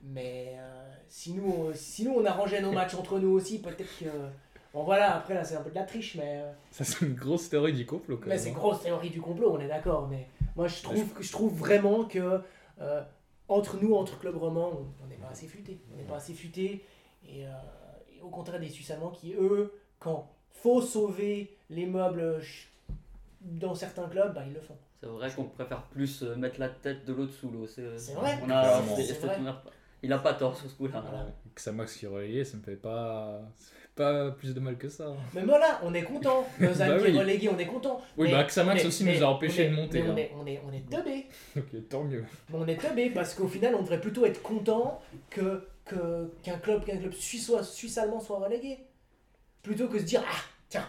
Mais 0.01 0.53
euh, 0.57 0.89
si, 1.07 1.33
nous, 1.33 1.43
on- 1.51 1.73
si 1.73 2.05
nous, 2.05 2.11
on 2.13 2.25
arrangeait 2.25 2.61
nos 2.61 2.71
matchs 2.71 2.95
entre 2.95 3.19
nous 3.19 3.29
aussi, 3.31 3.59
peut-être 3.61 3.97
que. 3.99 4.05
Bon, 4.73 4.83
voilà, 4.83 5.15
après, 5.15 5.33
là, 5.33 5.43
c'est 5.43 5.55
un 5.55 5.61
peu 5.61 5.71
de 5.71 5.75
la 5.75 5.83
triche, 5.83 6.15
mais. 6.15 6.41
euh, 6.43 6.51
Ça, 6.71 6.83
c'est 6.83 7.05
une 7.05 7.15
grosse 7.15 7.49
théorie 7.49 7.73
du 7.73 7.85
complot, 7.85 8.17
quand 8.17 8.27
Mais 8.27 8.35
même. 8.35 8.39
c'est 8.43 8.51
hein. 8.51 8.53
grosse 8.53 8.81
théorie 8.83 9.09
du 9.09 9.19
complot, 9.19 9.51
on 9.53 9.59
est 9.59 9.67
d'accord. 9.67 10.07
Mais 10.07 10.27
moi, 10.55 10.67
je 10.67 10.81
trouve, 10.83 11.13
que, 11.13 11.23
je 11.23 11.31
trouve 11.31 11.53
vraiment 11.57 12.05
que 12.05 12.39
euh, 12.79 13.01
entre 13.49 13.77
nous, 13.81 13.95
entre 13.95 14.19
clubs 14.19 14.37
romans, 14.37 14.71
on 15.03 15.07
n'est 15.07 15.15
pas 15.15 15.29
assez 15.29 15.47
futé. 15.47 15.79
On 15.93 15.97
n'est 15.97 16.03
pas 16.03 16.15
assez 16.17 16.33
futé. 16.33 16.85
Et, 17.27 17.45
euh, 17.45 17.49
et 18.15 18.21
au 18.21 18.29
contraire 18.29 18.59
des 18.59 18.69
Suisses 18.69 18.91
allemands 18.91 19.11
qui, 19.11 19.33
eux, 19.33 19.73
quand 19.99 20.29
faut 20.51 20.81
sauver 20.81 21.55
les 21.69 21.85
meubles 21.85 22.41
dans 23.41 23.75
certains 23.75 24.07
clubs, 24.07 24.33
bah, 24.33 24.43
ils 24.47 24.53
le 24.53 24.61
font. 24.61 24.77
C'est 25.01 25.07
vrai 25.07 25.31
qu'on 25.33 25.45
préfère 25.45 25.83
plus 25.83 26.23
euh, 26.23 26.35
mettre 26.35 26.59
la 26.59 26.69
tête 26.69 27.05
de 27.05 27.13
l'autre 27.13 27.33
sous 27.33 27.49
l'eau. 27.49 27.67
C'est 27.67 27.83
vrai. 28.13 28.37
On 28.43 28.49
a, 28.49 28.79
vrai. 28.81 29.39
il 30.03 30.11
a 30.11 30.19
pas 30.19 30.33
tort 30.33 30.57
sur 30.57 30.69
ce 30.69 30.75
coup-là. 30.75 31.01
Voilà. 31.01 31.27
Que 31.55 31.61
ça 31.61 31.71
Max 31.71 31.95
qui 31.95 32.05
relayé, 32.05 32.43
ça 32.43 32.57
me 32.57 32.63
fait 32.63 32.75
pas. 32.75 33.41
ça 33.57 33.71
fait 33.71 33.88
pas 33.99 34.31
plus 34.31 34.53
de 34.55 34.59
mal 34.59 34.77
que 34.77 34.87
ça. 34.89 35.13
Mais 35.33 35.43
voilà, 35.43 35.79
on 35.83 35.93
est 35.93 36.03
content. 36.03 36.47
Lausanne 36.59 36.89
Bah 36.97 36.99
qui 37.05 37.15
est 37.15 37.19
relégué, 37.19 37.49
on 37.49 37.57
est 37.59 37.65
content. 37.65 38.01
Oui, 38.17 38.27
Mais- 38.27 38.31
bah, 38.33 38.43
Xamax 38.45 38.85
aussi 38.85 39.03
mais 39.03 39.17
nous 39.17 39.23
a 39.23 39.27
empêchés 39.27 39.63
on 39.63 39.65
est- 39.67 39.69
de 39.69 39.75
monter. 39.75 40.01
mais 40.03 40.09
on 40.09 40.11
hein. 40.13 40.15
est, 40.17 40.31
on 40.41 40.47
est, 40.47 40.61
on 40.67 40.71
est 40.73 40.89
teubés. 40.89 41.25
Ok, 41.57 41.89
tant 41.89 42.03
mieux. 42.03 42.23
On 42.53 42.65
est 42.67 42.77
teubé 42.81 43.09
parce 43.09 43.33
qu'au 43.33 43.47
final, 43.47 43.75
on 43.75 43.81
devrait 43.81 43.99
plutôt 44.01 44.25
être 44.25 44.41
content 44.41 45.01
que 45.29 45.67
que- 45.85 46.31
qu'un 46.43 46.57
club, 46.59 46.85
qu'un 46.85 46.97
club 46.97 47.13
suisse, 47.13 47.51
suisse 47.63 47.97
allemand 47.97 48.19
soit 48.19 48.37
relégué. 48.39 48.77
Plutôt 49.63 49.87
que 49.87 49.99
se 49.99 50.03
dire 50.05 50.23
ah 50.25 50.37
tiens 50.69 50.85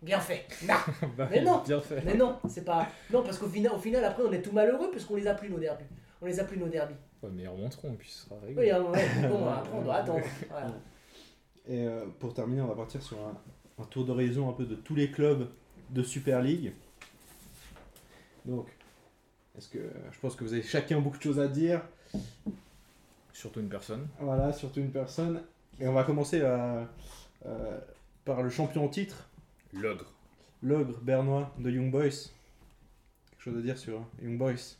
bien 0.00 0.20
fait. 0.20 0.46
Non, 0.66 0.74
Bah, 1.18 1.28
Mais 1.30 1.40
non. 1.42 1.62
Bien 1.66 1.80
fait. 1.80 2.02
mais 2.04 2.14
non, 2.14 2.36
c'est 2.48 2.64
pas 2.64 2.86
non 3.12 3.22
parce 3.22 3.38
qu'au 3.38 3.48
final, 3.48 3.72
au 3.72 3.78
final 3.78 4.04
après 4.04 4.22
on 4.22 4.32
est 4.32 4.42
tout 4.42 4.52
malheureux 4.52 4.90
parce 4.92 5.04
qu'on 5.04 5.16
les 5.16 5.26
a 5.26 5.34
plus 5.34 5.50
nos 5.50 5.58
derbies. 5.58 5.84
On 6.22 6.26
les 6.26 6.38
a 6.40 6.44
plus 6.44 6.56
nos 6.58 6.68
derbies. 6.68 6.94
Ouais, 7.22 7.30
mais 7.32 7.42
ils 7.42 7.48
remonteront 7.48 7.88
et 7.92 7.96
puis 7.96 8.10
ce 8.10 8.24
sera 8.26 8.36
réglé. 8.40 8.62
Oui, 8.62 8.70
hein, 8.70 8.82
ouais, 8.82 9.28
bon 9.28 9.46
après 9.48 9.70
on 9.76 9.82
doit 9.82 9.96
attendre. 9.96 10.20
Voilà. 10.50 10.66
Et 11.68 11.86
euh, 11.86 12.04
pour 12.18 12.34
terminer, 12.34 12.60
on 12.60 12.66
va 12.68 12.74
partir 12.74 13.02
sur 13.02 13.18
un, 13.18 13.82
un 13.82 13.86
tour 13.86 14.04
d'horizon 14.04 14.48
un 14.50 14.52
peu 14.52 14.64
de 14.64 14.74
tous 14.74 14.94
les 14.94 15.10
clubs 15.10 15.48
de 15.90 16.02
Super 16.02 16.42
League. 16.42 16.72
Donc, 18.44 18.66
est-ce 19.56 19.68
que 19.68 19.78
je 20.12 20.18
pense 20.20 20.34
que 20.36 20.44
vous 20.44 20.52
avez 20.52 20.62
chacun 20.62 21.00
beaucoup 21.00 21.18
de 21.18 21.22
choses 21.22 21.40
à 21.40 21.48
dire. 21.48 21.80
Surtout 23.32 23.60
une 23.60 23.68
personne. 23.68 24.06
Voilà, 24.20 24.52
surtout 24.52 24.80
une 24.80 24.92
personne. 24.92 25.42
Et 25.80 25.88
on 25.88 25.92
va 25.92 26.04
commencer 26.04 26.40
euh, 26.42 26.84
euh, 27.46 27.78
par 28.24 28.42
le 28.42 28.50
champion 28.50 28.84
en 28.84 28.88
titre, 28.88 29.28
L'ogre. 29.72 30.06
l'ogre 30.62 30.98
bernois 31.00 31.52
de 31.58 31.70
Young 31.70 31.90
Boys. 31.90 32.30
Quelque 33.30 33.40
chose 33.40 33.58
à 33.58 33.60
dire 33.60 33.76
sur 33.76 34.00
Young 34.22 34.38
Boys? 34.38 34.76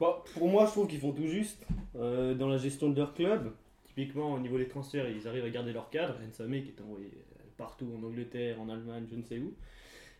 Bah, 0.00 0.24
pour 0.34 0.48
moi, 0.48 0.66
je 0.66 0.70
trouve 0.70 0.86
qu'ils 0.86 1.00
font 1.00 1.12
tout 1.12 1.26
juste 1.26 1.66
euh, 1.96 2.34
dans 2.34 2.48
la 2.48 2.56
gestion 2.58 2.88
de 2.90 2.96
leur 2.96 3.14
club. 3.14 3.52
Typiquement, 3.94 4.32
au 4.34 4.40
niveau 4.40 4.58
des 4.58 4.66
transferts, 4.68 5.08
ils 5.08 5.26
arrivent 5.28 5.44
à 5.44 5.50
garder 5.50 5.72
leur 5.72 5.88
cadre. 5.90 6.16
Nsame 6.20 6.62
qui 6.62 6.70
est 6.70 6.80
envoyé 6.80 7.10
partout 7.56 7.86
en 7.96 8.02
Angleterre, 8.02 8.60
en 8.60 8.68
Allemagne, 8.68 9.06
je 9.08 9.16
ne 9.16 9.22
sais 9.22 9.38
où. 9.38 9.54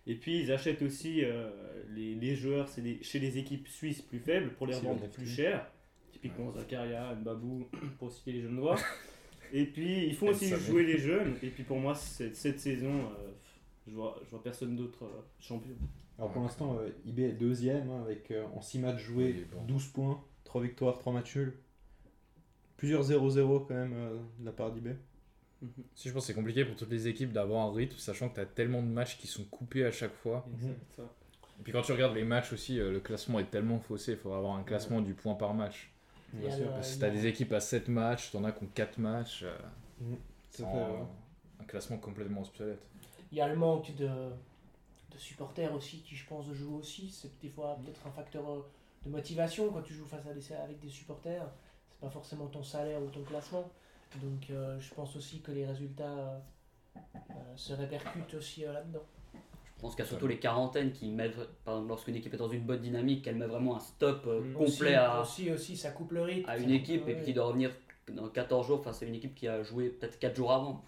Et 0.06 0.14
puis, 0.14 0.40
ils 0.40 0.52
achètent 0.52 0.82
aussi 0.82 1.24
euh, 1.24 1.50
les, 1.94 2.14
les 2.14 2.36
joueurs 2.36 2.68
c'est 2.68 2.82
des- 2.82 3.02
chez 3.02 3.18
les 3.18 3.38
équipes 3.38 3.66
suisses 3.66 4.02
plus 4.02 4.18
faibles 4.20 4.50
pour 4.52 4.66
les 4.66 4.74
C'est 4.74 4.80
revendre 4.80 5.02
le 5.02 5.08
plus 5.08 5.26
cher. 5.26 5.66
Typiquement 6.12 6.52
Zakaria, 6.52 7.14
Mbabou, 7.16 7.66
pour 7.98 8.12
citer 8.12 8.32
les 8.32 8.42
jeunes 8.42 8.56
noirs. 8.56 8.78
Et 9.52 9.64
puis, 9.66 10.06
ils 10.06 10.14
font 10.14 10.28
aussi 10.28 10.48
jouer 10.48 10.84
les 10.84 10.98
jeunes. 10.98 11.34
Et 11.42 11.48
puis, 11.48 11.62
pour 11.64 11.78
moi, 11.78 11.94
cette, 11.94 12.36
cette 12.36 12.60
saison, 12.60 12.92
euh, 12.92 13.30
je 13.88 13.94
vois, 13.94 14.20
je 14.24 14.30
vois 14.30 14.42
personne 14.42 14.76
d'autre 14.76 15.04
euh, 15.04 15.20
champion. 15.40 15.74
Alors 16.18 16.32
pour 16.32 16.42
l'instant, 16.42 16.78
euh, 16.78 16.90
IB 17.06 17.20
est 17.20 17.32
deuxième 17.32 17.90
hein, 17.90 18.02
avec 18.04 18.30
euh, 18.30 18.44
en 18.54 18.62
6 18.62 18.78
matchs 18.78 19.00
joués, 19.02 19.34
Oui, 19.36 19.46
bon. 19.52 19.64
12 19.64 19.86
points, 19.88 20.24
3 20.44 20.62
victoires, 20.62 20.98
3 20.98 21.12
matchs 21.12 21.36
nuls. 21.36 21.54
Plusieurs 22.76 23.02
0-0 23.02 23.66
quand 23.66 23.74
même 23.74 23.92
euh, 23.94 24.16
de 24.40 24.44
la 24.46 24.52
part 24.52 24.70
d'IB. 24.72 24.88
Si 25.94 26.08
je 26.08 26.12
pense 26.14 26.24
que 26.24 26.26
c'est 26.26 26.34
compliqué 26.34 26.64
pour 26.64 26.76
toutes 26.76 26.90
les 26.90 27.08
équipes 27.08 27.32
d'avoir 27.32 27.66
un 27.66 27.72
rythme, 27.72 27.96
sachant 27.96 28.28
que 28.28 28.34
tu 28.34 28.40
as 28.40 28.46
tellement 28.46 28.82
de 28.82 28.88
matchs 28.88 29.16
qui 29.16 29.26
sont 29.26 29.44
coupés 29.44 29.84
à 29.86 29.90
chaque 29.90 30.12
fois. 30.14 30.44
Exact, 30.52 30.74
ça. 30.94 31.02
Et 31.58 31.62
puis 31.62 31.72
quand 31.72 31.82
tu 31.82 31.92
regardes 31.92 32.14
les 32.14 32.24
matchs 32.24 32.52
aussi, 32.52 32.78
euh, 32.80 32.90
le 32.92 33.00
classement 33.00 33.38
est 33.38 33.50
tellement 33.50 33.78
faussé, 33.78 34.12
il 34.12 34.18
faudra 34.18 34.38
avoir 34.38 34.56
un 34.56 34.62
classement 34.64 35.00
du 35.00 35.14
point 35.14 35.34
par 35.34 35.54
match. 35.54 35.90
Bien 36.34 36.50
sûr. 36.50 36.68
Parce 36.70 36.88
que 36.90 36.94
il 36.94 36.96
y 36.96 37.00
t'as 37.00 37.06
a- 37.06 37.10
des 37.10 37.26
équipes 37.26 37.52
à 37.52 37.60
7 37.60 37.88
matchs, 37.88 38.30
t'en 38.32 38.44
as 38.44 38.52
qui 38.52 38.64
ont 38.64 38.68
4 38.74 38.98
matchs. 38.98 39.44
euh, 39.44 39.56
fait, 40.50 40.64
un, 40.64 40.66
ouais. 40.66 41.06
un 41.60 41.64
classement 41.64 41.96
complètement 41.96 42.42
obsolète. 42.42 42.82
Il 43.32 43.38
y 43.38 43.40
a 43.40 43.48
le 43.48 43.56
manque 43.56 43.94
de, 43.94 44.06
de 44.08 45.18
supporters 45.18 45.72
aussi 45.74 46.00
qui, 46.02 46.14
je 46.16 46.26
pense, 46.26 46.52
jouent 46.52 46.76
aussi. 46.76 47.08
C'est 47.10 47.40
des 47.40 47.48
fois 47.48 47.78
peut-être 47.82 48.06
un 48.06 48.10
facteur 48.10 48.50
euh, 48.50 48.60
de 49.06 49.10
motivation 49.10 49.70
quand 49.72 49.82
tu 49.82 49.94
joues 49.94 50.04
face 50.06 50.26
à 50.26 50.34
des, 50.34 50.52
avec 50.56 50.80
des 50.80 50.88
supporters. 50.90 51.46
Pas 52.04 52.10
forcément 52.10 52.46
ton 52.48 52.62
salaire 52.62 53.00
ou 53.02 53.06
ton 53.08 53.22
classement. 53.22 53.64
Donc 54.22 54.50
euh, 54.50 54.78
je 54.78 54.92
pense 54.92 55.16
aussi 55.16 55.40
que 55.40 55.52
les 55.52 55.64
résultats 55.64 56.42
euh, 56.96 57.00
se 57.56 57.72
répercutent 57.72 58.34
aussi 58.34 58.66
euh, 58.66 58.74
là-dedans. 58.74 59.02
Je 59.76 59.80
pense 59.80 59.94
qu'il 59.96 60.04
y 60.04 60.06
a 60.06 60.10
surtout 60.10 60.26
les 60.26 60.38
quarantaines 60.38 60.92
qui 60.92 61.10
mettent, 61.10 61.34
par 61.64 61.74
exemple, 61.76 61.88
lorsqu'une 61.88 62.16
équipe 62.16 62.34
est 62.34 62.38
dans 62.38 62.48
une 62.48 62.64
bonne 62.64 62.80
dynamique, 62.82 63.24
qu'elle 63.24 63.36
met 63.36 63.46
vraiment 63.46 63.76
un 63.76 63.80
stop 63.80 64.24
euh, 64.26 64.40
Mm. 64.40 64.52
complet 64.52 64.66
aussi, 64.66 64.94
à, 64.94 65.20
aussi, 65.22 65.50
aussi, 65.50 65.76
ça 65.78 65.90
coupe 65.92 66.12
le 66.12 66.22
rythme. 66.22 66.48
à 66.48 66.58
une 66.58 66.70
équipe 66.70 67.08
et 67.08 67.14
puis 67.14 67.24
qui 67.24 67.32
doit 67.32 67.46
revenir 67.46 67.70
dans 68.12 68.28
14 68.28 68.66
jours. 68.66 68.80
Enfin, 68.80 68.92
c'est 68.92 69.06
une 69.06 69.14
équipe 69.14 69.34
qui 69.34 69.48
a 69.48 69.62
joué 69.62 69.88
peut-être 69.88 70.18
4 70.18 70.36
jours 70.36 70.52
avant. 70.52 70.84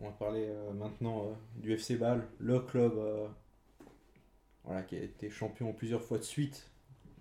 On 0.00 0.04
va 0.06 0.12
parler 0.12 0.44
euh, 0.46 0.72
maintenant 0.74 1.24
euh, 1.24 1.32
du 1.56 1.72
FC 1.72 1.96
Bâle, 1.96 2.26
le 2.38 2.60
club 2.60 2.92
euh, 2.98 3.26
voilà, 4.64 4.82
qui 4.82 4.94
a 4.96 5.00
été 5.02 5.30
champion 5.30 5.72
plusieurs 5.72 6.02
fois 6.02 6.18
de 6.18 6.22
suite 6.22 6.70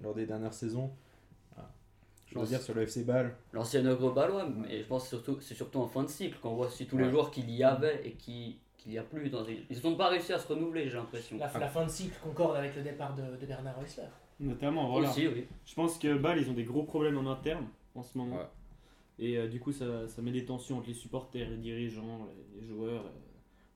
lors 0.01 0.13
des 0.13 0.25
dernières 0.25 0.53
saisons. 0.53 0.91
Je 2.27 2.39
veux 2.39 2.45
dire 2.45 2.61
sur 2.61 2.73
le 2.73 2.81
FC 2.83 3.03
Bâle, 3.03 3.35
L'ancien 3.53 3.85
ogre 3.85 4.11
balois, 4.13 4.47
mais 4.49 4.81
je 4.81 4.87
pense 4.87 5.03
que 5.03 5.09
surtout, 5.09 5.37
c'est 5.41 5.53
surtout 5.53 5.79
en 5.79 5.87
fin 5.87 6.03
de 6.03 6.09
cycle, 6.09 6.37
qu'on 6.41 6.55
voit 6.55 6.67
aussi 6.67 6.85
tous 6.87 6.97
les 6.97 7.05
Ouais. 7.05 7.11
joueurs 7.11 7.29
qu'il 7.31 7.49
y 7.51 7.63
avait 7.63 8.01
et 8.05 8.13
qui, 8.13 8.57
qu'il 8.77 8.91
n'y 8.91 8.97
a 8.97 9.03
plus. 9.03 9.29
Dans... 9.29 9.45
Ils 9.47 9.81
n'ont 9.83 9.95
pas 9.95 10.09
réussi 10.09 10.33
à 10.33 10.39
se 10.39 10.47
renouveler, 10.47 10.89
j'ai 10.89 10.97
l'impression. 10.97 11.37
La, 11.37 11.51
la 11.59 11.67
fin 11.67 11.85
de 11.85 11.89
cycle 11.89 12.17
concorde 12.23 12.57
avec 12.57 12.75
le 12.75 12.81
départ 12.81 13.13
de, 13.15 13.21
de 13.39 13.45
Bernard 13.45 13.79
Ressler. 13.79 14.07
Notamment, 14.39 14.89
voilà. 14.89 15.09
Aussi, 15.09 15.27
oui. 15.27 15.45
Je 15.65 15.75
pense 15.75 15.97
que 15.99 16.17
Bâle, 16.17 16.39
ils 16.41 16.49
ont 16.49 16.53
des 16.53 16.63
gros 16.65 16.83
problèmes 16.83 17.17
en 17.17 17.29
interne 17.31 17.67
en 17.93 18.01
ce 18.03 18.17
moment. 18.17 18.37
Ouais. 18.37 18.47
Et 19.19 19.37
euh, 19.37 19.47
du 19.47 19.59
coup, 19.61 19.71
ça, 19.71 20.07
ça 20.09 20.21
met 20.21 20.31
des 20.31 20.43
tensions 20.45 20.79
entre 20.79 20.87
les 20.87 20.93
supporters, 20.93 21.49
les 21.49 21.55
dirigeants, 21.57 22.27
les, 22.55 22.61
les 22.61 22.67
joueurs, 22.67 23.05
euh, 23.05 23.09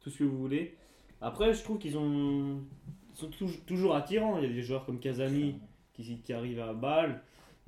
tout 0.01 0.09
ce 0.09 0.19
que 0.19 0.23
vous 0.25 0.37
voulez. 0.37 0.75
Après, 1.21 1.53
je 1.53 1.63
trouve 1.63 1.77
qu'ils 1.77 1.97
ont, 1.97 2.61
ils 3.13 3.17
sont 3.17 3.29
touj- 3.29 3.63
toujours 3.65 3.95
attirants. 3.95 4.37
Il 4.39 4.43
y 4.43 4.51
a 4.51 4.53
des 4.53 4.63
joueurs 4.63 4.85
comme 4.85 4.99
Casani 4.99 5.59
qui, 5.93 6.17
qui 6.19 6.33
arrivent 6.33 6.59
à 6.61 6.73
Bâle. 6.73 7.21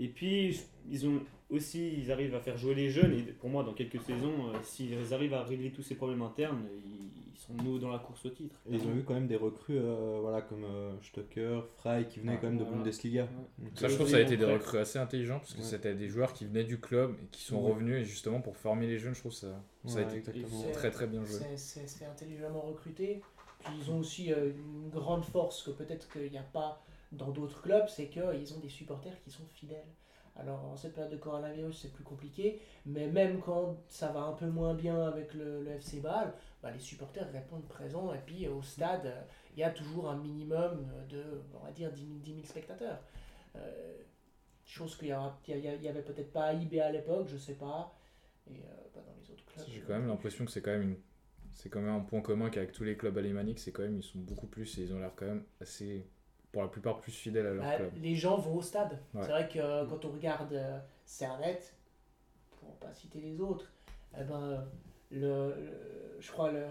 Et 0.04 0.08
puis, 0.08 0.60
ils 0.90 1.08
ont 1.08 1.20
aussi, 1.50 1.94
ils 2.00 2.12
arrivent 2.12 2.34
à 2.36 2.40
faire 2.40 2.58
jouer 2.58 2.74
les 2.76 2.90
jeunes. 2.90 3.14
Et 3.14 3.22
pour 3.22 3.50
moi, 3.50 3.64
dans 3.64 3.74
quelques 3.74 4.02
saisons, 4.02 4.48
euh, 4.48 4.58
s'ils 4.64 5.14
arrivent 5.14 5.34
à 5.34 5.44
régler 5.44 5.72
tous 5.72 5.84
ces 5.84 5.96
problèmes 5.96 6.22
internes, 6.24 6.64
ils, 6.86 7.34
ils 7.34 7.38
sont 7.40 7.54
nouveaux 7.54 7.78
dans 7.78 7.90
la 7.92 8.00
course 8.00 8.26
au 8.26 8.30
titre. 8.30 8.56
Et 8.70 8.76
ils 8.76 8.82
ont 8.88 8.96
eu 8.96 9.04
quand 9.04 9.14
même 9.14 9.28
des 9.28 9.36
recrues 9.36 9.78
euh, 9.78 10.20
voilà, 10.22 10.42
comme 10.42 10.64
euh, 10.64 10.92
Stoker, 11.04 11.66
Fry 11.78 12.08
qui 12.08 12.20
venaient 12.20 12.38
quand 12.40 12.48
même 12.48 12.58
de 12.58 12.64
Voilà. 12.64 12.80
Bundesliga. 12.80 13.24
Ouais. 13.24 13.30
Donc, 13.66 13.72
Ça, 13.80 13.88
je 13.90 13.96
trouve 13.96 14.08
ça 14.08 14.18
a 14.18 14.22
été 14.22 14.38
des 14.38 14.46
recrues 14.46 14.78
assez 14.80 14.98
intelligents 15.00 15.40
parce 15.40 15.54
que 15.54 15.60
Ouais. 15.60 15.66
c'était 15.66 15.94
des 15.94 16.08
joueurs 16.08 16.34
qui 16.34 16.46
venaient 16.46 16.64
du 16.64 16.80
club 16.80 17.16
et 17.22 17.28
qui 17.32 17.44
sont 17.44 17.62
Ouais. 17.62 17.72
revenus 17.72 18.02
et 18.02 18.06
justement 18.06 18.42
pour 18.42 18.58
former 18.58 18.88
les 18.88 18.98
jeunes, 18.98 19.14
je 19.14 19.20
trouve 19.20 19.34
ça, 19.34 19.64
ça 19.86 20.00
a 20.00 20.02
été 20.16 20.22
très 20.74 20.90
très 20.92 21.06
bien 21.08 21.24
joué. 21.26 21.40
C'est 21.58 22.06
intelligemment 22.06 22.62
recruté. 22.62 23.22
Puis 23.64 23.74
ils 23.80 23.92
ont 23.92 24.00
aussi 24.00 24.34
euh, 24.34 24.52
une 24.52 24.90
grande 24.90 25.24
force 25.26 25.62
que 25.62 25.70
peut-être 25.72 26.10
qu'il 26.12 26.32
n'y 26.32 26.38
a 26.40 26.44
pas 26.44 26.82
dans 27.12 27.30
d'autres 27.32 27.62
clubs, 27.62 27.88
c'est 27.88 28.08
qu'ils 28.08 28.54
ont 28.54 28.60
des 28.60 28.70
supporters 28.70 29.20
qui 29.22 29.32
sont 29.32 29.46
fidèles. 29.48 29.88
Alors 30.38 30.64
en 30.64 30.78
cette 30.78 30.94
période 30.94 31.12
de 31.12 31.18
coronavirus 31.18 31.78
c'est 31.82 31.92
plus 31.94 32.06
compliqué, 32.06 32.62
mais 32.86 33.08
même 33.08 33.42
quand 33.42 33.78
ça 33.90 34.12
va 34.14 34.22
un 34.22 34.32
peu 34.32 34.48
moins 34.48 34.74
bien 34.74 35.02
avec 35.08 35.34
le, 35.34 35.62
le 35.62 35.72
FC 35.72 36.00
Bâle, 36.00 36.34
bah, 36.64 36.72
les 36.72 36.80
supporters 36.80 37.30
répondent 37.34 37.68
présents 37.68 38.14
et 38.14 38.20
puis 38.26 38.46
euh, 38.46 38.54
au 38.54 38.62
stade 38.62 39.14
il 39.54 39.60
y 39.60 39.64
a 39.64 39.70
toujours 39.72 40.10
un 40.10 40.16
minimum 40.18 40.88
de, 41.10 41.22
on 41.54 41.66
va 41.66 41.72
dire, 41.72 41.92
10 41.92 42.02
000, 42.08 42.20
10 42.20 42.34
000 42.36 42.46
spectateurs. 42.46 43.00
Euh, 43.58 43.98
chose 44.66 44.96
qu'il 44.96 45.10
y, 45.10 45.14
aura- 45.14 45.38
il 45.50 45.58
y 45.60 45.68
a- 45.68 45.76
il 45.76 45.84
y 45.84 45.88
avait 45.90 46.02
peut-être 46.02 46.32
pas 46.32 46.46
à 46.46 46.54
IB 46.54 46.80
à 46.80 46.92
l'époque, 46.92 47.28
je 47.28 47.36
sais 47.38 47.56
pas, 47.56 47.94
et 48.50 48.54
euh, 48.54 48.90
pas 48.94 49.02
dans 49.02 49.14
les 49.22 49.30
autres 49.32 49.44
clubs. 49.46 49.66
J'ai 49.68 49.82
quand 49.82 49.94
même 49.94 50.08
l'impression 50.08 50.46
que 50.46 50.52
c'est 50.52 50.62
quand 50.62 50.72
même 50.72 50.84
une... 50.84 50.96
c'est 51.52 51.70
quand 51.70 51.82
même 51.82 51.94
un 51.94 52.00
point 52.00 52.22
commun 52.22 52.50
qu'avec 52.50 52.72
tous 52.72 52.86
les 52.86 52.96
clubs 52.96 53.18
alémaniques, 53.18 53.60
c'est 53.60 53.74
quand 53.74 53.84
même 53.84 53.98
ils 53.98 54.04
sont 54.04 54.20
beaucoup 54.20 54.48
plus 54.48 54.78
et 54.78 54.84
ils 54.84 54.94
ont 54.94 55.00
l'air 55.00 55.12
quand 55.18 55.26
même 55.26 55.44
assez 55.60 56.08
pour 56.52 56.62
la 56.62 56.68
plupart 56.68 57.00
plus 57.00 57.12
fidèles 57.14 57.48
à 57.48 57.54
leur 57.54 57.64
Bah, 57.64 57.76
club. 57.78 57.92
les 57.96 58.16
gens 58.16 58.38
vont 58.38 58.56
au 58.56 58.62
stade. 58.62 59.00
Ouais. 59.14 59.22
C'est 59.24 59.30
vrai 59.32 59.48
que 59.48 59.60
euh, 59.60 59.86
quand 59.88 60.04
on 60.06 60.12
regarde 60.12 60.52
euh, 60.54 60.80
Servette, 61.06 61.74
pour 62.60 62.76
pas 62.76 62.94
citer 62.94 63.20
les 63.22 63.40
autres, 63.40 63.72
eh 64.20 64.24
ben, 64.24 64.68
le, 65.12 65.56
le- 65.56 66.18
je 66.20 66.32
crois 66.32 66.52
le, 66.52 66.68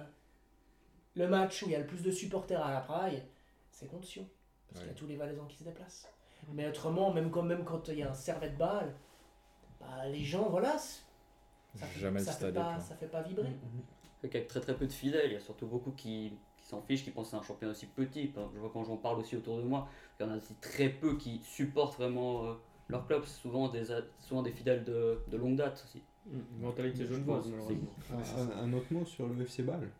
le 1.15 1.29
match 1.29 1.63
où 1.63 1.67
il 1.67 1.73
y 1.73 1.77
a 1.77 1.79
le 1.81 1.87
plus 1.87 2.03
de 2.03 2.11
supporters 2.11 2.65
à 2.65 2.73
la 2.73 2.81
Praille, 2.81 3.23
c'est 3.71 3.87
contre 3.87 4.07
Sion. 4.07 4.27
Parce 4.69 4.81
Ouais. 4.81 4.87
qu'il 4.89 4.93
y 4.93 4.97
a 4.97 4.99
tous 4.99 5.07
les 5.07 5.17
Valaisans 5.17 5.47
qui 5.47 5.57
se 5.57 5.65
déplacent. 5.65 6.09
Mais 6.53 6.69
autrement, 6.69 7.13
même 7.13 7.31
quand, 7.31 7.43
même 7.43 7.65
quand 7.65 7.89
il 7.89 7.99
y 7.99 8.03
a 8.03 8.11
un 8.11 8.15
Servette 8.15 8.57
balle, 8.57 8.95
bah, 9.81 10.07
les 10.07 10.23
gens, 10.25 10.49
voilà, 10.49 10.77
ça 10.79 11.87
fait, 11.87 12.01
Jamais 12.01 12.21
le 12.21 12.25
ça 12.27 12.33
fait 12.33 12.53
pas, 12.53 12.79
ça 12.81 12.95
fait 12.97 13.07
pas 13.09 13.23
vibrer. 13.23 13.49
Qu'avec 14.23 14.47
très 14.49 14.61
très 14.61 14.77
peu 14.77 14.87
de 14.87 14.93
fidèles, 14.93 15.31
il 15.31 15.33
y 15.33 15.37
a 15.37 15.41
surtout 15.41 15.67
beaucoup 15.67 15.93
qui 15.93 16.33
s'en 16.71 16.83
fichent, 16.83 17.05
qui 17.05 17.11
pensent 17.11 17.27
que 17.27 17.31
c'est 17.33 17.37
un 17.37 17.43
championnat 17.43 17.73
aussi 17.73 17.87
petit. 17.87 18.33
Je 18.55 18.59
vois 18.59 18.71
quand 18.73 18.85
j'en 18.85 18.97
parle 18.97 19.19
aussi 19.21 19.37
autour 19.37 19.59
de 19.59 19.63
moi, 19.63 19.89
il 20.19 20.27
y 20.27 20.29
en 20.29 20.33
a 20.33 20.37
aussi 20.37 20.55
très 20.61 20.89
peu 20.89 21.17
qui 21.17 21.41
supportent 21.43 21.97
vraiment 21.97 22.47
euh, 22.47 22.55
leur 22.89 23.07
club. 23.07 23.23
C'est 23.25 23.41
souvent 23.41 23.69
des, 23.69 23.91
a- 23.93 24.03
souvent 24.21 24.43
des 24.43 24.53
fidèles 24.53 24.85
de, 24.85 25.19
de 25.29 25.37
longue 25.37 25.57
date 25.57 25.83
aussi. 25.85 26.03
Mmh, 26.27 26.63
Mentalité 26.63 27.07
genevoise, 27.07 27.49
malheureusement. 27.49 27.91
Un, 28.63 28.73
autre 28.73 28.87
mot 28.93 29.05
sur 29.05 29.27
le 29.27 29.43
FC 29.43 29.63
Bâle? 29.63 29.91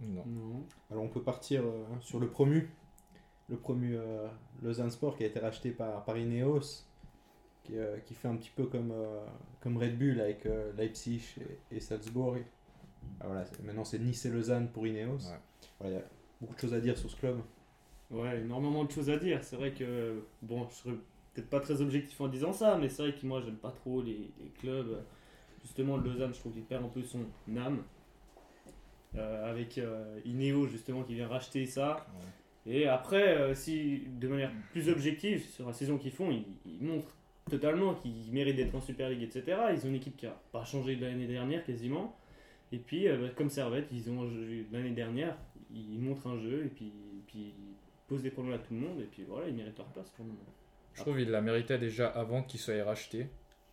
Non. 0.00 0.24
Non. 0.26 0.64
Alors 0.90 1.04
on 1.04 1.08
peut 1.08 1.22
partir 1.22 1.62
euh, 1.64 1.84
sur 2.00 2.18
le 2.20 2.28
promu. 2.28 2.70
Le 3.48 3.56
promu 3.56 3.96
euh, 3.96 4.26
Lausanne 4.62 4.90
Sport 4.90 5.16
qui 5.16 5.24
a 5.24 5.26
été 5.26 5.38
racheté 5.38 5.70
par, 5.70 6.02
par 6.04 6.16
Ineos, 6.16 6.84
qui, 7.62 7.76
euh, 7.76 7.98
qui 8.06 8.14
fait 8.14 8.28
un 8.28 8.36
petit 8.36 8.50
peu 8.50 8.64
comme, 8.66 8.90
euh, 8.90 9.24
comme 9.60 9.76
Red 9.76 9.98
Bull 9.98 10.20
avec 10.20 10.46
euh, 10.46 10.72
Leipzig 10.76 11.36
et, 11.70 11.76
et 11.76 11.80
Salzbourg. 11.80 12.36
Ah, 13.20 13.26
voilà, 13.26 13.44
maintenant 13.62 13.84
c'est 13.84 13.98
Nice 13.98 14.24
et 14.26 14.30
Lausanne 14.30 14.68
pour 14.68 14.86
Ineos. 14.86 15.16
Ouais. 15.16 15.38
Voilà, 15.80 15.94
il 15.94 15.98
y 15.98 16.02
a 16.02 16.04
beaucoup 16.40 16.54
de 16.54 16.60
choses 16.60 16.74
à 16.74 16.80
dire 16.80 16.96
sur 16.96 17.10
ce 17.10 17.16
club. 17.16 17.38
Ouais, 18.10 18.40
énormément 18.40 18.84
de 18.84 18.90
choses 18.90 19.10
à 19.10 19.16
dire. 19.16 19.42
C'est 19.42 19.56
vrai 19.56 19.72
que, 19.72 20.22
bon, 20.42 20.66
je 20.68 20.74
serais 20.74 20.94
peut-être 21.32 21.50
pas 21.50 21.60
très 21.60 21.80
objectif 21.80 22.20
en 22.20 22.28
disant 22.28 22.52
ça, 22.52 22.76
mais 22.78 22.88
c'est 22.88 23.02
vrai 23.02 23.14
que 23.14 23.26
moi, 23.26 23.40
j'aime 23.44 23.56
pas 23.56 23.72
trop 23.72 24.02
les, 24.02 24.30
les 24.40 24.50
clubs. 24.60 25.02
Justement, 25.62 25.96
le 25.96 26.10
Lausanne, 26.10 26.34
je 26.34 26.38
trouve 26.38 26.52
qu'il 26.52 26.62
perd 26.62 26.84
un 26.84 26.88
peu 26.88 27.02
son 27.02 27.24
âme. 27.56 27.82
Euh, 29.16 29.48
avec 29.48 29.78
euh, 29.78 30.18
Ineos, 30.24 30.66
justement, 30.66 31.04
qui 31.04 31.14
vient 31.14 31.28
racheter 31.28 31.66
ça. 31.66 32.04
Et 32.66 32.88
après, 32.88 33.36
euh, 33.36 33.54
si 33.54 34.02
de 34.18 34.26
manière 34.26 34.50
plus 34.72 34.88
objective, 34.88 35.44
sur 35.44 35.66
la 35.66 35.72
saison 35.72 35.98
qu'ils 35.98 36.10
font, 36.10 36.30
ils, 36.32 36.44
ils 36.66 36.82
montrent 36.84 37.14
totalement 37.48 37.94
qu'ils 37.94 38.32
méritent 38.32 38.56
d'être 38.56 38.74
en 38.74 38.80
Super 38.80 39.10
League, 39.10 39.22
etc. 39.22 39.56
Ils 39.72 39.84
ont 39.84 39.90
une 39.90 39.96
équipe 39.96 40.16
qui 40.16 40.26
a 40.26 40.36
pas 40.50 40.64
changé 40.64 40.96
de 40.96 41.04
l'année 41.06 41.28
dernière 41.28 41.64
quasiment. 41.64 42.16
Et 42.74 42.78
puis, 42.78 43.06
euh, 43.06 43.16
bah, 43.16 43.28
comme 43.36 43.48
Servette, 43.50 43.86
ils 43.92 44.10
ont 44.10 44.28
l'année 44.72 44.90
dernière, 44.90 45.36
ils 45.72 46.00
montrent 46.00 46.26
un 46.26 46.38
jeu 46.40 46.64
et 46.66 46.68
puis, 46.68 46.92
puis 47.28 47.38
ils 47.56 47.74
posent 48.08 48.22
des 48.22 48.30
problèmes 48.32 48.54
à 48.54 48.58
tout 48.58 48.74
le 48.74 48.80
monde. 48.80 49.00
Et 49.00 49.04
puis 49.04 49.22
voilà, 49.22 49.46
ils 49.48 49.54
méritent 49.54 49.78
leur 49.78 49.86
place 49.88 50.10
pour 50.10 50.24
le 50.24 50.32
moment. 50.32 50.44
Je 50.94 51.00
trouve 51.02 51.16
qu'ils 51.16 51.30
la 51.30 51.40
méritaient 51.40 51.78
déjà 51.78 52.08
avant 52.08 52.42
qu'ils 52.42 52.58
soient 52.60 52.82
rachetés. 52.84 53.28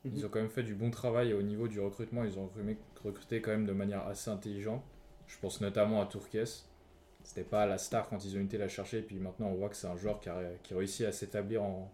Ils 0.06 0.12
Mhm. 0.12 0.26
ont 0.26 0.30
quand 0.30 0.40
même 0.40 0.50
fait 0.50 0.64
du 0.64 0.76
bon 0.76 0.92
travail 0.92 1.34
au 1.34 1.42
niveau 1.42 1.68
du 1.68 1.80
recrutement, 1.80 2.24
ils 2.24 2.38
ont 2.40 2.46
recruté, 2.46 2.78
recruté 3.04 3.42
quand 3.42 3.52
même 3.52 3.66
de 3.66 3.74
manière 3.74 4.06
assez 4.08 4.30
intelligente. 4.30 4.84
Je 5.28 5.38
pense 5.40 5.62
notamment 5.62 6.02
à 6.02 6.06
Tourques. 6.06 6.38
C'était 7.24 7.44
pas 7.44 7.66
la 7.68 7.78
star 7.78 8.08
quand 8.10 8.24
ils 8.26 8.36
ont 8.38 8.42
été 8.42 8.58
la 8.58 8.68
chercher, 8.68 9.00
et 9.00 9.02
puis 9.04 9.18
maintenant 9.18 9.48
on 9.48 9.54
voit 9.56 9.70
que 9.70 9.76
c'est 9.76 9.88
un 9.88 9.96
joueur 9.98 10.20
qui 10.20 10.30
a, 10.30 10.42
qui 10.64 10.74
a 10.74 10.78
réussi 10.78 11.06
à 11.06 11.12
s'établir 11.12 11.62
en, 11.64 11.92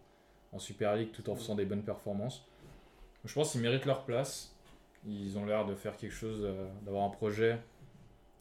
en 0.53 0.59
Super 0.59 0.95
League 0.95 1.11
tout 1.11 1.29
en 1.29 1.35
faisant 1.35 1.55
des 1.55 1.65
bonnes 1.65 1.83
performances. 1.83 2.47
Je 3.25 3.33
pense 3.33 3.51
qu'ils 3.51 3.61
méritent 3.61 3.85
leur 3.85 4.05
place. 4.05 4.56
Ils 5.07 5.37
ont 5.37 5.45
l'air 5.45 5.65
de 5.65 5.75
faire 5.75 5.95
quelque 5.97 6.13
chose, 6.13 6.41
euh, 6.43 6.67
d'avoir 6.83 7.05
un 7.05 7.09
projet 7.09 7.59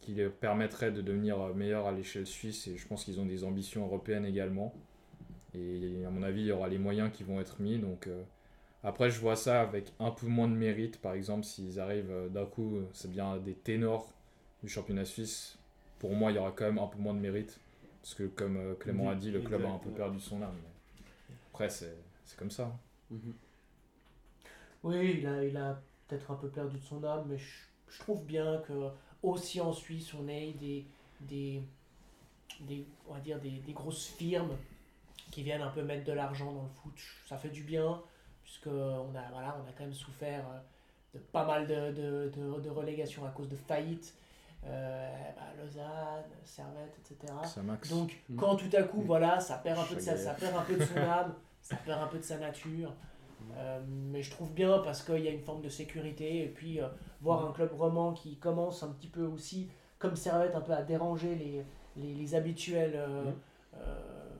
qui 0.00 0.12
les 0.14 0.28
permettrait 0.28 0.90
de 0.92 1.00
devenir 1.00 1.40
euh, 1.40 1.54
meilleurs 1.54 1.86
à 1.86 1.92
l'échelle 1.92 2.26
suisse 2.26 2.66
et 2.66 2.76
je 2.76 2.86
pense 2.86 3.04
qu'ils 3.04 3.20
ont 3.20 3.26
des 3.26 3.44
ambitions 3.44 3.84
européennes 3.86 4.24
également. 4.24 4.74
Et 5.54 6.04
à 6.04 6.10
mon 6.10 6.22
avis, 6.22 6.42
il 6.42 6.46
y 6.46 6.52
aura 6.52 6.68
les 6.68 6.78
moyens 6.78 7.10
qui 7.12 7.22
vont 7.22 7.40
être 7.40 7.60
mis. 7.60 7.78
Donc 7.78 8.06
euh, 8.06 8.22
après, 8.82 9.10
je 9.10 9.20
vois 9.20 9.36
ça 9.36 9.62
avec 9.62 9.92
un 9.98 10.10
peu 10.10 10.26
moins 10.26 10.48
de 10.48 10.54
mérite. 10.54 11.00
Par 11.00 11.14
exemple, 11.14 11.44
s'ils 11.44 11.80
arrivent 11.80 12.10
euh, 12.10 12.28
d'un 12.28 12.46
coup, 12.46 12.80
c'est 12.92 13.10
bien 13.10 13.36
des 13.38 13.54
ténors 13.54 14.12
du 14.62 14.68
championnat 14.68 15.04
suisse. 15.04 15.58
Pour 15.98 16.14
moi, 16.14 16.30
il 16.30 16.34
y 16.34 16.38
aura 16.38 16.52
quand 16.52 16.66
même 16.66 16.78
un 16.78 16.86
peu 16.86 16.98
moins 16.98 17.14
de 17.14 17.20
mérite. 17.20 17.58
Parce 18.02 18.14
que 18.14 18.24
comme 18.24 18.56
euh, 18.56 18.74
Clément 18.74 19.10
a 19.10 19.14
dit, 19.14 19.30
le 19.30 19.40
club 19.40 19.64
a 19.64 19.68
un 19.68 19.78
peu 19.78 19.90
perdu 19.90 20.20
son 20.20 20.42
âme. 20.42 20.54
Mais 20.62 21.34
Après, 21.52 21.68
c'est 21.68 21.96
c'est 22.24 22.38
comme 22.38 22.50
ça. 22.50 22.76
Mhm. 23.10 23.34
Oui, 24.82 25.16
il 25.18 25.26
a, 25.26 25.44
il 25.44 25.56
a 25.56 25.80
peut-être 26.08 26.30
un 26.30 26.36
peu 26.36 26.48
perdu 26.48 26.78
de 26.78 26.82
son 26.84 27.02
âme, 27.04 27.24
mais 27.28 27.38
je, 27.38 27.66
je 27.88 27.98
trouve 28.00 28.24
bien 28.24 28.58
que 28.66 28.88
aussi 29.22 29.60
en 29.60 29.72
Suisse, 29.72 30.12
on 30.14 30.28
ait 30.28 30.52
des, 30.52 30.86
des, 31.20 31.62
des, 32.60 32.86
on 33.08 33.14
va 33.14 33.20
dire 33.20 33.40
des, 33.40 33.50
des 33.50 33.72
grosses 33.72 34.06
firmes 34.06 34.56
qui 35.30 35.42
viennent 35.42 35.62
un 35.62 35.70
peu 35.70 35.82
mettre 35.82 36.04
de 36.04 36.12
l'argent 36.12 36.52
dans 36.52 36.62
le 36.62 36.68
foot. 36.68 36.94
Ça 37.28 37.36
fait 37.36 37.48
du 37.48 37.62
bien, 37.62 38.00
puisque 38.42 38.68
on 38.68 39.14
a, 39.14 39.30
voilà, 39.32 39.56
on 39.64 39.68
a 39.68 39.72
quand 39.76 39.84
même 39.84 39.92
souffert 39.94 40.44
euh, 40.48 40.58
de 41.14 41.18
pas 41.18 41.44
mal 41.44 41.66
de, 41.66 41.92
de, 41.92 42.32
de, 42.36 42.60
de 42.60 42.70
relégations 42.70 43.24
à 43.26 43.30
cause 43.30 43.48
de 43.48 43.56
faillites. 43.56 44.14
Euh, 44.64 45.10
bah, 45.36 45.42
Lausanne, 45.62 46.24
Servette, 46.44 46.96
etc. 46.98 47.32
Donc, 47.90 48.16
Mm. 48.28 48.36
quand 48.36 48.56
tout 48.56 48.70
à 48.76 48.82
coup, 48.82 49.00
voilà, 49.02 49.38
ça 49.38 49.58
perd 49.58 49.78
un 49.78 49.84
peu 49.84 49.94
de 49.94 50.00
sa, 50.00 50.16
Chagaïev. 50.16 50.24
ça 50.24 50.34
perd 50.34 50.56
un 50.56 50.62
peu 50.62 50.76
de 50.76 50.84
son 50.84 50.96
âme, 50.96 51.34
ça 51.62 51.76
perd 51.76 52.02
un 52.02 52.06
peu 52.08 52.18
de 52.18 52.22
sa 52.24 52.38
nature. 52.38 52.92
Euh, 53.54 53.80
mais 53.88 54.22
je 54.22 54.30
trouve 54.30 54.52
bien 54.52 54.78
parce 54.80 55.02
qu'il 55.02 55.20
y 55.20 55.28
a 55.28 55.30
une 55.30 55.40
forme 55.40 55.62
de 55.62 55.68
sécurité 55.68 56.42
et 56.44 56.48
puis 56.48 56.80
euh, 56.80 56.88
voir 57.20 57.46
un 57.46 57.52
club 57.52 57.72
roman 57.72 58.12
qui 58.12 58.36
commence 58.38 58.82
un 58.82 58.88
petit 58.92 59.08
peu 59.08 59.24
aussi, 59.24 59.68
comme 59.98 60.16
Servette, 60.16 60.54
un 60.54 60.60
peu 60.60 60.72
à 60.72 60.82
déranger 60.82 61.34
les, 61.36 61.64
les, 61.96 62.14
les 62.14 62.34
habituels 62.34 62.94
euh, 62.96 63.32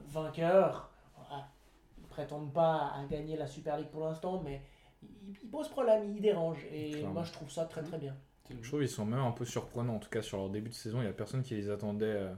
vainqueurs. 0.08 0.90
Voilà. 1.16 1.48
Ils 1.98 2.06
prétendent 2.08 2.52
pas 2.52 2.92
à 2.94 3.04
gagner 3.08 3.36
la 3.36 3.46
Super 3.46 3.76
League 3.78 3.88
pour 3.90 4.04
l'instant, 4.04 4.42
mais 4.44 4.60
ils, 5.02 5.34
ils 5.42 5.48
posent 5.50 5.68
problème, 5.68 6.12
ils 6.14 6.20
dérangent. 6.20 6.66
Et 6.72 6.90
Clairement. 6.90 7.12
moi, 7.14 7.22
je 7.24 7.32
trouve 7.32 7.50
ça 7.50 7.64
très 7.64 7.82
très 7.82 7.98
bien. 7.98 8.14
Je 8.60 8.68
trouve 8.68 8.80
qu'ils 8.80 8.88
sont 8.88 9.04
même 9.04 9.18
un 9.20 9.32
peu 9.32 9.44
surprenants. 9.44 9.96
En 9.96 9.98
tout 9.98 10.08
cas, 10.10 10.22
sur 10.22 10.38
leur 10.38 10.50
début 10.50 10.68
de 10.70 10.74
saison, 10.74 10.98
il 11.00 11.04
n'y 11.04 11.10
a 11.10 11.12
personne 11.12 11.42
qui 11.42 11.54
les 11.56 11.68
attendait 11.68 12.06
euh, 12.06 12.34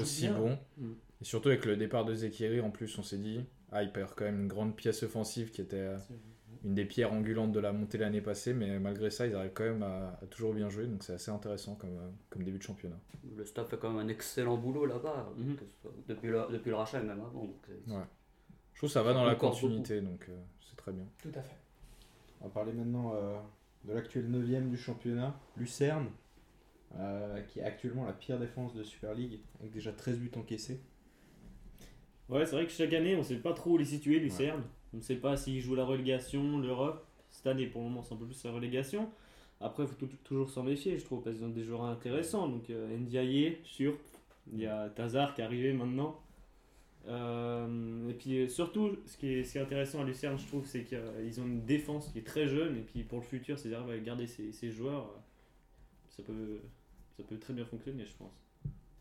aussi 0.00 0.28
bien. 0.28 0.38
bons. 0.38 0.58
Mm. 0.78 0.92
Et 1.20 1.24
surtout 1.24 1.48
avec 1.48 1.64
le 1.66 1.76
départ 1.76 2.04
de 2.04 2.14
Zekiri, 2.14 2.60
en 2.60 2.70
plus, 2.70 2.98
on 2.98 3.02
s'est 3.02 3.18
dit, 3.18 3.44
ah, 3.74 3.82
il 3.82 3.92
perd 3.92 4.14
quand 4.14 4.24
même 4.24 4.40
une 4.42 4.48
grande 4.48 4.74
pièce 4.76 5.02
offensive 5.02 5.50
qui 5.50 5.60
était 5.60 5.76
euh, 5.76 5.98
une 6.64 6.74
des 6.74 6.84
pierres 6.86 7.12
angulantes 7.12 7.52
de 7.52 7.60
la 7.60 7.72
montée 7.72 7.98
l'année 7.98 8.22
passée, 8.22 8.54
mais 8.54 8.78
malgré 8.78 9.10
ça, 9.10 9.26
ils 9.26 9.34
arrivent 9.34 9.52
quand 9.52 9.64
même 9.64 9.82
à, 9.82 10.18
à 10.22 10.26
toujours 10.30 10.54
bien 10.54 10.70
jouer, 10.70 10.86
donc 10.86 11.02
c'est 11.02 11.12
assez 11.12 11.30
intéressant 11.30 11.74
comme, 11.74 11.96
euh, 11.98 12.08
comme 12.30 12.42
début 12.44 12.56
de 12.58 12.62
championnat. 12.62 12.98
Le 13.36 13.44
staff 13.44 13.68
fait 13.68 13.76
quand 13.78 13.90
même 13.90 14.06
un 14.06 14.08
excellent 14.08 14.56
boulot 14.56 14.86
là-bas, 14.86 15.30
Mhm. 15.36 15.56
ce 15.58 15.64
soit 15.82 15.92
depuis, 16.08 16.28
le, 16.28 16.40
depuis 16.50 16.70
le 16.70 16.76
rachat 16.76 17.00
et 17.00 17.04
même 17.04 17.20
avant. 17.20 17.44
donc 17.44 17.56
Ouais. 17.88 18.02
Je 18.72 18.78
trouve 18.80 18.88
que 18.88 18.94
ça 18.94 19.02
va 19.02 19.12
dans 19.12 19.24
la 19.24 19.34
continuité, 19.34 20.00
donc 20.00 20.26
euh, 20.28 20.40
c'est 20.60 20.76
très 20.76 20.92
bien. 20.92 21.04
Tout 21.22 21.30
à 21.34 21.42
fait. 21.42 21.56
On 22.40 22.46
va 22.46 22.50
parler 22.50 22.72
maintenant 22.72 23.12
euh, 23.14 23.36
de 23.84 23.92
l'actuel 23.92 24.28
9ème 24.30 24.68
du 24.70 24.76
championnat, 24.76 25.38
Lucerne. 25.56 26.08
euh, 26.96 27.40
qui 27.42 27.58
est 27.58 27.64
actuellement 27.64 28.04
la 28.06 28.12
pire 28.12 28.38
défense 28.38 28.72
de 28.74 28.82
Super 28.84 29.14
League, 29.14 29.40
avec 29.60 29.72
déjà 29.72 29.92
13 29.92 30.18
buts 30.18 30.30
encaissés. 30.36 30.80
Ouais, 32.28 32.46
c'est 32.46 32.52
vrai 32.56 32.66
que 32.66 32.72
chaque 32.72 32.92
année, 32.92 33.16
on 33.16 33.22
sait 33.22 33.36
pas 33.36 33.52
trop 33.52 33.72
où 33.72 33.76
les 33.78 33.84
situer, 33.84 34.18
Lucerne. 34.18 34.62
On 34.92 34.96
ne 34.98 35.02
sait 35.02 35.16
pas 35.16 35.36
s'ils 35.36 35.60
jouent 35.60 35.74
la 35.74 35.84
relégation, 35.84 36.58
l'Europe. 36.58 37.06
Cette 37.30 37.46
année, 37.46 37.66
pour 37.66 37.82
le 37.82 37.88
moment, 37.88 38.02
c'est 38.02 38.14
un 38.14 38.16
peu 38.16 38.24
plus 38.26 38.42
la 38.44 38.52
relégation. 38.52 39.10
Après, 39.60 39.82
il 39.84 39.88
faut 39.88 39.94
tou- 39.94 40.08
toujours 40.24 40.48
s'en 40.50 40.62
méfier, 40.62 40.98
je 40.98 41.04
trouve, 41.04 41.22
parce 41.22 41.36
qu'ils 41.36 41.44
ont 41.44 41.48
des 41.50 41.64
joueurs 41.64 41.84
intéressants. 41.84 42.48
Donc, 42.48 42.70
euh, 42.70 42.96
Ndiaye, 42.96 43.58
sûr. 43.64 43.94
Il 44.52 44.60
y 44.60 44.66
a 44.66 44.88
Tazar 44.90 45.34
qui 45.34 45.40
est 45.40 45.44
arrivé 45.44 45.72
maintenant. 45.72 46.20
Euh, 47.08 48.08
et 48.08 48.14
puis, 48.14 48.38
euh, 48.40 48.48
surtout, 48.48 48.96
ce 49.06 49.16
qui, 49.18 49.28
est, 49.34 49.44
ce 49.44 49.52
qui 49.52 49.58
est 49.58 49.60
intéressant 49.62 50.00
à 50.00 50.04
Lucerne, 50.04 50.38
je 50.38 50.46
trouve, 50.46 50.64
c'est 50.66 50.84
qu'ils 50.84 51.40
ont 51.40 51.44
une 51.46 51.64
défense 51.64 52.10
qui 52.12 52.18
est 52.20 52.26
très 52.26 52.46
jeune. 52.46 52.76
Et 52.76 52.82
puis, 52.82 53.02
pour 53.02 53.18
le 53.18 53.24
futur, 53.24 53.58
s'ils 53.58 53.74
arrivent 53.74 53.90
à 53.90 53.98
garder 53.98 54.26
ces, 54.26 54.52
ces 54.52 54.70
joueurs, 54.70 55.04
euh, 55.06 55.18
ça 56.08 56.22
peut, 56.22 56.60
ça 57.16 57.22
peut 57.24 57.38
très 57.38 57.52
bien 57.52 57.64
fonctionner, 57.66 58.04
je 58.06 58.16
pense. 58.16 58.43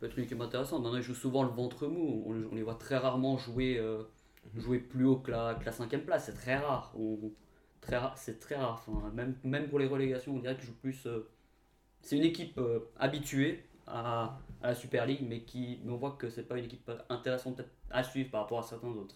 Peut 0.04 0.10
être 0.10 0.18
une 0.18 0.26
équipe 0.26 0.42
intéressante. 0.42 0.84
Maintenant, 0.84 0.98
ils 0.98 1.04
jouent 1.04 1.14
souvent 1.16 1.44
le 1.44 1.50
ventre 1.50 1.88
mou. 1.88 2.24
On, 2.28 2.52
on 2.52 2.56
les 2.56 2.64
voit 2.64 2.76
très 2.76 2.98
rarement 2.98 3.38
jouer, 3.38 3.78
euh, 3.80 4.04
jouer 4.56 4.80
plus 4.80 5.06
haut 5.06 5.18
que 5.18 5.32
la, 5.32 5.56
que 5.56 5.66
la 5.66 5.72
cinquième 5.72 6.04
place. 6.04 6.26
C'est 6.26 6.34
très 6.34 6.58
rare. 6.58 6.94
On- 6.98 7.32
très 7.82 7.98
rare- 7.98 8.18
c'est 8.18 8.40
très 8.40 8.56
rare. 8.56 8.84
Enfin, 8.86 9.10
même, 9.12 9.36
même 9.44 9.70
pour 9.70 9.80
les 9.80 9.88
relégations, 9.88 10.36
on 10.36 10.40
dirait 10.40 10.56
qu'ils 10.56 10.66
jouent 10.66 10.82
plus. 10.82 11.06
euh, 11.08 11.30
c'est 12.02 12.18
une 12.18 12.24
équipe 12.24 12.58
euh, 12.58 12.80
habituée 13.00 13.64
à, 13.88 14.40
à 14.62 14.68
la 14.70 14.76
Super 14.76 15.06
League, 15.06 15.22
mais, 15.28 15.44
qui, 15.44 15.80
mais 15.86 15.92
on 15.92 15.98
voit 15.98 16.12
que 16.12 16.30
c'est 16.30 16.44
pas 16.44 16.58
une 16.58 16.66
équipe 16.66 16.92
intéressante 17.10 17.62
à 17.90 18.04
suivre 18.04 18.30
par 18.32 18.42
rapport 18.42 18.60
à 18.60 18.64
certains 18.64 18.90
autres. 18.90 19.16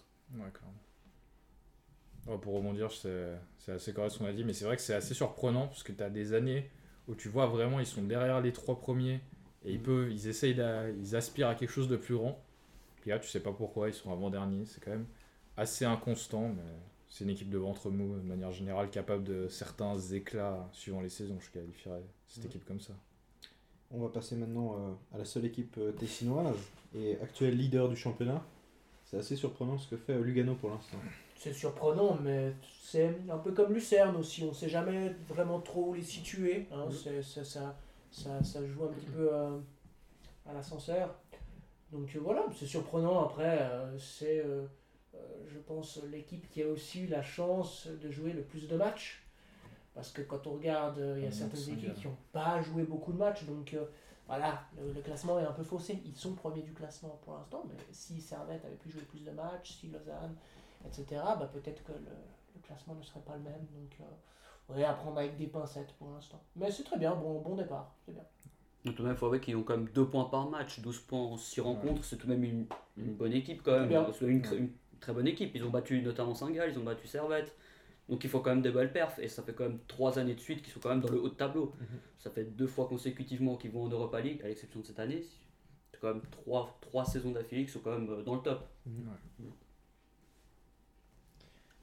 Ouais, 2.26 2.38
pour 2.38 2.54
rebondir, 2.54 2.90
c'est 2.92 3.72
assez 3.72 3.92
correct 3.92 4.10
ce 4.12 4.18
qu'on 4.18 4.26
a 4.26 4.32
dit, 4.32 4.44
mais 4.44 4.52
c'est 4.52 4.64
vrai 4.66 4.76
que 4.76 4.82
c'est 4.82 4.94
assez 4.94 5.14
surprenant 5.14 5.66
parce 5.68 5.82
que 5.82 5.92
tu 5.92 6.02
as 6.02 6.10
des 6.10 6.34
années 6.34 6.70
où 7.06 7.14
tu 7.14 7.28
vois 7.28 7.46
vraiment 7.46 7.80
ils 7.80 7.86
sont 7.86 8.02
derrière 8.02 8.40
les 8.42 8.52
trois 8.52 8.78
premiers 8.78 9.20
et 9.64 9.72
ils, 9.72 9.82
peuvent, 9.82 10.10
ils 10.10 10.28
essayent 10.28 10.60
ils 11.00 11.16
aspirent 11.16 11.48
à 11.48 11.54
quelque 11.54 11.70
chose 11.70 11.88
de 11.88 11.96
plus 11.96 12.14
grand. 12.16 12.38
Puis 13.00 13.10
là, 13.10 13.18
tu 13.18 13.28
sais 13.28 13.40
pas 13.40 13.52
pourquoi, 13.52 13.88
ils 13.88 13.94
sont 13.94 14.12
avant-derniers. 14.12 14.64
C'est 14.66 14.82
quand 14.82 14.90
même 14.90 15.06
assez 15.56 15.84
inconstant, 15.84 16.48
mais 16.48 16.62
c'est 17.08 17.24
une 17.24 17.30
équipe 17.30 17.50
de 17.50 17.58
ventre 17.58 17.90
mou 17.90 18.16
de 18.16 18.22
manière 18.22 18.52
générale 18.52 18.90
capable 18.90 19.24
de 19.24 19.48
certains 19.48 19.98
éclats 19.98 20.68
suivant 20.72 21.00
les 21.00 21.08
saisons. 21.08 21.38
Je 21.40 21.50
qualifierais 21.50 22.02
cette 22.26 22.44
Ouais. 22.44 22.50
équipe 22.50 22.64
comme 22.66 22.80
ça. 22.80 22.92
On 23.90 24.00
va 24.00 24.08
passer 24.10 24.36
maintenant 24.36 24.74
euh, 24.78 25.14
à 25.14 25.18
la 25.18 25.24
seule 25.24 25.46
équipe 25.46 25.76
euh, 25.78 25.92
tessinoise 25.92 26.56
et 26.94 27.16
actuel 27.22 27.56
leader 27.56 27.88
du 27.88 27.96
championnat. 27.96 28.42
C'est 29.06 29.16
assez 29.16 29.34
surprenant 29.36 29.78
ce 29.78 29.88
que 29.88 29.96
fait 29.96 30.12
euh, 30.12 30.22
Lugano 30.22 30.54
pour 30.56 30.68
l'instant. 30.70 30.98
C'est 31.36 31.54
surprenant, 31.54 32.18
mais 32.22 32.52
c'est 32.82 33.14
un 33.30 33.38
peu 33.38 33.52
comme 33.52 33.72
Lucerne 33.72 34.16
aussi. 34.16 34.44
On 34.44 34.48
ne 34.48 34.52
sait 34.54 34.68
jamais 34.68 35.14
vraiment 35.28 35.60
trop 35.60 35.90
où 35.90 35.94
les 35.94 36.02
situer. 36.02 36.66
hein. 36.72 36.84
Mhm. 36.86 36.92
C'est- 37.22 37.44
ça, 37.44 37.74
ça, 38.10 38.42
ça, 38.42 38.64
joue 38.66 38.84
un 38.84 38.88
petit 38.92 39.06
peu 39.06 39.32
euh, 39.32 39.58
à 40.46 40.52
l'ascenseur. 40.52 41.14
Donc 41.92 42.14
euh, 42.14 42.20
voilà, 42.20 42.44
c'est 42.58 42.66
surprenant. 42.66 43.24
Après, 43.24 43.58
euh, 43.62 43.98
c'est, 43.98 44.44
je 45.48 45.58
pense, 45.58 46.00
l'équipe 46.10 46.48
qui 46.50 46.62
a 46.62 46.68
aussi 46.68 47.02
eu 47.02 47.06
la 47.06 47.22
chance 47.22 47.86
de 47.86 48.10
jouer 48.10 48.32
le 48.32 48.42
plus 48.42 48.68
de 48.68 48.76
matchs. 48.76 49.24
Parce 49.94 50.10
que 50.12 50.22
quand 50.22 50.46
on 50.46 50.52
regarde, 50.52 50.98
il 51.16 51.22
y 51.22 51.26
a 51.26 51.28
Mhm, 51.28 51.32
certaines 51.32 51.72
équipes 51.74 51.94
qui 51.94 52.06
n'ont 52.06 52.16
pas 52.32 52.60
joué 52.62 52.84
beaucoup 52.84 53.12
de 53.12 53.18
matchs. 53.18 53.44
Donc 53.44 53.76
voilà, 54.26 54.62
le, 54.76 54.92
le 54.92 55.00
classement 55.00 55.38
est 55.40 55.44
un 55.44 55.52
peu 55.52 55.64
faussé. 55.64 56.00
Ils 56.04 56.14
sont 56.14 56.34
premiers 56.34 56.62
du 56.62 56.72
classement 56.72 57.18
pour 57.24 57.34
l'instant, 57.34 57.64
mais 57.68 57.74
si 57.90 58.20
Servette 58.20 58.64
avait 58.64 58.76
pu 58.76 58.90
jouer 58.90 59.02
plus 59.02 59.24
de 59.24 59.30
matchs, 59.32 59.78
si 59.80 59.88
Lausanne 59.88 60.36
etc., 60.86 61.04
bah 61.38 61.50
peut-être 61.52 61.82
que 61.84 61.92
le, 61.92 61.98
le 62.54 62.60
classement 62.62 62.94
ne 62.94 63.02
serait 63.02 63.20
pas 63.20 63.34
le 63.36 63.42
même. 63.42 63.66
Donc, 63.72 63.96
euh, 64.00 64.04
ouais, 64.68 64.84
à 64.84 64.92
prendre 64.92 65.18
avec 65.18 65.36
des 65.36 65.46
pincettes 65.46 65.92
pour 65.98 66.10
l'instant. 66.10 66.42
Mais 66.56 66.70
c'est 66.70 66.84
très 66.84 66.98
bien, 66.98 67.14
bon, 67.14 67.40
bon 67.40 67.56
départ, 67.56 67.94
c'est 68.04 68.12
bien. 68.12 68.24
Donc, 68.84 68.94
tout 68.94 69.02
de 69.02 69.08
même, 69.08 69.16
il 69.16 69.18
faut 69.18 69.26
avouer 69.26 69.40
qu'ils 69.40 69.56
ont 69.56 69.62
quand 69.62 69.76
même 69.76 69.88
2 69.88 70.06
points 70.06 70.24
par 70.26 70.48
match, 70.48 70.80
12 70.80 71.00
points 71.00 71.20
en 71.20 71.36
6 71.36 71.60
rencontres. 71.60 72.04
C'est 72.04 72.16
tout 72.16 72.26
de 72.26 72.32
même 72.32 72.44
une, 72.44 72.66
une 72.96 73.14
bonne 73.14 73.32
équipe 73.32 73.62
quand 73.62 73.72
même. 73.80 74.06
Une, 74.22 74.44
une 74.56 74.70
très 75.00 75.12
bonne 75.12 75.26
équipe. 75.26 75.50
Ils 75.54 75.64
ont 75.64 75.70
battu 75.70 76.00
notamment 76.00 76.34
Saint-Gall, 76.34 76.70
ils 76.70 76.78
ont 76.78 76.84
battu 76.84 77.06
Servette. 77.06 77.54
Donc 78.08 78.24
il 78.24 78.30
faut 78.30 78.40
quand 78.40 78.50
même 78.50 78.62
des 78.62 78.70
belles 78.70 78.92
perfs. 78.92 79.18
Et 79.18 79.28
ça 79.28 79.42
fait 79.42 79.52
quand 79.52 79.64
même 79.64 79.80
3 79.88 80.18
années 80.18 80.34
de 80.34 80.40
suite 80.40 80.62
qu'ils 80.62 80.72
sont 80.72 80.80
quand 80.80 80.90
même 80.90 81.00
dans 81.00 81.10
le 81.10 81.20
haut 81.20 81.28
de 81.28 81.34
tableau. 81.34 81.74
Mhm. 81.80 81.86
Ça 82.18 82.30
fait 82.30 82.44
deux 82.44 82.66
fois 82.66 82.86
consécutivement 82.88 83.56
qu'ils 83.56 83.72
vont 83.72 83.84
en 83.84 83.88
Europa 83.88 84.20
League, 84.20 84.40
à 84.42 84.48
l'exception 84.48 84.80
de 84.80 84.86
cette 84.86 85.00
année. 85.00 85.24
C'est 85.90 86.00
quand 86.00 86.14
même 86.14 86.22
3, 86.30 86.78
trois 86.80 87.04
saisons 87.04 87.32
d'affilée 87.32 87.64
qui 87.64 87.72
sont 87.72 87.80
quand 87.80 87.98
même 87.98 88.08
euh, 88.08 88.22
dans 88.22 88.36
le 88.36 88.42
top. 88.42 88.66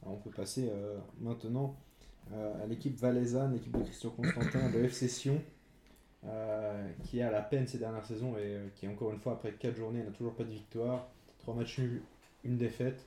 Alors, 0.01 0.15
on 0.15 0.19
peut 0.19 0.31
passer 0.31 0.69
euh, 0.71 0.97
maintenant 1.19 1.77
à 2.34 2.65
l'équipe 2.67 2.97
valaisanne, 2.99 3.53
l'équipe 3.53 3.76
de 3.78 3.84
Christian 3.84 4.09
Constantin, 4.09 4.69
de 4.69 4.84
FC 4.84 5.07
Sion, 5.07 5.41
euh, 6.28 6.89
qui 7.03 7.19
est 7.19 7.23
à 7.23 7.30
la 7.30 7.41
peine 7.41 7.67
ces 7.67 7.78
dernières 7.78 8.05
saisons 8.05 8.36
et 8.38 8.55
euh, 8.55 8.67
qui, 8.76 8.88
encore 8.88 9.11
une 9.11 9.19
fois, 9.19 9.34
après 9.34 9.51
4 9.53 9.76
journées, 9.76 10.03
n'a 10.03 10.11
toujours 10.11 10.34
pas 10.34 10.43
de 10.43 10.49
victoire. 10.49 11.07
3 11.39 11.53
matchs 11.53 11.80
nuls, 11.80 12.01
une 12.43 12.57
défaite. 12.57 13.05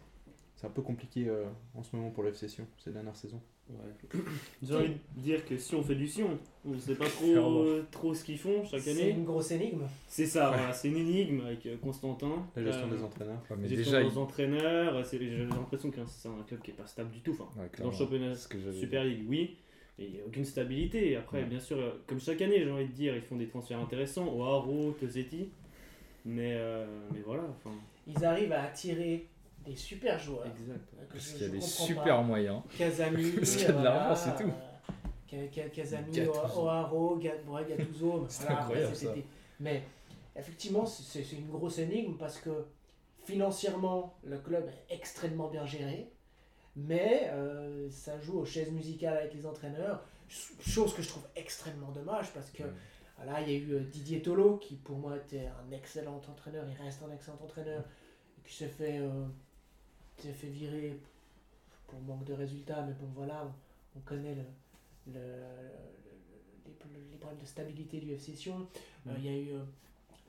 C'est 0.54 0.66
un 0.66 0.70
peu 0.70 0.82
compliqué 0.82 1.28
euh, 1.28 1.46
en 1.74 1.82
ce 1.82 1.96
moment 1.96 2.10
pour 2.10 2.22
le 2.22 2.30
FC 2.30 2.48
Sion, 2.48 2.66
ces 2.78 2.92
dernières 2.92 3.16
saisons. 3.16 3.40
Ouais. 3.70 4.20
J'ai 4.62 4.74
envie 4.74 4.88
de 4.88 5.20
dire 5.22 5.44
que 5.44 5.58
si 5.58 5.74
on 5.74 5.82
fait 5.82 5.94
du 5.94 6.08
Sion, 6.08 6.38
on 6.64 6.70
ne 6.70 6.78
sait 6.78 6.94
pas 6.94 7.06
trop, 7.06 7.26
euh, 7.64 7.86
trop 7.90 8.14
ce 8.14 8.24
qu'ils 8.24 8.38
font 8.38 8.64
chaque 8.64 8.80
C'est 8.80 8.92
année. 8.92 9.10
une 9.10 9.24
grosse 9.24 9.50
énigme. 9.50 9.82
C'est 10.06 10.24
ça, 10.26 10.48
voilà, 10.48 10.72
c'est 10.72 10.88
une 10.88 10.96
énigme 10.96 11.42
avec 11.44 11.66
euh, 11.66 11.76
Constantin. 11.76 12.46
La 12.56 12.64
gestion 12.64 12.86
Euh, 12.90 12.96
des 12.96 13.02
entraîneurs. 13.02 13.42
Ouais, 13.50 13.56
mais 13.60 13.68
gestion 13.68 13.84
déjà, 13.92 14.02
des 14.08 14.14
il- 14.14 14.18
entraîneurs, 14.18 15.04
c'est- 15.06 15.18
j'ai 15.18 15.44
l'impression 15.44 15.90
que 15.90 15.98
c'est 16.06 16.28
un 16.28 16.42
club 16.46 16.60
qui 16.62 16.70
est 16.70 16.74
pas 16.74 16.86
stable 16.86 17.10
du 17.10 17.20
tout. 17.20 17.32
Enfin, 17.38 17.48
Ouais, 17.60 17.68
dans 17.78 17.90
le 17.90 17.96
championnat 17.96 18.34
C'est 18.34 18.40
ce 18.44 18.48
que 18.48 18.58
j'avais 18.58 18.78
Super 18.80 19.04
League, 19.04 19.24
oui. 19.28 19.56
Et 19.98 20.04
il 20.04 20.12
n'y 20.12 20.20
a 20.20 20.24
aucune 20.26 20.44
stabilité. 20.44 21.16
Après, 21.16 21.38
Ouais. 21.42 21.44
bien 21.48 21.60
sûr, 21.60 21.76
comme 22.06 22.20
chaque 22.20 22.40
année, 22.40 22.62
j'ai 22.64 22.70
envie 22.70 22.86
de 22.86 22.92
dire, 22.92 23.14
ils 23.16 23.20
font 23.22 23.36
des 23.36 23.48
transferts 23.48 23.80
intéressants. 23.80 24.32
Oaro, 24.34 24.92
Tosetti. 24.98 25.50
Mais, 26.24 26.52
euh, 26.54 26.86
mais 27.12 27.20
voilà. 27.24 27.42
Ils 28.06 28.24
arrivent 28.24 28.52
à 28.52 28.62
attirer 28.64 29.26
des 29.68 29.76
super 29.76 30.18
joueurs. 30.18 30.46
exact. 30.46 30.92
euh, 30.98 31.04
Parce 31.10 31.32
qu'il 31.32 31.42
y 31.42 31.44
a 31.44 31.48
des 31.48 31.60
super 31.60 32.04
pas. 32.04 32.22
moyens. 32.22 32.62
Parce 32.78 32.94
qu'il 33.56 33.62
y 33.62 33.64
a 33.64 33.68
de 33.68 33.72
voilà, 33.72 33.90
l'argent, 33.94 34.14
c'est 34.36 34.42
tout. 34.44 34.50
euh, 35.34 35.46
Casami, 35.48 36.12
Gattuso. 37.68 38.26
C'est 38.28 38.44
voilà, 38.44 38.60
incroyable, 38.62 38.96
ça. 38.96 39.14
Mais 39.60 39.82
effectivement, 40.36 40.86
c'est- 40.86 41.32
une 41.32 41.48
grosse 41.50 41.78
énigme 41.78 42.16
parce 42.16 42.38
que 42.38 42.66
financièrement, 43.24 44.14
le 44.24 44.38
club 44.38 44.68
est 44.68 44.94
extrêmement 44.94 45.48
bien 45.48 45.66
géré. 45.66 46.10
Mais 46.76 47.28
euh, 47.32 47.90
ça 47.90 48.18
joue 48.20 48.38
aux 48.38 48.44
chaises 48.44 48.70
musicales 48.70 49.16
avec 49.16 49.34
les 49.34 49.46
entraîneurs. 49.46 50.02
Ch- 50.28 50.52
Chose 50.60 50.94
que 50.94 51.02
je 51.02 51.08
trouve 51.08 51.24
extrêmement 51.34 51.90
dommage 51.90 52.30
parce 52.32 52.50
que 52.50 52.62
voilà, 53.16 53.40
il 53.40 53.50
y 53.50 53.54
a 53.56 53.58
eu 53.58 53.72
euh, 53.74 53.80
Didier 53.80 54.22
Tolo 54.22 54.58
qui 54.58 54.76
pour 54.76 54.96
moi 54.96 55.16
était 55.16 55.46
un 55.48 55.72
excellent 55.72 56.20
entraîneur, 56.30 56.64
il 56.68 56.84
reste 56.84 57.02
un 57.02 57.12
excellent 57.12 57.38
entraîneur, 57.42 57.82
qui 58.44 58.54
s'est 58.54 58.68
fait, 58.68 58.98
euh, 58.98 59.24
s'est 60.22 60.32
fait 60.32 60.48
virer 60.48 60.98
pour 61.86 62.00
manque 62.00 62.24
de 62.24 62.34
résultats, 62.34 62.82
mais 62.82 62.92
bon 62.94 63.06
voilà, 63.14 63.44
on, 63.44 63.98
on 63.98 64.02
connaît 64.02 64.34
le, 64.34 65.12
le- 65.12 65.20
le- 65.20 66.92
les, 66.92 67.12
les 67.12 67.16
problèmes 67.18 67.40
de 67.40 67.46
stabilité 67.46 67.98
du 67.98 68.12
FC 68.12 68.34
Sion. 68.34 68.66
Euh, 69.06 69.12
Il 69.18 69.24
y 69.24 69.28
a 69.28 69.32
eu 69.38 69.52
euh, 69.54 69.60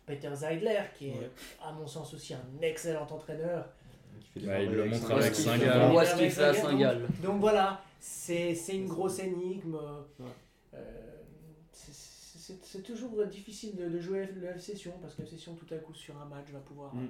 Peter 0.05 0.33
Zeidler 0.33 0.81
qui 0.97 1.09
est 1.09 1.13
Ouais. 1.13 1.29
à 1.63 1.71
mon 1.71 1.87
sens 1.87 2.13
aussi 2.13 2.33
un 2.33 2.41
excellent 2.61 3.07
entraîneur. 3.09 3.67
Qui 4.21 4.27
fait 4.29 4.39
des 4.41 4.45
Bah, 4.47 4.61
il 4.61 4.69
le 4.71 4.81
avec 4.81 4.93
montre 4.93 5.11
avec 5.11 5.31
On 5.31 5.35
ce 6.03 6.15
qu'il 6.17 6.31
fait 6.31 6.43
à 6.43 6.53
Saint-Gall, 6.53 6.61
Saint-Gall. 7.01 7.07
Donc 7.23 7.39
voilà, 7.41 7.81
c'est 7.99 8.55
c'est 8.55 8.75
une 8.75 8.87
grosse 8.87 9.19
énigme. 9.19 9.75
Ouais. 10.19 10.25
Euh, 10.75 11.15
c'est 11.71 12.81
toujours 12.83 13.25
difficile 13.27 13.75
de, 13.75 13.89
de 13.89 13.99
jouer 13.99 14.25
le 14.25 14.47
FC 14.47 14.75
Sion 14.75 14.93
parce 15.01 15.13
que 15.13 15.21
le 15.21 15.27
FC 15.27 15.37
Sion 15.37 15.53
tout 15.55 15.71
à 15.73 15.77
coup 15.77 15.93
sur 15.93 16.19
un 16.19 16.25
match 16.25 16.47
va 16.51 16.59
pouvoir 16.59 16.93
Mm. 16.95 17.07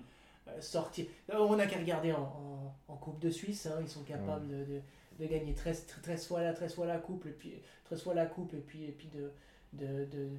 Euh, 0.58 0.62
sortir. 0.62 1.06
Euh, 1.32 1.38
On 1.39 1.56
n'a 1.56 1.66
qu'à 1.68 1.78
regarder 1.78 2.12
en, 2.14 2.22
en- 2.24 2.76
en 2.88 2.95
Coupe 2.97 3.20
de 3.20 3.30
Suisse, 3.30 3.66
hein, 3.66 3.78
ils 3.82 3.88
sont 3.89 4.04
capables 4.04 4.47
de, 4.47 4.64
de- 4.66 4.82
de 5.20 5.26
gagner 5.26 5.54
13, 5.54 5.86
13 6.02 6.28
fois 6.28 6.41
la 6.41 6.54
13 6.54 6.76
fois 6.76 6.86
la 6.86 6.97
coupe 6.97 7.26
et 7.26 7.32
puis 7.32 7.62
13 7.86 8.02
fois 8.04 8.14
la 8.14 8.26
coupe 8.26 8.54
et 8.54 8.58
puis 8.62 8.86
et 8.86 8.91
puis 8.91 9.08
de 9.10 9.32
de, 9.74 10.06
de, 10.06 10.30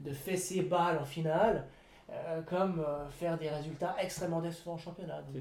de 0.00 0.12
fesser 0.12 0.62
balles 0.62 0.98
en 0.98 1.04
finale. 1.04 1.66
euh, 2.10 2.40
comme 2.42 2.80
euh, 2.80 3.06
faire 3.10 3.36
des 3.36 3.50
résultats 3.50 3.94
extrêmement 4.00 4.40
décevants 4.40 4.74
en 4.74 4.78
championnat. 4.78 5.20
Donc. 5.22 5.34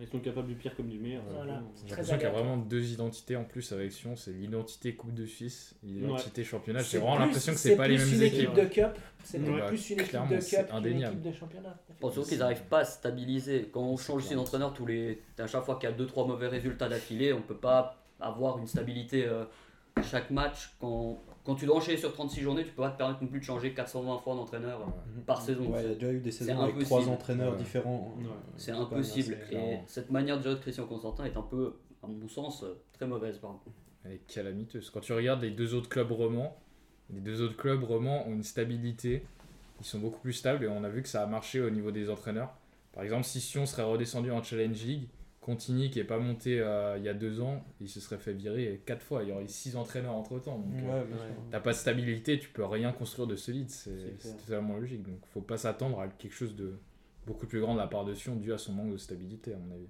Ils 0.00 0.08
sont 0.08 0.20
capables 0.20 0.48
du 0.48 0.54
pire 0.54 0.74
comme 0.74 0.88
du 0.88 0.98
meilleur. 0.98 1.22
Voilà. 1.30 1.62
J'ai 1.84 1.90
l'impression 1.90 2.14
qu'il 2.14 2.24
y 2.24 2.26
a 2.26 2.30
vraiment 2.32 2.56
deux 2.56 2.92
identités 2.92 3.36
en 3.36 3.44
plus 3.44 3.72
avec 3.72 3.92
Sion, 3.92 4.16
c'est 4.16 4.32
l'identité 4.32 4.94
Coupe 4.94 5.12
de 5.14 5.26
Suisse, 5.26 5.74
l'identité 5.82 6.44
championnat. 6.44 6.82
J'ai 6.82 6.98
vraiment 6.98 7.18
l'impression 7.18 7.52
que 7.52 7.58
c'est 7.58 7.76
pas 7.76 7.86
les 7.88 7.96
plus 7.96 8.06
mêmes 8.06 8.14
une 8.14 8.22
équipes. 8.22 8.40
équipe 8.40 8.54
de 8.54 8.64
cup, 8.64 8.98
c'est 9.22 9.38
Ouais. 9.38 9.66
plus 9.68 9.90
une 9.90 10.00
équipe 10.00 10.28
de 10.30 10.40
c'est 10.40 10.56
cup 10.64 10.70
qu'une 10.82 10.86
équipe 11.02 11.22
de 11.22 11.32
championnat. 11.32 11.78
Pense 12.00 12.14
surtout 12.14 12.28
qu'ils 12.30 12.38
n'arrivent 12.38 12.64
pas 12.70 12.80
à 12.80 12.84
stabiliser. 12.86 13.68
Quand 13.70 13.82
on 13.82 13.96
change 13.98 14.24
aussi 14.24 14.34
d'entraîneur 14.34 14.72
tous 14.72 14.86
les... 14.86 15.22
à 15.38 15.46
chaque 15.46 15.62
fois 15.64 15.76
qu'il 15.76 15.90
y 15.90 15.92
a 15.92 15.96
2-3 15.96 16.26
mauvais 16.26 16.48
résultats 16.48 16.88
d'affilée, 16.88 17.32
on 17.34 17.42
peut 17.42 17.54
pas 17.56 18.02
avoir 18.18 18.58
une 18.58 18.66
stabilité 18.66 19.26
euh, 19.26 19.44
chaque 20.02 20.30
match. 20.30 20.72
Quand... 20.80 21.22
quand 21.44 21.54
tu 21.56 21.66
dois 21.66 21.76
enchaîner 21.76 21.96
sur 21.98 22.12
36 22.12 22.40
journées, 22.40 22.64
tu 22.64 22.70
peux 22.70 22.82
pas 22.82 22.90
te 22.90 22.98
permettre 22.98 23.22
non 23.22 23.28
plus 23.28 23.40
de 23.40 23.44
changer 23.44 23.74
420 23.74 24.18
fois 24.18 24.34
d'entraîneur 24.34 24.80
euh, 24.80 25.20
par 25.26 25.40
saison. 25.42 25.66
Ouais, 25.72 25.82
il 25.84 25.88
y 25.88 25.92
a 25.92 25.94
déjà 25.94 26.12
eu 26.12 26.20
des 26.20 26.30
saisons 26.30 26.52
avec 26.60 26.76
impossible. 26.76 26.84
trois 26.84 27.08
entraîneurs 27.08 27.52
Ouais. 27.52 27.58
différents. 27.58 28.14
Ouais. 28.18 28.24
C'est 28.56 28.70
impossible. 28.72 29.36
Et 29.50 29.78
cette 29.86 30.10
manière 30.10 30.38
de 30.38 30.42
gérer 30.42 30.54
de 30.56 30.60
Christian 30.60 30.86
Constantin 30.86 31.24
est 31.24 31.36
un 31.36 31.42
peu, 31.42 31.74
à 32.02 32.06
mon 32.06 32.28
sens, 32.28 32.62
euh, 32.62 32.80
très 32.92 33.06
mauvaise. 33.06 33.38
Pardon. 33.38 33.58
Elle 34.04 34.12
est 34.12 34.26
calamiteuse. 34.26 34.90
Quand 34.90 35.00
tu 35.00 35.12
regardes 35.12 35.42
les 35.42 35.50
deux 35.50 35.74
autres 35.74 35.88
clubs 35.88 36.10
romans, 36.12 36.56
les 37.10 37.20
deux 37.20 37.40
autres 37.42 37.56
clubs 37.56 37.82
romans 37.84 38.26
ont 38.26 38.32
une 38.32 38.42
stabilité 38.44 39.24
ils 39.80 39.84
sont 39.84 39.98
beaucoup 39.98 40.20
plus 40.20 40.32
stables 40.32 40.64
et 40.64 40.68
on 40.68 40.84
a 40.84 40.88
vu 40.88 41.02
que 41.02 41.08
ça 41.08 41.24
a 41.24 41.26
marché 41.26 41.60
au 41.60 41.68
niveau 41.68 41.90
des 41.90 42.08
entraîneurs. 42.08 42.54
Par 42.92 43.02
exemple, 43.02 43.24
si 43.24 43.40
Sion 43.40 43.66
serait 43.66 43.82
redescendu 43.82 44.30
en 44.30 44.40
Challenge 44.40 44.80
League, 44.84 45.08
Contini 45.42 45.90
qui 45.90 45.98
n'est 45.98 46.04
pas 46.04 46.18
monté 46.20 46.60
euh, 46.60 46.96
il 46.98 47.04
y 47.04 47.08
a 47.08 47.14
deux 47.14 47.40
ans, 47.40 47.64
il 47.80 47.88
se 47.88 47.98
serait 48.00 48.16
fait 48.18 48.32
virer 48.32 48.80
quatre 48.86 49.02
fois. 49.02 49.24
Il 49.24 49.28
y 49.28 49.32
aurait 49.32 49.44
eu 49.44 49.48
six 49.48 49.74
entraîneurs 49.76 50.14
entre 50.14 50.38
temps. 50.38 50.58
Donc, 50.58 50.72
euh, 50.84 51.00
Ouais, 51.02 51.06
sûr. 51.08 51.26
T'as 51.50 51.58
pas 51.60 51.72
de 51.72 51.76
stabilité, 51.76 52.38
tu 52.38 52.48
peux 52.48 52.64
rien 52.64 52.92
construire 52.92 53.26
de 53.26 53.34
solide, 53.36 53.68
c'est 53.68 53.90
C'est 53.98 54.14
c'est 54.20 54.28
clair. 54.30 54.36
totalement 54.46 54.76
logique. 54.78 55.02
Donc 55.02 55.18
faut 55.34 55.40
pas 55.40 55.58
s'attendre 55.58 56.00
à 56.00 56.06
quelque 56.08 56.32
chose 56.34 56.54
de 56.54 56.74
beaucoup 57.26 57.46
plus 57.46 57.60
grand 57.60 57.74
de 57.74 57.78
la 57.80 57.88
part 57.88 58.04
de 58.04 58.14
Sion 58.14 58.36
dû 58.36 58.52
à 58.52 58.58
son 58.58 58.72
manque 58.72 58.92
de 58.92 58.96
stabilité 58.96 59.52
à 59.52 59.58
mon 59.58 59.74
avis. 59.74 59.88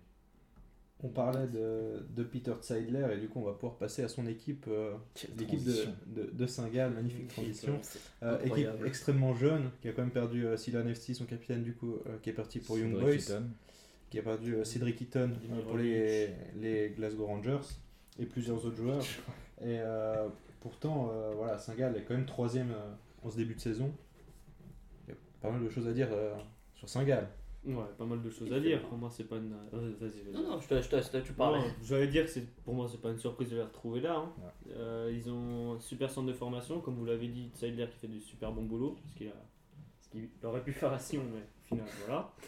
On 1.05 1.09
parlait 1.09 1.48
de, 1.48 2.07
de 2.16 2.22
Peter 2.22 2.53
Zeidler 2.62 3.07
et 3.12 3.18
du 3.18 3.28
coup 3.28 3.40
on 3.40 3.44
va 3.44 3.53
pouvoir 3.55 3.76
passer 3.76 4.05
à 4.05 4.09
son 4.09 4.24
équipe, 4.26 4.66
euh, 4.68 4.94
l'équipe 5.36 5.64
de, 5.64 5.74
de, 6.07 6.30
de 6.32 6.46
Saint-Gall, 6.46 6.92
magnifique 6.92 7.26
transition. 7.28 7.78
Euh, 8.22 8.38
équipe 8.44 8.68
extrêmement 8.86 9.34
jeune, 9.34 9.70
qui 9.82 9.88
a 9.88 9.92
quand 9.92 10.03
même 10.03 10.12
perdu 10.12 10.46
euh, 10.46 10.57
Silan 10.57 10.86
FC, 10.86 11.12
son 11.14 11.24
capitaine 11.26 11.62
du 11.64 11.74
coup, 11.74 11.96
euh, 12.07 12.18
qui 12.22 12.30
est 12.30 12.34
parti 12.34 12.61
pour 12.61 12.78
Young 12.78 12.92
Boys. 13.00 13.42
Qui 14.12 14.18
a 14.18 14.22
perdu 14.22 14.56
euh, 14.56 14.64
Cedric 14.64 15.00
Eaton 15.00 15.30
euh, 15.50 15.62
pour 15.62 15.78
les, 15.78 16.28
les 16.56 16.90
Glasgow 16.90 17.24
Rangers 17.24 17.60
et 18.18 18.26
plusieurs 18.26 18.62
autres 18.66 18.76
joueurs. 18.76 19.02
Et 19.62 19.78
euh, 19.80 20.28
pourtant, 20.60 21.08
euh, 21.12 21.32
voilà, 21.36 21.56
Saint-Gall 21.56 21.96
est 21.96 22.02
quand 22.02 22.14
même 22.14 22.26
troisième 22.26 22.72
euh, 22.72 22.92
en 23.22 23.30
ce 23.30 23.36
début 23.36 23.54
de 23.54 23.60
saison. 23.60 23.90
Il 25.06 25.10
y 25.10 25.14
a 25.14 25.16
pas 25.40 25.50
mal 25.50 25.62
de 25.64 25.68
choses 25.70 25.86
à 25.88 25.92
dire 25.92 26.08
euh, 26.12 26.34
sur 26.74 26.88
Saint-Gall. 26.88 27.26
Ouais, 27.64 27.84
pas 27.96 28.04
mal 28.04 28.20
de 28.20 28.28
choses 28.28 28.52
à 28.52 28.58
dire. 28.60 28.82
Pour 28.88 28.98
moi, 28.98 29.08
c'est 29.08 29.24
pas 29.24 29.36
une. 29.36 29.54
Vas-y, 29.70 29.92
vas-y. 30.00 30.32
Non, 30.34 30.42
non, 30.42 30.60
je 30.60 30.66
te, 30.68 30.82
je 30.82 30.88
te 30.88 30.96
laisse, 30.96 31.10
tu 31.24 31.32
parles. 31.32 31.60
J'allais 31.82 32.08
dire 32.08 32.24
que 32.24 32.30
c'est- 32.30 32.46
pour 32.64 32.74
moi, 32.74 32.88
c'est 32.90 33.00
pas 33.00 33.10
une 33.10 33.18
surprise 33.18 33.50
de 33.50 33.56
les 33.56 33.62
retrouver 33.62 34.00
là. 34.00 34.16
hein. 34.16 34.32
Ouais. 34.38 34.72
Euh, 34.76 35.12
ils 35.14 35.30
ont 35.30 35.74
un 35.74 35.78
super 35.80 36.10
centre 36.10 36.26
de 36.26 36.32
formation, 36.34 36.80
comme 36.80 36.96
vous 36.96 37.04
l'avez 37.06 37.28
dit, 37.28 37.50
Seidler 37.54 37.86
qui 37.88 37.98
fait 37.98 38.08
du 38.08 38.20
super 38.20 38.50
bon 38.52 38.64
boulot, 38.64 38.96
ce 39.06 39.14
qu'il 39.14 39.28
a- 39.28 39.44
ce 40.00 40.08
qu'il 40.10 40.28
aurait 40.42 40.64
pu 40.64 40.72
faire 40.72 40.92
à 40.92 40.98
Sion, 40.98 41.22
mais 41.32 41.38
au 41.40 41.64
final, 41.76 41.86
voilà. 42.04 42.32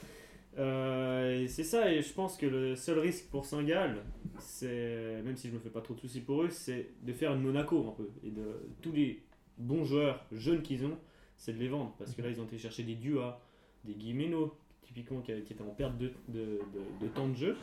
Euh, 0.59 1.41
et 1.43 1.49
c'est 1.49 1.65
ça, 1.65 1.93
et 1.93 2.01
je 2.03 2.13
pense 2.13 2.37
que 2.37 2.47
le 2.47 2.77
seul 2.77 2.99
risque 3.01 3.29
pour 3.31 3.45
Saint-Gall, 3.45 4.03
c'est, 4.39 5.21
même 5.25 5.37
si 5.37 5.49
je 5.49 5.55
me 5.55 5.59
fais 5.59 5.71
pas 5.71 5.81
trop 5.81 5.95
de 5.95 6.01
soucis 6.01 6.21
pour 6.21 6.43
eux, 6.45 6.51
c'est 6.51 6.91
de 7.03 7.13
faire 7.13 7.33
une 7.35 7.41
Monaco 7.43 7.89
un 7.89 7.93
peu. 7.93 8.09
Et 8.25 8.31
de 8.31 8.69
tous 8.81 8.93
les 8.93 9.23
bons 9.59 9.85
joueurs 9.85 10.25
jeunes 10.33 10.63
qu'ils 10.63 10.85
ont, 10.85 10.97
c'est 11.37 11.53
de 11.53 11.59
les 11.59 11.69
vendre. 11.69 11.95
Parce 11.99 12.15
que 12.15 12.23
là, 12.23 12.29
ils 12.31 12.41
ont 12.41 12.45
été 12.45 12.59
chercher 12.59 12.85
des 12.85 12.95
Dua, 12.95 13.41
des 13.85 13.95
Guimeno, 13.95 14.55
typiquement 14.83 15.21
qui, 15.21 15.33
qui 15.43 15.53
étaient 15.55 15.63
en 15.63 15.71
perte 15.75 15.99
de, 15.99 16.13
de, 16.29 16.41
de- 16.73 17.05
de 17.05 17.09
temps 17.09 17.29
de 17.29 17.35
jeu. 17.35 17.57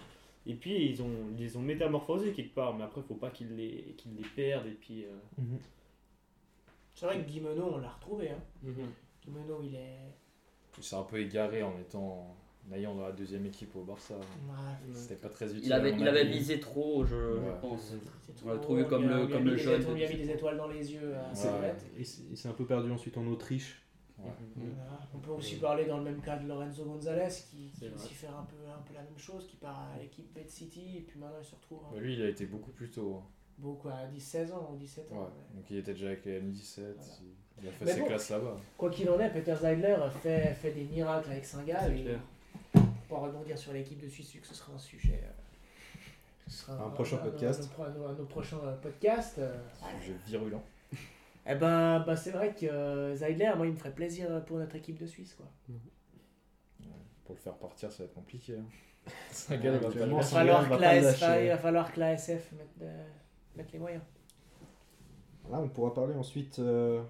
Et 0.47 0.55
puis 0.55 0.85
ils 0.89 1.01
ont, 1.03 1.29
ils 1.37 1.43
les 1.43 1.55
ont 1.55 1.61
métamorphosés 1.61 2.31
quelque 2.33 2.55
part, 2.55 2.75
mais 2.75 2.83
après 2.83 3.01
faut 3.03 3.13
pas 3.15 3.29
qu'ils 3.29 3.55
les, 3.55 3.93
qu'ils 3.97 4.15
les 4.15 4.27
perdent. 4.35 4.65
Et 4.67 4.71
puis, 4.71 5.05
euh, 5.05 5.09
C'est 6.95 7.05
vrai 7.05 7.19
que 7.23 7.29
Guimeno, 7.29 7.73
on 7.75 7.77
l'a 7.77 7.89
retrouvé. 7.89 8.31
Hein. 8.31 8.39
Guimeno, 9.23 9.61
il 9.63 9.75
est. 9.75 9.97
Il 10.77 10.83
s'est 10.83 10.95
un 10.95 11.03
peu 11.03 11.19
égaré 11.19 11.61
en 11.63 11.77
étant 11.79 12.35
en 12.69 12.73
ayant 12.75 12.95
dans 12.95 13.01
la 13.03 13.11
deuxième 13.11 13.45
équipe 13.45 13.75
au 13.75 13.83
Barça. 13.83 14.15
Ouais, 14.15 14.93
C'était 14.93 15.15
pas 15.15 15.29
très 15.29 15.47
utile. 15.47 15.65
Il 15.65 15.73
avait, 15.73 15.91
il 15.91 16.07
avait 16.07 16.25
visé 16.25 16.59
trop, 16.59 17.03
je, 17.05 17.37
pense. 17.61 17.93
c'est 18.25 18.33
On 18.45 18.49
l'a 18.49 18.53
trop- 18.55 18.63
trouvé 18.63 18.85
comme 18.85 19.07
le- 19.09 19.27
comme 19.27 19.43
mis 19.43 19.49
le 19.51 19.55
des 19.57 19.61
jeune. 19.63 19.81
étoiles- 19.81 19.91
On 19.93 19.95
lui 19.97 20.05
a 20.05 20.09
mis 20.09 20.17
des 20.17 20.29
étoiles 20.31 20.57
dans 20.57 20.67
les 20.67 20.93
yeux 20.93 21.11
Ouais. 21.11 21.73
Il 21.97 22.05
il 22.31 22.37
s'est 22.37 22.49
un 22.49 22.53
peu 22.53 22.65
perdu 22.65 22.91
ensuite 22.91 23.17
en 23.17 23.25
Autriche. 23.27 23.81
Voilà. 24.17 24.35
On 25.15 25.17
peut 25.17 25.31
aussi 25.31 25.55
parler 25.55 25.85
dans 25.85 25.97
le 25.97 26.03
même 26.03 26.21
cas 26.21 26.37
de 26.37 26.47
Lorenzo 26.47 26.85
Gonzalez 26.85 27.27
qui, 27.49 27.71
qui 27.71 27.89
aussi 27.89 28.13
fait 28.13 28.27
un 28.27 28.43
peu, 28.43 28.55
un 28.71 28.81
peu 28.83 28.93
la 28.93 29.01
même 29.01 29.17
chose, 29.17 29.47
qui 29.47 29.55
part 29.57 29.87
à 29.95 29.99
l'équipe 29.99 30.31
Bed 30.33 30.47
City 30.47 30.97
et 30.97 31.01
puis 31.01 31.19
maintenant 31.19 31.39
il 31.41 31.45
se 31.45 31.55
retrouve 31.55 31.79
hein, 31.85 31.89
Bah, 31.95 31.99
lui, 31.99 32.13
il 32.13 32.21
a 32.21 32.29
été 32.29 32.45
beaucoup 32.45 32.69
plus 32.71 32.89
tôt. 32.91 33.15
hein. 33.19 33.25
beaucoup 33.57 33.89
à 33.89 34.05
10-16 34.13 34.51
ans 34.53 34.69
ou 34.73 34.77
17 34.77 35.09
Ouais. 35.09 35.17
ans. 35.17 35.21
ouais. 35.23 35.55
Donc 35.55 35.71
il 35.71 35.77
était 35.77 35.93
déjà 35.93 36.07
avec 36.07 36.23
les 36.25 36.39
M17. 36.39 36.79
Voilà. 36.79 36.93
Il 37.63 37.67
a 37.67 37.71
fait 37.71 37.85
Mais 37.85 37.91
ses 37.93 37.99
bon. 38.01 38.05
classes 38.07 38.29
là-bas. 38.29 38.55
Quoi 38.77 38.89
qu'il 38.91 39.09
en 39.09 39.19
est, 39.19 39.29
Peter 39.29 39.55
Zeidler 39.59 39.97
fait, 40.21 40.53
fait 40.53 40.71
des 40.71 40.83
miracles 40.83 41.31
avec 41.31 41.45
Saint-Gall. 41.45 42.19
Rebondir 43.19 43.57
sur 43.57 43.73
l'équipe 43.73 43.99
de 44.01 44.07
Suisse, 44.07 44.31
vu 44.33 44.39
que 44.39 44.47
ce 44.47 44.53
sera 44.53 44.73
un 44.73 44.77
sujet. 44.79 45.21
euh, 45.23 45.99
ce 46.47 46.65
sera 46.65 46.85
Un 46.85 46.89
prochain 46.89 47.17
podcast. 47.17 47.69
Un, 47.79 47.83
un- 47.83 47.85
un- 47.87 48.09
un- 48.09 48.13
nos 48.13 48.25
prochains 48.25 48.59
euh, 48.63 48.75
podcasts. 48.77 49.39
euh, 49.39 49.53
Sujet 49.99 50.15
virulent. 50.27 50.63
Eh 51.47 51.55
ben, 51.55 52.01
bah, 52.01 52.15
c'est 52.15 52.29
vrai 52.29 52.53
que 52.53 52.67
euh, 52.67 53.15
Zeidler, 53.15 53.51
moi, 53.57 53.65
il 53.65 53.71
me 53.73 53.77
ferait 53.77 53.93
plaisir 53.95 54.45
pour 54.45 54.57
notre 54.59 54.75
équipe 54.75 54.99
de 54.99 55.07
Suisse. 55.07 55.33
Quoi. 55.33 55.47
Pour 57.25 57.33
le 57.33 57.41
faire 57.41 57.55
partir, 57.55 57.91
ça 57.91 58.03
va 58.03 58.05
être 58.09 58.13
compliqué. 58.13 58.57
hein. 58.57 58.65
Il 59.49 59.57
va 59.57 60.21
falloir, 60.21 60.61
va 60.69 60.75
que 60.77 60.81
la 60.81 60.95
SF, 60.97 61.21
lâcher. 61.21 61.45
il 61.45 61.49
va 61.49 61.57
falloir 61.57 61.91
que 61.91 61.99
la 61.99 62.13
SF 62.13 62.51
mette, 62.51 62.67
euh, 62.83 63.03
mette 63.55 63.71
les 63.71 63.79
moyens. 63.79 64.03
Là, 65.49 65.59
on 65.59 65.67
pourra 65.67 65.91
parler 65.95 66.13
ensuite 66.13 66.59
euh, 66.59 67.01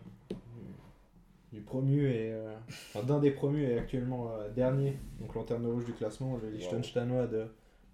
du 1.52 1.62
promu 1.62 2.06
et 2.08 2.32
euh, 2.32 2.54
enfin, 2.96 3.04
d'un 3.06 3.20
des 3.20 3.32
promus 3.32 3.64
et 3.64 3.78
actuellement 3.78 4.32
euh, 4.32 4.50
dernier, 4.50 4.98
donc 5.20 5.34
lanterne 5.36 5.66
rouge 5.66 5.86
du 5.86 5.94
classement, 5.94 6.38
le 6.42 6.50
Liechtensteinois 6.50 7.28
de, 7.28 7.46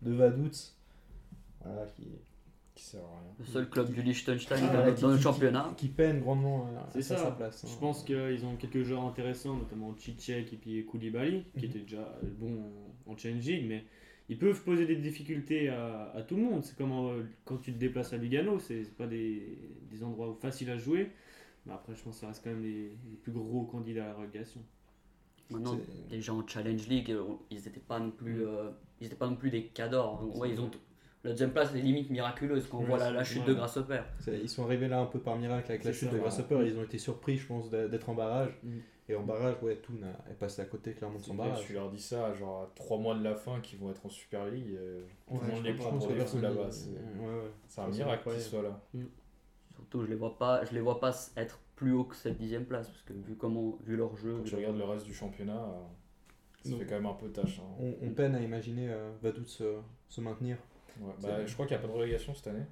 de 0.03 0.11
Vaduz. 0.13 0.75
Voilà, 1.65 1.85
qui, 1.95 2.03
Qui 2.75 2.83
sert 2.83 3.01
à 3.01 3.19
rien. 3.19 3.33
Le 3.39 3.45
seul 3.45 3.69
club 3.69 3.91
du 3.91 4.01
Liechtenstein 4.03 4.59
Ah, 4.69 4.73
dans, 4.77 4.85
le- 4.85 4.91
dans 5.01 5.07
le 5.09 5.17
qui- 5.17 5.23
championnat. 5.23 5.73
qui 5.75 5.87
peine 5.87 6.19
grandement 6.21 6.67
à, 6.67 6.81
à 6.81 6.89
C'est 6.91 7.01
faire 7.01 7.17
ça. 7.17 7.25
sa 7.25 7.31
place. 7.31 7.63
hein. 7.63 7.67
Je 7.71 7.77
pense 7.79 8.03
qu'ils 8.03 8.45
ont 8.45 8.55
quelques 8.57 8.83
joueurs 8.83 9.03
intéressants, 9.05 9.55
notamment 9.55 9.93
Tchitchek 9.95 10.53
et 10.53 10.57
puis 10.57 10.85
Koulibaly, 10.85 11.43
qui 11.57 11.65
Mhm. 11.65 11.71
étaient 11.71 11.79
déjà 11.79 12.15
bons 12.39 12.61
en, 13.07 13.11
en 13.11 13.17
Challenge 13.17 13.43
League, 13.43 13.65
mais 13.67 13.83
ils 14.29 14.37
peuvent 14.37 14.61
poser 14.63 14.85
des 14.85 14.97
difficultés 14.97 15.69
à, 15.69 16.11
à 16.15 16.21
tout 16.21 16.35
le 16.35 16.43
monde. 16.43 16.63
C'est 16.63 16.77
comme 16.77 16.91
euh, 16.91 17.23
quand 17.45 17.57
tu 17.57 17.73
te 17.73 17.79
déplaces 17.79 18.13
à 18.13 18.17
Lugano, 18.17 18.59
c'est 18.59 18.83
c'est 18.83 18.95
pas 18.95 19.07
des, 19.07 19.57
des 19.91 20.03
endroits 20.03 20.37
faciles 20.39 20.69
à 20.69 20.77
jouer, 20.77 21.09
mais 21.67 21.73
après 21.73 21.93
je 21.95 22.03
pense 22.03 22.15
que 22.15 22.21
ça 22.21 22.27
reste 22.27 22.43
quand 22.43 22.49
même 22.49 22.63
les, 22.63 22.89
les 23.09 23.17
plus 23.21 23.31
gros 23.31 23.63
candidats 23.65 24.05
à 24.05 24.07
la 24.07 24.13
relégation. 24.15 24.61
Maintenant, 25.49 25.77
les 26.09 26.19
gens 26.21 26.39
en 26.39 26.47
Challenge 26.47 26.87
League, 26.87 27.09
euh, 27.11 27.23
ils 27.49 27.57
n'étaient 27.57 27.79
pas 27.79 27.99
non 27.99 28.11
plus, 28.11 28.35
Mm. 28.43 28.47
euh, 28.47 28.69
ils 28.99 29.07
étaient 29.07 29.15
pas 29.15 29.27
non 29.29 29.35
plus 29.37 29.49
des 29.49 29.63
cadors. 29.67 30.19
Donc, 30.19 30.35
ouais, 30.37 30.49
ils 30.51 30.59
ont 30.59 30.69
la 31.23 31.31
deuxième 31.31 31.51
place 31.51 31.73
est 31.73 31.81
limite 31.81 32.09
miraculeuse 32.09 32.67
quand 32.69 32.77
on 32.77 32.81
Ouais, 32.81 32.87
voit 32.87 33.11
la, 33.11 33.23
chute 33.23 33.41
ouais. 33.41 33.47
de 33.49 33.53
Grasshopper. 33.53 34.01
Ils 34.27 34.47
sont 34.49 34.63
arrivés 34.65 34.87
là 34.87 34.99
un 34.99 35.05
peu 35.07 35.19
par 35.19 35.35
miracle 35.37 35.71
avec 35.71 35.83
la 35.83 35.91
chute 35.91 36.09
ça, 36.09 36.13
de 36.13 36.17
ouais. 36.17 36.21
Grasshopper. 36.21 36.63
Ils 36.65 36.77
ont 36.77 36.83
été 36.83 36.97
surpris, 36.97 37.37
je 37.37 37.47
pense, 37.47 37.69
d'être 37.69 38.09
en 38.09 38.13
barrage. 38.13 38.57
Mhm. 38.63 38.81
Et 39.09 39.15
en 39.15 39.23
barrage, 39.23 39.55
ouais, 39.61 39.77
tout 39.77 39.93
n'a- 39.93 40.19
est 40.29 40.33
passé 40.37 40.61
à 40.61 40.65
côté 40.65 40.91
clairement 40.93 41.17
de 41.17 41.23
son 41.23 41.33
barrage. 41.35 41.65
tu 41.65 41.73
leur 41.73 41.89
dis 41.89 42.01
ça, 42.01 42.33
genre 42.33 42.63
à 42.63 42.71
3 42.75 42.97
mois 42.97 43.15
de 43.15 43.23
la 43.23 43.35
fin, 43.35 43.59
qu'ils 43.61 43.79
vont 43.79 43.89
être 43.89 44.05
en 44.05 44.09
Super 44.09 44.45
League. 44.47 44.73
euh, 44.77 45.01
tout 45.27 45.33
Ouais, 45.35 45.39
le 45.43 45.47
monde 45.47 45.57
je 45.59 45.63
les 45.63 45.73
prend 45.75 45.91
pour 45.91 46.07
fous 46.07 46.13
personne 46.13 46.41
là-bas. 46.41 46.69
C'est 46.71 47.81
un 47.81 47.87
miracle 47.87 48.29
qu'ils 48.31 48.41
soient 48.41 48.63
là. 48.63 48.81
Surtout, 49.77 50.01
je 50.03 50.07
les 50.09 50.15
vois 50.15 50.37
pas, 50.37 50.65
je 50.65 50.73
les 50.73 50.81
vois 50.81 50.99
pas 50.99 51.13
être 51.37 51.59
plus 51.75 51.93
haut 51.93 52.03
que 52.03 52.15
cette 52.15 52.37
dixième 52.37 52.65
place 52.65 52.87
parce 52.89 53.01
que 53.03 53.13
vu 53.13 53.35
comment, 53.35 53.77
vu 53.85 53.95
leur 53.95 54.15
jeu, 54.17 54.35
Quand 54.37 54.43
tu 54.43 54.51
leur- 54.51 54.59
regardes 54.59 54.77
le 54.77 54.83
reste 54.83 55.05
du 55.05 55.13
championnat, 55.13 55.63
euh, 55.63 55.83
ça 56.63 56.69
Non. 56.71 56.77
fait 56.79 56.85
quand 56.85 56.95
même 56.95 57.05
un 57.05 57.13
peu 57.13 57.29
tâche. 57.29 57.59
hein. 57.59 57.75
On, 57.79 57.95
on 58.01 58.09
peine 58.11 58.35
à 58.35 58.41
imaginer 58.41 58.89
euh, 58.89 59.11
Vaduz 59.21 59.45
se, 59.47 59.77
se 60.09 60.21
maintenir. 60.21 60.57
Ouais, 60.99 61.13
bah, 61.21 61.45
je 61.45 61.53
crois 61.53 61.67
qu'il 61.67 61.77
n'y 61.77 61.83
a 61.83 61.87
pas 61.87 61.91
de 61.93 61.97
relégation 61.97 62.33
cette 62.33 62.47
année. 62.47 62.65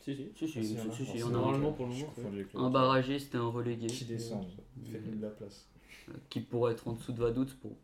Si, 0.00 0.16
si. 0.16 0.32
Si, 0.34 0.48
si, 0.48 0.76
Ah, 0.80 0.90
si, 0.90 1.22
a 1.22 1.28
Normalement, 1.28 1.68
un, 1.68 1.72
pour 1.72 1.86
le 1.86 1.92
moment. 1.92 2.66
un 2.66 2.70
barragiste 2.70 3.34
et 3.34 3.38
un 3.38 3.48
relégué 3.48 3.86
Qui 3.86 4.04
descend 4.06 4.46
Faites-nous 4.90 5.16
de 5.16 5.22
la 5.22 5.30
place. 5.30 5.68
euh, 6.08 6.12
qui 6.30 6.40
pourrait 6.40 6.72
être 6.72 6.88
en 6.88 6.94
dessous 6.94 7.12
de 7.12 7.20
Vaduz 7.20 7.52
pour. 7.60 7.76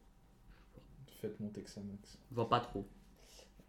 Faites 1.21 1.39
monter 1.41 1.63
que 1.63 1.71
ça 1.71 1.81
max. 1.81 2.19
Je 2.31 2.35
vois 2.35 2.49
pas 2.49 2.61
trop. 2.61 2.87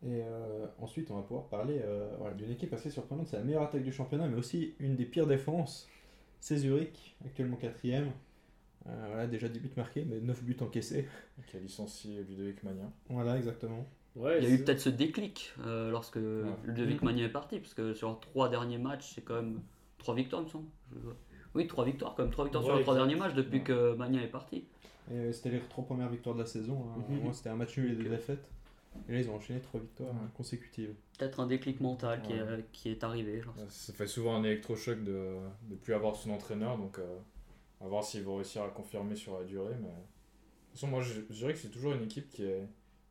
Et 0.04 0.22
euh, 0.24 0.66
ensuite, 0.80 1.12
on 1.12 1.16
va 1.18 1.24
pouvoir 1.24 1.48
parler 1.48 1.82
euh, 1.84 2.10
voilà, 2.20 2.34
d'une 2.34 2.52
équipe 2.52 2.74
assez 2.74 2.90
surprenante. 2.90 3.28
C'est 3.28 3.38
la 3.38 3.44
meilleure 3.44 3.64
attaque 3.64 3.84
du 3.84 3.92
championnat, 3.92 4.28
mais 4.28 4.38
aussi 4.38 4.74
une 4.80 4.96
des 4.96 5.06
pires 5.06 5.28
défenses. 5.28 5.88
C'est 6.40 6.56
Zurich, 6.58 7.18
actuellement 7.26 7.58
quatrième. 7.58 8.12
Euh, 8.88 9.06
voilà, 9.08 9.28
déjà 9.28 9.50
10 9.50 9.60
buts 9.60 9.72
marqués, 9.76 10.06
mais 10.10 10.22
9 10.22 10.42
buts 10.44 10.56
encaissés. 10.62 11.06
Qui 11.48 11.58
a 11.58 11.60
licencié 11.60 12.24
Ludovic 12.24 12.64
Magnin. 12.64 12.92
Voilà, 13.10 13.36
exactement. 13.38 13.86
Ouais, 14.16 14.38
Il 14.42 14.48
y 14.48 14.52
a 14.52 14.56
eu 14.56 14.64
peut-être 14.64 14.80
ce 14.80 14.90
déclic 14.90 15.54
euh, 15.66 15.92
lorsque 15.92 16.16
Ludovic 16.64 17.02
Mhm. 17.02 17.06
Magnin 17.06 17.26
est 17.26 17.30
parti, 17.30 17.60
parce 17.60 17.74
que 17.74 17.94
sur 17.94 18.20
trois 18.22 18.48
derniers 18.50 18.78
matchs, 18.78 19.12
c'est 19.16 19.22
quand 19.22 19.36
même 19.36 19.60
trois 19.98 20.16
victoires, 20.16 20.42
il 20.42 20.46
me 20.46 20.50
semble. 20.50 20.66
Je- 20.94 21.10
Oui, 21.56 21.68
trois 21.68 21.84
victoires, 21.84 22.16
quand 22.16 22.24
même 22.24 22.32
trois 22.32 22.46
victoires 22.46 22.64
sur 22.64 22.76
les 22.76 22.84
trois 22.84 22.94
exact. 22.96 23.08
derniers 23.08 23.20
matchs 23.20 23.34
depuis 23.36 23.58
Ouais. 23.58 23.64
que 23.64 23.96
Magnin 23.96 24.22
est 24.22 24.28
parti. 24.28 24.66
Et 25.12 25.16
euh, 25.16 25.32
c'était 25.34 25.50
les 25.50 25.60
trois 25.62 25.84
premières 25.84 26.10
victoires 26.10 26.36
de 26.36 26.42
la 26.42 26.46
saison. 26.46 26.86
hein. 26.96 27.04
Moi, 27.24 27.34
c'était 27.34 27.50
un 27.50 27.56
match 27.56 27.78
nul 27.78 27.92
et 27.92 27.96
deux 27.96 28.10
défaites. 28.10 28.50
Et 29.08 29.14
là, 29.14 29.20
ils 29.20 29.30
ont 29.30 29.36
enchaîné 29.36 29.60
trois 29.62 29.80
victoires 29.80 30.12
Ouais. 30.14 30.20
euh, 30.24 30.28
consécutives. 30.36 30.94
Peut-être 31.18 31.40
un 31.40 31.48
déclic 31.48 31.80
mental 31.80 32.22
qui, 32.22 32.34
est, 32.34 32.72
qui 32.72 32.90
est 32.90 33.04
arrivé. 33.04 33.42
genre. 33.42 33.56
Ça 33.70 33.94
fait 33.94 34.08
souvent 34.08 34.36
un 34.36 34.44
électrochoc 34.44 35.04
de 35.04 35.36
ne 35.70 35.76
plus 35.76 35.94
avoir 35.94 36.16
son 36.16 36.32
entraîneur, 36.32 36.78
donc 36.78 37.00
euh, 37.00 37.18
à 37.82 37.88
voir 37.88 38.04
s'ils 38.04 38.24
vont 38.24 38.36
réussir 38.36 38.64
à 38.64 38.70
confirmer 38.70 39.16
sur 39.16 39.38
la 39.40 39.46
durée. 39.46 39.76
Mais... 39.82 39.88
De 39.90 40.72
toute 40.72 40.74
façon, 40.74 40.88
moi 40.88 41.02
je, 41.02 41.22
je 41.30 41.36
dirais 41.36 41.54
que 41.54 41.60
c'est 41.60 41.70
toujours 41.70 41.94
une 41.94 42.04
équipe 42.04 42.30
qui, 42.30 42.44
est, 42.44 42.68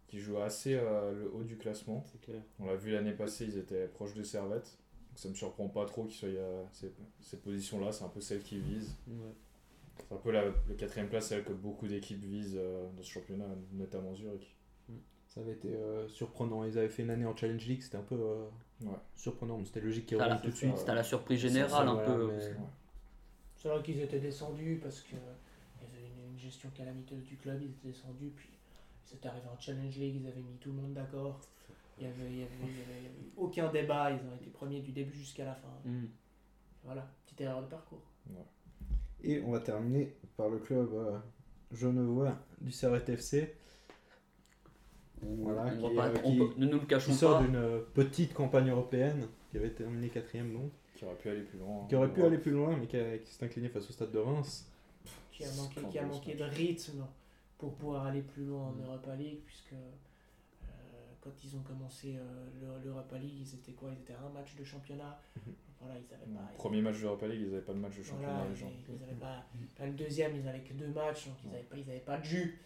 qui 0.06 0.18
joue 0.20 0.38
assez 0.38 0.74
euh, 0.74 1.12
le 1.12 1.32
haut 1.34 1.42
du 1.42 1.56
classement. 1.56 2.04
C'est 2.10 2.20
clair. 2.20 2.40
On 2.60 2.66
l'a 2.66 2.76
vu 2.76 2.92
l'année 2.92 3.12
passée, 3.12 3.44
ils 3.46 3.58
étaient 3.58 3.88
proches 3.88 4.14
de 4.14 4.22
Servette. 4.22 4.78
Donc 5.10 5.18
ça 5.18 5.28
me 5.28 5.34
surprend 5.34 5.68
pas 5.68 5.84
trop 5.86 6.04
qu'ils 6.04 6.16
soient 6.18 6.28
à 6.28 6.68
ces, 6.72 6.92
ces 7.20 7.38
positions-là, 7.38 7.92
c'est 7.92 8.04
un 8.04 8.08
peu 8.08 8.20
celles 8.20 8.42
qu'ils 8.42 8.60
visent. 8.62 8.94
Ouais. 9.08 9.14
C'est 9.98 10.14
un 10.14 10.18
peu 10.18 10.30
la, 10.30 10.44
la 10.44 10.74
quatrième 10.76 11.08
place, 11.08 11.28
celle 11.28 11.42
que 11.44 11.52
beaucoup 11.52 11.88
d'équipes 11.88 12.24
visent 12.24 12.56
euh, 12.56 12.86
dans 12.96 13.02
ce 13.02 13.10
championnat, 13.10 13.46
notamment 13.72 14.14
Zurich. 14.14 14.54
Ça 15.28 15.40
avait 15.40 15.52
été 15.52 15.74
euh, 15.74 16.08
surprenant. 16.08 16.64
Ils 16.64 16.78
avaient 16.78 16.88
fait 16.88 17.02
une 17.02 17.10
année 17.10 17.26
en 17.26 17.36
Challenge 17.36 17.64
League, 17.66 17.82
c'était 17.82 17.98
un 17.98 18.02
peu 18.02 18.14
euh, 18.16 18.48
Ouais. 18.82 18.92
surprenant. 19.16 19.58
mais 19.58 19.64
C'était 19.66 19.80
logique 19.80 20.06
qu'ils 20.06 20.16
C'était 20.16 20.24
à 20.24 20.28
la- 20.28 20.34
reviennent 20.36 20.50
tout 20.52 20.54
de 20.54 20.56
suite. 20.58 20.76
C'était 20.78 20.90
à 20.90 20.94
la 20.94 21.02
surprise 21.04 21.40
générale 21.40 21.70
ça, 21.70 21.80
un 21.80 21.94
voilà, 21.94 22.06
peu. 22.14 22.26
mais- 22.28 22.56
C'est 23.56 23.68
vrai 23.68 23.82
qu'ils 23.82 24.00
étaient 24.00 24.20
descendus 24.20 24.78
parce 24.82 25.00
que 25.00 25.16
il 25.16 25.82
y 25.82 25.86
avait 25.86 26.06
une, 26.30 26.38
gestion 26.38 26.70
calamiteuse 26.70 27.24
du 27.24 27.36
club, 27.36 27.60
ils 27.60 27.70
étaient 27.70 27.88
descendus, 27.88 28.30
puis 28.34 28.48
ils 29.10 29.16
étaient 29.16 29.26
arrivés 29.28 29.48
en 29.48 29.60
Challenge 29.60 29.96
League, 29.96 30.20
ils 30.22 30.26
avaient 30.28 30.40
mis 30.40 30.56
tout 30.60 30.70
le 30.70 30.76
monde 30.76 30.94
d'accord. 30.94 31.40
Il 32.00 32.06
n'y 32.06 32.12
avait, 32.12 32.22
avait- 32.22 32.30
il 32.32 32.38
y 32.38 32.42
avait- 32.44 32.52
il 32.62 33.02
y 33.02 33.06
avait 33.06 33.18
eu 33.18 33.32
aucun 33.36 33.70
débat, 33.72 34.12
ils 34.12 34.20
ont 34.26 34.36
été 34.36 34.48
premiers 34.50 34.80
du 34.80 34.92
début 34.92 35.12
jusqu'à 35.18 35.44
la 35.44 35.54
fin. 35.56 35.68
Mm. 35.84 36.06
Voilà, 36.84 37.10
petite 37.26 37.40
erreur 37.40 37.60
de 37.62 37.66
parcours. 37.66 38.02
Et 39.24 39.40
on 39.42 39.50
va 39.50 39.58
terminer 39.60 40.14
par 40.36 40.48
le 40.48 40.58
club 40.58 40.90
euh, 40.94 41.18
genevois 41.72 42.36
du 42.60 42.70
Servette 42.70 43.10
On, 45.22 45.52
va 45.52 45.70
qui, 45.70 45.96
pas- 45.96 46.06
euh, 46.08 46.14
on 46.24 46.30
qui- 46.32 46.38
peut- 46.38 46.54
ne 46.58 46.66
nous 46.66 46.72
le 46.74 46.78
qui 46.80 46.86
cachons 46.86 47.12
sort 47.12 47.38
pas. 47.38 47.44
d'une 47.44 47.80
petite 47.94 48.34
campagne 48.34 48.68
européenne, 48.70 49.26
qui 49.50 49.56
avait 49.56 49.70
terminé 49.70 50.08
quatrième 50.08 50.52
donc, 50.52 50.70
Qui 50.94 51.04
aurait 51.04 51.16
pu 51.16 51.28
aller 51.30 51.42
plus 51.42 51.58
loin. 51.58 51.86
qui 51.88 51.94
aurait 51.96 52.12
pu 52.12 52.22
aller 52.22 52.38
plus 52.38 52.50
loin, 52.52 52.76
mais 52.76 52.86
qui, 52.86 52.96
a- 52.96 53.18
qui 53.18 53.32
s'est 53.32 53.44
incliné 53.44 53.68
face 53.68 53.88
au 53.88 53.92
stade 53.92 54.12
de 54.12 54.18
Reims. 54.18 54.70
Qui 55.32 55.44
a 55.44 55.52
manqué, 55.52 55.74
qui 55.74 55.78
a 55.80 55.82
Scandaleux, 55.82 56.08
manqué 56.08 56.32
ce 56.32 56.38
de 56.38 56.44
rythme 56.44 57.04
pour 57.58 57.74
pouvoir 57.74 58.06
aller 58.06 58.22
plus 58.22 58.44
loin 58.44 58.68
en 58.68 58.74
Europa 58.84 59.14
League, 59.16 59.38
puisque 59.46 59.72
euh, 59.72 60.66
quand 61.20 61.30
ils 61.44 61.56
ont 61.56 61.62
commencé 61.62 62.16
euh, 62.16 62.46
le- 62.60 62.84
l'Europa 62.84 63.16
League, 63.18 63.38
ils 63.40 63.54
étaient 63.54 63.72
quoi? 63.72 63.90
Ils 63.92 64.00
étaient 64.02 64.14
à 64.14 64.26
un 64.26 64.30
match 64.32 64.54
de 64.56 64.64
championnat. 64.64 65.20
Mhm. 65.36 65.52
Voilà, 65.80 65.94
ils 66.00 66.12
avaient 66.14 66.24
pas. 66.34 66.40
ils 66.52 66.56
Premier 66.56 66.82
match 66.82 67.00
d'Europa 67.00 67.26
League, 67.28 67.40
ils 67.42 67.50
n'avaient 67.50 67.62
pas 67.62 67.72
de 67.72 67.78
match 67.78 67.96
de 67.98 68.02
championnat, 68.02 68.32
Voilà, 68.34 68.50
les 68.50 68.56
gens. 68.56 68.66
ils, 68.68 68.94
ils 68.96 69.02
avaient 69.04 69.14
pas, 69.14 69.44
le 69.86 69.92
deuxième, 69.92 70.36
ils 70.36 70.48
avaient 70.48 70.58
que 70.60 70.72
deux 70.74 70.88
matchs, 70.88 71.26
donc 71.26 71.36
ils 71.44 71.50
n'avaient 71.50 71.62
pas, 71.62 71.76
ils 71.76 71.88
avaient 71.90 72.00
pas 72.00 72.18
de 72.18 72.24
jus. 72.24 72.60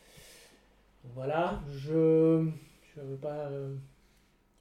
Donc 1.04 1.12
voilà, 1.14 1.62
je 1.68 2.48
je 2.94 3.00
veux 3.00 3.16
pas. 3.16 3.46
euh, 3.50 3.76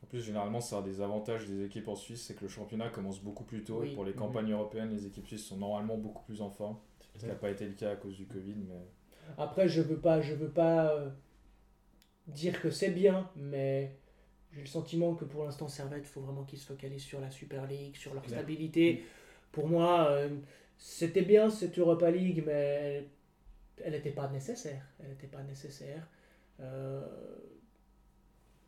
En 0.04 0.08
plus, 0.08 0.22
généralement, 0.22 0.62
c'est 0.62 0.76
un 0.76 0.82
des 0.84 1.02
avantages 1.02 1.48
des 1.48 1.64
équipes 1.66 1.88
en 1.88 1.96
Suisse, 1.96 2.24
c'est 2.26 2.36
que 2.36 2.42
le 2.42 2.48
championnat 2.50 2.90
commence 2.90 3.20
beaucoup 3.22 3.44
plus 3.44 3.64
tôt. 3.64 3.82
Oui. 3.82 3.88
Et 3.88 3.94
pour 3.94 4.04
les 4.06 4.14
campagnes 4.14 4.52
européennes, 4.52 4.90
les 4.92 5.06
équipes 5.08 5.28
suisses 5.28 5.46
sont 5.46 5.58
normalement 5.58 5.98
beaucoup 5.98 6.24
plus 6.24 6.42
en 6.42 6.50
forme. 6.52 6.78
Ce 7.16 7.20
qui 7.20 7.26
n'a 7.28 7.36
pas 7.36 7.50
été 7.50 7.66
le 7.68 7.74
cas 7.74 7.92
à 7.92 7.96
cause 7.96 8.16
du 8.18 8.26
Covid, 8.28 8.56
mais 8.68 8.88
Après, 9.38 9.68
je 9.68 9.82
veux 9.82 10.00
pas, 10.00 10.22
je 10.22 10.34
veux 10.34 10.50
pas 10.52 10.94
euh, 10.94 11.10
dire 12.28 12.62
que 12.62 12.70
c'est 12.70 12.92
bien, 12.92 13.30
mais 13.36 13.98
j'ai 14.54 14.62
le 14.62 14.68
sentiment 14.68 15.16
que 15.16 15.26
pour 15.26 15.44
l'instant, 15.46 15.68
Servette, 15.68 16.04
il 16.04 16.08
faut 16.10 16.22
vraiment 16.22 16.44
qu'ils 16.44 16.60
se 16.60 16.68
focalisent 16.68 17.04
sur 17.04 17.22
la 17.22 17.32
Super 17.32 17.68
League, 17.68 17.96
sur 17.98 18.14
leur 18.14 18.26
stabilité. 18.28 19.04
Pour 19.52 19.68
moi, 19.68 20.08
euh, 20.12 20.30
c'était 20.78 21.24
bien 21.24 21.50
cette 21.50 21.78
Europa 21.80 22.10
League, 22.12 22.44
mais 22.46 23.08
elle 23.84 23.94
n'était 23.94 24.12
pas 24.12 24.30
nécessaire. 24.30 24.84
Elle 25.02 25.10
n'était 25.12 25.28
pas 25.28 25.44
nécessaire. 25.44 26.08
Euh, 26.62 27.02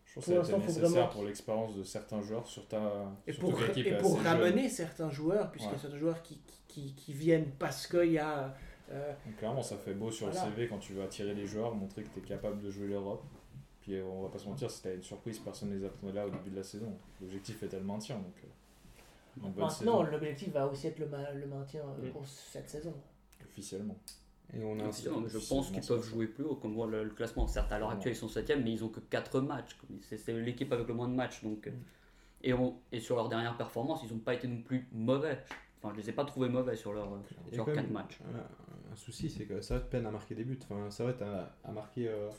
je 0.06 0.16
pense 0.16 0.26
Pour 0.26 0.26
que 0.26 0.26
ça 0.26 0.32
a 0.34 0.36
l'instant, 0.38 0.58
été 0.58 0.62
faut 0.62 0.68
nécessaire 0.74 0.90
vraiment- 0.90 1.08
pour 1.14 1.24
l'expérience 1.24 1.76
de 1.76 1.84
certains 1.84 2.22
joueurs, 2.22 2.48
sur 2.48 2.68
ta... 2.68 3.12
Et 3.26 3.34
pour, 3.34 3.56
que 3.58 3.64
l'équipe 3.66 3.88
et 3.88 3.98
pour 3.98 4.18
jeune. 4.18 4.26
ramener 4.28 4.70
certains 4.70 5.10
joueurs, 5.10 5.50
puisqu'il 5.52 5.72
y 5.72 5.76
a 5.76 5.80
certains 5.80 5.98
joueurs 5.98 6.22
qui, 6.22 6.40
qui, 6.68 6.94
qui 6.94 7.14
viennent 7.14 7.52
parce 7.58 7.88
qu'il 7.88 8.12
y 8.12 8.20
a. 8.20 8.54
euh, 8.92 9.14
Donc, 9.26 9.38
clairement, 9.38 9.64
ça 9.64 9.78
fait 9.78 9.94
beau 9.94 10.12
sur 10.12 10.28
Voilà. 10.30 10.46
le 10.46 10.52
CV 10.52 10.68
quand 10.68 10.78
tu 10.80 10.94
veux 10.94 11.04
attirer 11.04 11.34
des 11.34 11.46
joueurs, 11.48 11.74
montrer 11.74 12.04
que 12.04 12.10
tu 12.14 12.20
es 12.20 12.22
capable 12.24 12.62
de 12.62 12.70
jouer 12.70 12.88
l'Europe. 12.88 13.24
Puis 13.82 13.96
euh, 13.96 14.06
on 14.06 14.22
va 14.24 14.30
pas 14.30 14.38
se 14.40 14.48
mentir, 14.48 14.70
c'était 14.72 14.96
une 14.96 15.04
surprise, 15.04 15.40
personne 15.40 15.70
ne 15.72 15.78
les 15.78 15.86
attendait 15.86 16.14
là 16.14 16.26
au 16.26 16.30
début 16.30 16.52
de 16.52 16.56
la 16.58 16.64
saison. 16.64 16.96
L'objectif 17.20 17.62
était 17.64 17.78
le 17.80 17.84
maintien, 17.84 18.16
donc 18.18 18.34
euh, 18.44 19.50
maintenant, 19.58 20.04
l'objectif 20.04 20.50
va 20.54 20.68
aussi 20.68 20.88
être 20.88 21.00
le, 21.00 21.08
ma- 21.08 21.32
le 21.32 21.48
maintien 21.48 21.82
euh, 21.82 22.08
Mm. 22.08 22.12
pour 22.12 22.26
cette 22.28 22.70
saison. 22.70 22.94
officiellement. 23.44 23.98
Et 24.56 24.64
on 24.64 24.80
a 24.80 24.84
un 24.84 24.90
Effectivement, 24.90 25.28
je 25.28 25.40
pense 25.40 25.72
qu'ils 25.72 25.82
peuvent 25.86 26.04
ça. 26.04 26.10
jouer 26.10 26.28
plus 26.28 26.44
haut, 26.44 26.56
comme 26.56 26.74
voit 26.74 26.88
le, 26.88 27.04
le 27.04 27.10
classement. 27.10 27.48
Certes, 27.48 27.72
à 27.72 27.80
l'heure 27.80 27.90
actuelle, 27.90 28.14
ils 28.14 28.18
sont 28.18 28.28
7 28.28 28.50
mais 28.64 28.72
ils 28.72 28.84
ont 28.84 28.90
que 28.90 29.00
4 29.00 29.42
matchs. 29.42 29.76
C'est 30.02 30.18
c'est 30.18 30.34
l'équipe 30.34 30.72
avec 30.72 30.88
le 30.88 30.94
moins 30.94 31.08
de 31.08 31.16
matchs. 31.16 31.42
Donc, 31.44 31.68
euh, 31.68 31.72
Mm. 31.72 31.76
et, 32.44 32.54
on- 32.54 32.76
et 32.92 33.00
sur 33.00 33.16
leur 33.16 33.30
dernière 33.30 33.56
performance, 33.58 34.02
ils 34.04 34.12
n'ont 34.14 34.20
pas 34.20 34.34
été 34.36 34.48
non 34.48 34.62
plus 34.62 34.88
mauvais. 34.92 35.40
Enfin, 35.82 35.94
je 35.96 36.02
les 36.02 36.10
ai 36.10 36.14
pas 36.14 36.24
trouvés 36.26 36.50
mauvais 36.50 36.76
sur 36.76 36.94
leurs 36.94 37.10
sur 37.52 37.66
quand 37.66 37.74
4 37.74 37.84
même 37.84 37.92
matchs. 37.94 38.20
Un, 38.34 38.94
un 38.94 38.96
souci, 38.96 39.30
c'est 39.30 39.46
que 39.46 39.60
Servette 39.60 39.90
peine 39.90 40.06
à 40.06 40.12
marquer 40.12 40.36
des 40.36 40.44
buts. 40.44 40.60
Enfin, 40.70 40.90
Servette 40.92 41.22
a, 41.24 41.56
a 41.64 41.72
marqué 41.72 42.08
euh, 42.08 42.30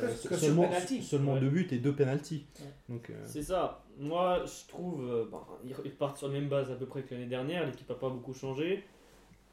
euh, 0.00 0.14
seulement, 0.36 0.68
seulement 1.02 1.34
Ouais. 1.34 1.40
deux 1.40 1.50
buts 1.50 1.68
et 1.70 1.78
deux 1.78 1.94
penalties. 1.94 2.46
Ouais. 2.60 2.66
Donc, 2.94 3.10
euh, 3.10 3.22
C'est 3.26 3.42
ça. 3.42 3.84
Moi, 3.98 4.42
je 4.46 4.66
trouve. 4.68 5.04
euh, 5.04 5.26
ben, 5.30 5.44
ils 5.64 5.74
ils 5.84 5.94
partent 5.94 6.16
sur 6.16 6.28
la 6.28 6.32
même 6.34 6.48
base 6.48 6.70
à 6.70 6.76
peu 6.76 6.86
près 6.86 7.02
que 7.02 7.14
l'année 7.14 7.26
dernière. 7.26 7.66
L'équipe 7.66 7.88
n'a 7.88 7.94
pas 7.94 8.08
beaucoup 8.08 8.32
changé. 8.32 8.84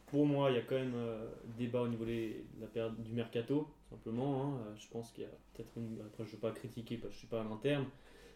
Pour 0.07 0.25
moi, 0.25 0.51
il 0.51 0.55
y 0.55 0.59
a 0.59 0.61
quand 0.61 0.75
même 0.75 0.93
euh, 0.95 1.27
débat 1.57 1.81
au 1.81 1.87
niveau 1.87 2.05
de 2.05 2.33
la 2.75 2.89
du 2.89 3.13
mercato, 3.13 3.67
simplement. 3.89 4.43
hein. 4.43 4.59
Euh, 4.67 4.75
Je 4.77 4.87
pense 4.89 5.11
qu'il 5.11 5.23
y 5.23 5.27
a 5.27 5.29
peut-être 5.53 5.71
une. 5.77 5.99
Après, 6.05 6.23
je 6.25 6.29
ne 6.29 6.33
veux 6.35 6.39
pas 6.41 6.51
critiquer 6.51 6.97
parce 6.97 7.09
que 7.09 7.13
je 7.13 7.17
ne 7.17 7.19
suis 7.19 7.27
pas 7.27 7.41
à 7.41 7.43
l'interne. 7.43 7.85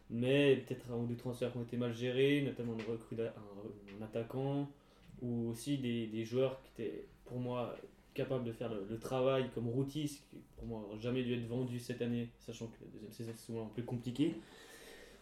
Mais 0.10 0.56
peut-être 0.58 0.92
un 0.92 0.96
ou 0.98 1.06
deux 1.06 1.16
transferts 1.16 1.52
qui 1.52 1.58
ont 1.60 1.64
été 1.64 1.78
mal 1.78 1.94
gérés, 1.94 2.42
notamment 2.42 2.74
une 2.74 2.82
recrue 2.92 3.16
d'a- 3.16 3.34
un, 3.38 4.04
attaquant, 4.04 4.68
ou 5.22 5.50
aussi 5.50 5.78
des, 5.78 6.08
des 6.08 6.26
joueurs 6.26 6.60
qui 6.64 6.72
étaient, 6.84 7.06
pour 7.26 7.40
moi, 7.40 7.76
capables 8.16 8.44
de 8.44 8.52
faire 8.52 8.74
le, 8.74 8.86
le 8.90 8.98
travail, 8.98 9.50
comme 9.54 9.68
Routis, 9.70 10.22
qui 10.32 10.38
pour 10.58 10.66
moi 10.66 10.82
n'aurait 10.82 11.00
jamais 11.00 11.24
dû 11.24 11.36
être 11.36 11.48
vendu 11.48 11.80
cette 11.80 12.02
année, 12.02 12.30
sachant 12.40 12.66
que 12.68 12.84
la 12.84 12.92
deuxième 12.92 13.12
saison 13.12 13.32
c'est 13.36 13.46
souvent 13.46 13.66
un 13.66 13.70
peu 13.76 13.84
compliqué. 13.84 14.34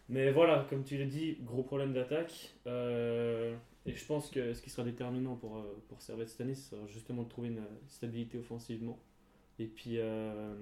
Mais 0.10 0.32
voilà, 0.32 0.66
comme 0.70 0.84
tu 0.86 0.98
l'as 0.98 1.06
dit, 1.06 1.38
gros 1.44 1.64
problème 1.64 1.94
d'attaque. 1.94 2.56
Euh, 2.66 3.56
et 3.88 3.96
je 3.96 4.06
pense 4.06 4.30
que 4.30 4.54
ce 4.54 4.62
qui 4.62 4.70
sera 4.70 4.84
déterminant 4.84 5.36
pour, 5.36 5.58
euh, 5.58 5.84
pour 5.90 6.02
Servette 6.02 6.30
cette 6.30 6.42
année, 6.42 6.56
ce 6.56 6.72
sera 6.72 6.88
justement 6.88 7.24
de 7.24 7.30
trouver 7.30 7.50
une 7.50 7.64
stabilité 7.88 8.38
offensivement. 8.38 9.00
Et 9.60 9.66
puis, 9.68 9.94
euh, 9.98 10.56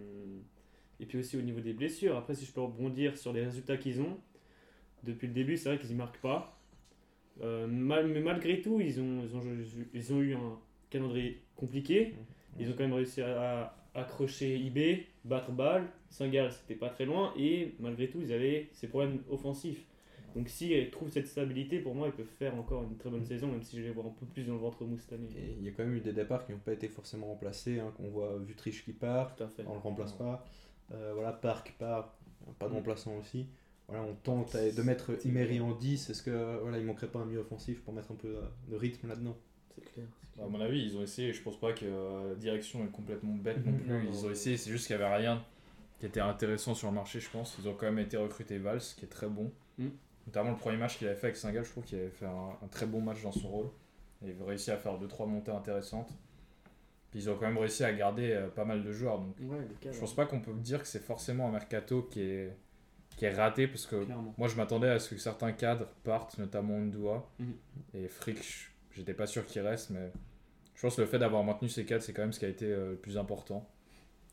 et 0.99 1.05
puis 1.05 1.19
aussi 1.19 1.37
au 1.37 1.41
niveau 1.41 1.59
des 1.59 1.73
blessures. 1.73 2.15
Après, 2.17 2.35
si 2.35 2.45
je 2.45 2.51
peux 2.53 2.61
rebondir 2.61 3.17
sur 3.17 3.33
les 3.33 3.43
résultats 3.45 3.77
qu'ils 3.77 4.01
ont, 4.01 4.17
depuis 5.03 5.27
le 5.27 5.33
début, 5.33 5.57
c'est 5.57 5.69
vrai 5.69 5.79
qu'ils 5.79 5.91
ne 5.91 5.97
marquent 5.97 6.21
pas. 6.21 6.59
Euh, 7.41 7.67
mal- 7.67 8.07
mais 8.07 8.21
malgré 8.21 8.61
tout, 8.61 8.79
ils 8.81 8.99
ont, 9.01 9.23
ils, 9.23 9.35
ont, 9.35 9.43
ils 9.93 10.13
ont 10.13 10.21
eu 10.21 10.35
un 10.35 10.59
calendrier 10.89 11.41
compliqué. 11.55 12.15
Ils 12.59 12.69
ont 12.69 12.73
quand 12.73 12.83
même 12.83 12.93
réussi 12.93 13.21
à, 13.21 13.63
à 13.93 14.01
accrocher 14.01 14.57
IB, 14.57 15.05
battre 15.25 15.51
Bâle, 15.51 15.87
Saint-Gall, 16.09 16.51
c'était 16.51 16.75
pas 16.75 16.89
très 16.89 17.05
loin, 17.05 17.33
et 17.37 17.75
malgré 17.79 18.09
tout, 18.09 18.19
ils 18.21 18.31
avaient 18.33 18.69
ces 18.73 18.87
problèmes 18.87 19.21
offensifs. 19.29 19.85
Donc 20.35 20.49
s'ils 20.49 20.91
trouvent 20.91 21.09
cette 21.09 21.27
stabilité, 21.27 21.79
pour 21.79 21.95
moi, 21.95 22.07
ils 22.07 22.13
peuvent 22.13 22.25
faire 22.37 22.55
encore 22.55 22.83
une 22.83 22.97
très 22.97 23.09
bonne 23.09 23.21
Mm. 23.21 23.25
saison, 23.25 23.47
même 23.47 23.63
si 23.63 23.77
je 23.77 23.83
les 23.83 23.91
vois 23.91 24.03
un 24.03 24.09
peu 24.09 24.25
plus 24.25 24.43
dans 24.43 24.53
le 24.53 24.59
ventre 24.59 24.83
mou 24.83 24.97
cette 24.97 25.13
année. 25.13 25.29
et 25.35 25.55
il 25.57 25.63
y 25.63 25.69
a 25.69 25.71
quand 25.71 25.83
même 25.85 25.95
eu 25.95 26.01
des 26.01 26.11
départs 26.13 26.45
qui 26.45 26.51
n'ont 26.51 26.59
pas 26.59 26.73
été 26.73 26.87
forcément 26.89 27.27
remplacés. 27.27 27.79
hein, 27.79 27.93
qu'on 27.95 28.09
voit 28.09 28.37
Vutriche 28.39 28.83
qui 28.83 28.91
part, 28.93 29.35
Tout 29.35 29.43
à 29.43 29.47
fait. 29.47 29.63
on 29.65 29.73
le 29.73 29.79
remplace 29.79 30.11
Ouais. 30.11 30.17
pas. 30.19 30.45
Euh, 30.93 31.13
voilà, 31.15 31.31
Park 31.31 31.75
part, 31.79 32.17
pas 32.59 32.67
de 32.67 32.73
Mm. 32.73 32.75
remplaçant 32.75 33.17
aussi. 33.17 33.47
Voilà, 33.87 34.03
on 34.03 34.15
tente 34.15 34.55
de 34.57 34.81
mettre 34.81 35.11
Imery 35.25 35.59
en 35.61 35.71
10. 35.73 36.09
Est-ce 36.09 36.21
que 36.23 36.59
voilà, 36.61 36.79
il 36.79 36.85
manquerait 36.85 37.07
pas 37.07 37.19
un 37.19 37.25
milieu 37.25 37.39
offensif 37.41 37.81
pour 37.83 37.93
mettre 37.93 38.11
un 38.11 38.15
peu 38.15 38.27
euh, 38.35 38.41
de 38.69 38.75
rythme 38.75 39.07
là-dedans? 39.07 39.37
C'est 39.75 39.85
clair. 39.85 40.07
c'est 40.35 40.41
À 40.41 40.47
mon 40.47 40.59
avis, 40.59 40.83
ils 40.83 40.97
ont 40.97 41.01
essayé. 41.03 41.31
Je 41.33 41.41
pense 41.41 41.59
pas 41.59 41.71
que 41.71 41.85
euh, 41.85 42.29
la 42.29 42.35
direction 42.35 42.83
est 42.83 42.89
complètement 42.91 43.35
bête 43.35 43.63
non 43.65 43.71
Mhm. 43.71 43.79
plus. 43.79 43.89
Non, 43.89 44.01
ils 44.11 44.25
ont 44.25 44.31
essayé, 44.31 44.57
c'est 44.57 44.71
juste 44.71 44.87
qu'il 44.87 44.95
y 44.97 44.99
avait 45.01 45.15
rien 45.15 45.43
qui 45.99 46.07
était 46.07 46.19
intéressant 46.19 46.73
sur 46.75 46.89
le 46.89 46.95
marché, 46.95 47.19
je 47.21 47.29
pense. 47.29 47.55
Ils 47.61 47.69
ont 47.69 47.73
quand 47.73 47.85
même 47.85 47.99
été 47.99 48.17
recrutés 48.17 48.57
Valls, 48.57 48.81
qui 48.97 49.05
est 49.05 49.09
très 49.09 49.27
bon. 49.29 49.51
Mhm. 49.77 49.91
Notamment 50.27 50.51
le 50.51 50.57
premier 50.57 50.77
match 50.77 50.97
qu'il 50.97 51.07
avait 51.07 51.15
fait 51.15 51.27
avec 51.27 51.37
Saint-Gall, 51.37 51.63
je 51.65 51.69
trouve 51.71 51.83
qu'il 51.83 51.99
avait 51.99 52.09
fait 52.09 52.25
un, 52.25 52.49
un 52.63 52.67
très 52.71 52.85
bon 52.87 53.01
match 53.01 53.21
dans 53.21 53.31
son 53.31 53.47
rôle. 53.47 53.69
Et 54.25 54.31
il 54.31 54.41
a 54.41 54.45
réussi 54.45 54.71
à 54.71 54.77
faire 54.77 54.99
2-3 54.99 55.27
montées 55.27 55.51
intéressantes. 55.51 56.09
Puis 57.11 57.19
ils 57.21 57.29
ont 57.29 57.35
quand 57.35 57.45
même 57.47 57.57
réussi 57.57 57.83
à 57.83 57.93
garder 57.93 58.31
euh, 58.31 58.47
pas 58.49 58.65
mal 58.65 58.83
de 58.83 58.91
joueurs. 58.91 59.19
Donc 59.19 59.35
Ouais, 59.39 59.59
le 59.59 59.75
cas, 59.79 59.91
je 59.91 59.99
pense 59.99 60.15
pas 60.15 60.25
qu'on 60.25 60.41
peut 60.41 60.53
dire 60.53 60.81
que 60.81 60.87
c'est 60.87 61.03
forcément 61.03 61.47
un 61.47 61.51
mercato 61.51 62.01
qui 62.03 62.21
est, 62.21 62.57
qui 63.17 63.25
est 63.25 63.33
raté 63.35 63.67
parce 63.67 63.85
que 63.85 64.03
clairement. 64.03 64.33
moi, 64.37 64.47
je 64.47 64.55
m'attendais 64.55 64.89
à 64.89 64.99
ce 64.99 65.09
que 65.11 65.17
certains 65.17 65.51
cadres 65.51 65.87
partent, 66.03 66.37
notamment 66.39 66.79
Ndua 66.79 67.29
Mhm. 67.39 67.53
et 67.93 68.07
Frick. 68.07 68.71
J'étais 68.91 69.13
pas 69.13 69.27
sûr 69.27 69.45
qu'il 69.45 69.61
reste, 69.61 69.91
mais 69.91 70.11
je 70.73 70.81
pense 70.81 70.95
que 70.95 71.01
le 71.01 71.07
fait 71.07 71.19
d'avoir 71.19 71.43
maintenu 71.43 71.69
ces 71.69 71.85
cadres, 71.85 72.03
c'est 72.03 72.13
quand 72.13 72.23
même 72.23 72.33
ce 72.33 72.39
qui 72.39 72.45
a 72.45 72.49
été 72.49 72.65
euh, 72.65 72.91
le 72.91 72.97
plus 72.97 73.17
important. 73.17 73.69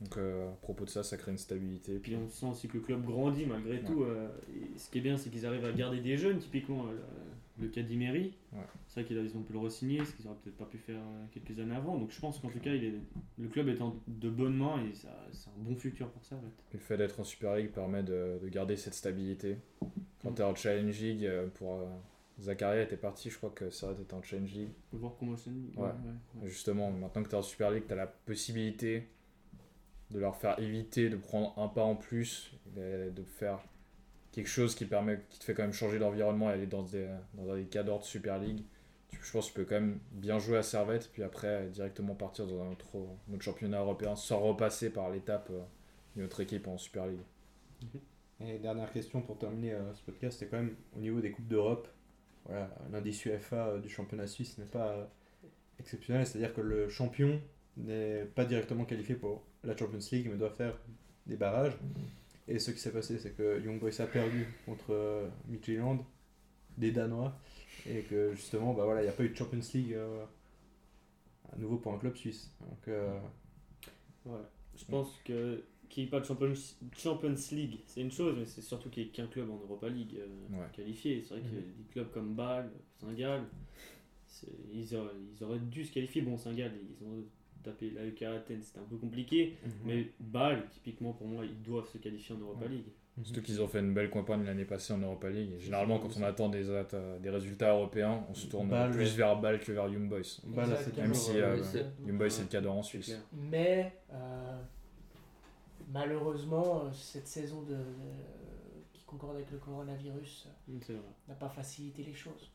Donc, 0.03 0.17
euh, 0.19 0.51
à 0.51 0.55
propos 0.63 0.85
de 0.85 0.91
ça, 0.91 1.03
ça 1.03 1.17
crée 1.17 1.31
une 1.31 1.39
stabilité. 1.39 1.95
Et 1.95 1.99
puis 1.99 2.17
on 2.17 2.29
sent 2.29 2.47
aussi 2.47 2.69
que 2.69 2.75
le 2.79 2.83
club 2.83 3.05
grandit 3.05 3.47
malgré 3.47 3.79
Ouais. 3.79 3.85
tout. 3.85 4.03
euh, 4.03 4.29
et 4.55 4.79
ce 4.79 4.91
qui 4.91 4.99
est 4.99 5.01
bien, 5.03 5.17
c'est 5.17 5.31
qu'ils 5.31 5.47
arrivent 5.47 5.65
à 5.65 5.73
garder 5.73 6.01
des 6.01 6.17
jeunes, 6.17 6.39
typiquement 6.39 6.87
euh, 6.87 6.99
le, 7.61 7.69
cas 7.69 7.83
d'Imery. 7.83 8.35
Ouais. 8.53 8.59
C'est 8.89 9.01
vrai 9.03 9.09
qu'ils 9.09 9.37
ont 9.37 9.43
pu 9.43 9.53
le 9.53 9.59
re-signer, 9.61 10.05
ce 10.05 10.13
qu'ils 10.15 10.27
auraient 10.27 10.37
peut-être 10.43 10.57
pas 10.57 10.65
pu 10.65 10.79
faire 10.79 11.01
quelques 11.33 11.59
années 11.61 11.77
avant. 11.77 11.97
Donc 11.99 12.11
je 12.11 12.19
pense 12.21 12.39
qu'en 12.41 12.49
tout 12.49 12.59
cas, 12.59 12.75
il 12.75 12.85
est, 12.85 12.95
le 13.39 13.49
club 13.49 13.69
est 13.69 13.81
en 13.81 13.97
de 14.09 14.29
bonnes 14.31 14.57
mains 14.57 14.83
et 14.85 14.93
c'est 14.95 15.07
un 15.09 15.59
bon 15.63 15.77
futur 15.77 16.09
pour 16.11 16.25
ça. 16.25 16.37
Le 16.73 16.79
fait 16.79 16.97
d'être 16.97 17.21
en 17.21 17.25
Super 17.25 17.55
League 17.57 17.71
permet 17.71 18.03
de, 18.03 18.39
de 18.43 18.49
garder 18.49 18.77
cette 18.77 18.95
stabilité. 18.95 19.57
Quand 20.23 20.31
Mhm. 20.31 20.35
tu 20.37 20.43
es 20.43 20.45
en 20.45 20.55
Challenge 20.55 21.01
League, 21.01 21.31
pour 21.55 21.79
Zakaria 22.41 22.83
était 22.83 22.97
parti, 22.97 23.31
je 23.31 23.37
crois 23.37 23.51
que 23.51 23.71
Serret 23.71 24.01
était 24.01 24.15
en 24.15 24.23
Challenge 24.23 24.53
League. 24.53 24.71
Voir 24.93 25.13
comment 25.19 25.37
c'est. 25.37 25.51
Ouais. 25.77 25.91
Justement, 26.45 26.91
maintenant 26.91 27.23
que 27.23 27.29
tu 27.29 27.35
es 27.35 27.39
en 27.39 27.43
Super 27.43 27.71
League, 27.71 27.85
tu 27.87 27.93
as 27.93 27.97
la 27.97 28.07
possibilité 28.07 29.07
de 30.13 30.19
leur 30.19 30.37
faire 30.37 30.59
éviter 30.59 31.09
de 31.09 31.17
prendre 31.17 31.59
un 31.59 31.69
pas 31.69 31.83
en 31.83 31.97
plus, 31.97 32.53
de 32.77 33.23
faire 33.39 33.59
quelque 34.31 34.49
chose 34.49 34.75
qui, 34.75 34.85
permet, 34.85 35.21
qui 35.31 35.39
te 35.39 35.45
fait 35.45 35.55
quand 35.55 35.63
même 35.63 35.73
changer 35.73 35.99
d'environnement 35.99 36.51
et 36.51 36.55
aller 36.55 36.67
dans 36.67 36.83
des, 36.83 37.09
dans 37.35 37.55
des 37.55 37.65
cadres 37.65 37.99
de 37.99 38.05
Super 38.05 38.39
League. 38.39 38.63
Je 39.11 39.31
pense 39.31 39.51
que 39.51 39.53
tu 39.53 39.59
peux 39.61 39.65
quand 39.65 39.81
même 39.81 39.99
bien 40.13 40.39
jouer 40.39 40.59
à 40.59 40.63
Servette, 40.63 41.11
puis 41.13 41.23
après 41.23 41.67
directement 41.69 42.15
partir 42.15 42.47
dans 42.47 42.63
un 42.63 42.73
autre, 42.73 42.87
un 43.31 43.35
autre 43.35 43.43
championnat 43.43 43.81
européen 43.81 44.17
sans 44.17 44.41
repasser 44.41 44.91
par 44.91 45.11
l'étape 45.11 45.49
euh, 45.51 45.61
d'une 46.15 46.25
autre 46.25 46.41
équipe 46.41 46.67
en 46.67 46.79
Super 46.79 47.07
League. 47.07 47.21
Et 48.45 48.59
dernière 48.59 48.93
question 48.93 49.21
pour 49.21 49.39
terminer 49.39 49.73
euh, 49.73 49.95
ce 49.95 50.03
podcast, 50.03 50.39
c'est 50.39 50.49
quand 50.49 50.57
même 50.57 50.75
au 50.97 51.01
niveau 51.01 51.21
des 51.21 51.31
Coupes 51.31 51.47
d'Europe. 51.47 51.89
Voilà, 52.47 52.71
l'indice 52.91 53.25
UEFA 53.25 53.69
euh, 53.69 53.79
du 53.79 53.89
championnat 53.89 54.27
suisse 54.27 54.59
n'est 54.59 54.65
pas 54.65 54.89
euh, 54.89 55.05
exceptionnel, 55.79 56.27
c'est-à-dire 56.27 56.53
que 56.53 56.61
le 56.61 56.89
champion 56.89 57.41
n'est 57.77 58.25
pas 58.25 58.45
directement 58.45 58.85
qualifié 58.85 59.15
pour 59.15 59.45
la 59.65 59.77
Champions 59.77 59.99
League, 60.11 60.29
mais 60.31 60.37
doit 60.37 60.51
faire 60.51 60.77
des 61.27 61.37
barrages. 61.37 61.77
Et 62.49 62.59
ce 62.59 62.71
qui 62.73 62.79
s'est 62.81 62.93
passé, 62.93 63.19
c'est 63.19 63.31
que 63.37 63.61
Young 63.65 63.79
Boys 63.79 64.01
a 64.01 64.07
perdu 64.07 64.47
contre 64.67 64.91
euh, 64.93 65.29
Midtjylland, 65.49 66.05
des 66.77 66.91
Danois, 66.91 67.39
et 67.87 68.01
que 68.03 68.33
justement, 68.35 68.75
bah 68.75 68.85
voilà, 68.85 69.01
il 69.03 69.05
n'y 69.05 69.11
a 69.11 69.13
pas 69.13 69.23
eu 69.25 69.29
de 69.29 69.37
Champions 69.37 69.61
League 69.75 69.95
euh, 69.95 70.25
à 71.53 71.57
nouveau 71.57 71.77
pour 71.77 71.93
un 71.95 71.99
club 71.99 72.17
suisse. 72.17 72.51
Donc, 72.61 72.89
euh, 72.89 73.19
Ouais. 74.25 74.39
Je 74.77 74.85
pense 74.87 75.13
que 75.25 75.63
qu'il 75.89 76.05
n'y 76.05 76.09
ait 76.09 76.11
pas 76.11 76.21
de 76.21 76.25
Champions, 76.25 76.55
Champions 76.97 77.35
League, 77.51 77.81
c'est 77.87 78.01
une 78.01 78.11
chose, 78.11 78.35
mais 78.39 78.47
c'est 78.47 78.63
surtout 78.63 78.89
qu'il 78.89 79.03
n'y 79.03 79.09
ait 79.11 79.13
qu'un 79.13 79.27
club 79.27 79.51
en 79.51 79.57
Europa 79.59 79.89
League 79.91 80.19
Ouais. 80.51 80.59
qualifié. 80.73 81.23
C'est 81.23 81.35
vrai 81.35 81.43
que 81.43 81.55
Mhm. 81.55 81.75
des 81.77 81.85
clubs 81.93 82.11
comme 82.13 82.35
Bâle, 82.35 82.71
Saint-Gall, 82.99 83.43
ils 84.73 84.97
auraient, 84.97 85.11
ils 85.37 85.45
auraient 85.45 85.59
dû 85.59 85.85
se 85.85 85.93
qualifier. 85.93 86.23
Bon, 86.23 86.39
Saint-Gall, 86.39 86.73
ils 86.99 87.05
ont 87.07 87.23
tapé 87.63 87.91
l'AEK 87.91 88.23
Athènes, 88.23 88.63
c'était 88.63 88.81
un 88.81 88.85
peu 88.85 88.97
compliqué. 88.97 89.57
Mais 89.85 90.11
Bâle, 90.21 90.69
typiquement, 90.71 91.13
pour 91.13 91.27
moi, 91.27 91.45
ils 91.45 91.63
doivent 91.63 91.89
se 91.89 91.99
qualifier 91.99 92.35
en 92.35 92.39
Europa 92.39 92.67
League. 92.67 92.87
Surtout 93.23 93.43
qu'ils 93.43 93.61
ont 93.61 93.69
fait 93.69 93.81
une 93.81 93.93
belle 93.93 94.09
campagne 94.09 94.43
l'année 94.45 94.65
passée 94.65 94.93
en 94.95 94.99
Europa 94.99 95.29
League. 95.29 95.53
Et 95.53 95.61
généralement, 95.61 95.99
quand 95.99 96.17
on 96.17 96.23
attend 96.23 96.49
des, 96.49 96.65
des 97.21 97.31
résultats 97.31 97.73
européens, 97.73 98.25
on 98.31 98.35
se 98.35 98.47
tourne 98.47 98.69
Bâle, 98.69 98.91
plus 98.91 99.11
ouais. 99.11 99.17
vers 99.17 99.39
Bâle 99.39 99.61
que 99.61 99.71
vers 99.71 99.87
Young 99.89 100.09
Boys. 100.09 100.41
Même 100.47 101.15
si 101.15 101.39
euh, 101.39 101.63
Young 102.07 102.17
Boys, 102.17 102.31
c'est 102.31 102.43
le 102.43 102.49
cas 102.49 102.67
en 102.67 102.83
Suisse. 102.83 103.15
Mais 103.33 103.93
euh, 104.13 104.63
malheureusement, 105.93 106.85
euh, 106.87 106.93
cette 106.93 107.29
saison 107.29 107.63
de, 107.63 107.75
de- 107.75 107.83
qui 108.95 109.05
concorde 109.05 109.37
avec 109.37 109.51
le 109.51 109.59
coronavirus 109.59 110.49
euh, 110.71 110.79
vrai. 110.81 110.97
n'a 111.29 111.35
pas 111.35 111.51
facilité 111.51 112.03
les 112.03 112.15
choses. 112.15 112.51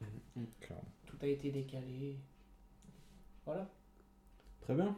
Clairement. 0.60 0.84
Tout 1.06 1.18
a 1.22 1.28
été 1.28 1.52
décalé. 1.52 2.18
Voilà. 3.46 3.70
Très 4.68 4.76
bien. 4.76 4.94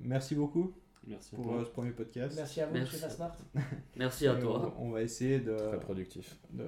Merci 0.00 0.34
beaucoup 0.34 0.74
Merci 1.06 1.34
pour 1.34 1.46
toi. 1.46 1.54
euh, 1.60 1.64
ce 1.64 1.70
premier 1.70 1.92
podcast. 1.92 2.36
Merci 2.36 2.60
à 2.60 2.66
vous, 2.66 2.74
Merci. 2.74 2.96
M. 2.96 3.00
Fasnart. 3.00 3.36
Merci 3.96 4.26
à 4.26 4.34
toi. 4.34 4.74
On, 4.78 4.88
on 4.88 4.90
va 4.90 5.00
essayer 5.00 5.40
de, 5.40 5.56
Très 5.56 5.80
productif. 5.80 6.36
de, 6.50 6.64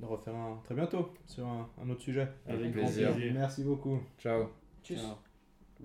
de 0.00 0.06
refaire 0.06 0.34
un 0.34 0.60
très 0.64 0.74
bientôt 0.74 1.10
sur 1.26 1.46
un, 1.46 1.68
un 1.82 1.90
autre 1.90 2.00
sujet. 2.00 2.26
Avec 2.46 2.60
Avec 2.60 2.72
grand 2.74 2.84
plaisir. 2.86 3.12
plaisir. 3.12 3.34
Merci 3.34 3.64
beaucoup. 3.64 3.98
Ciao. 4.18 4.46
Tchuss. 4.82 4.98
Ciao. 4.98 5.27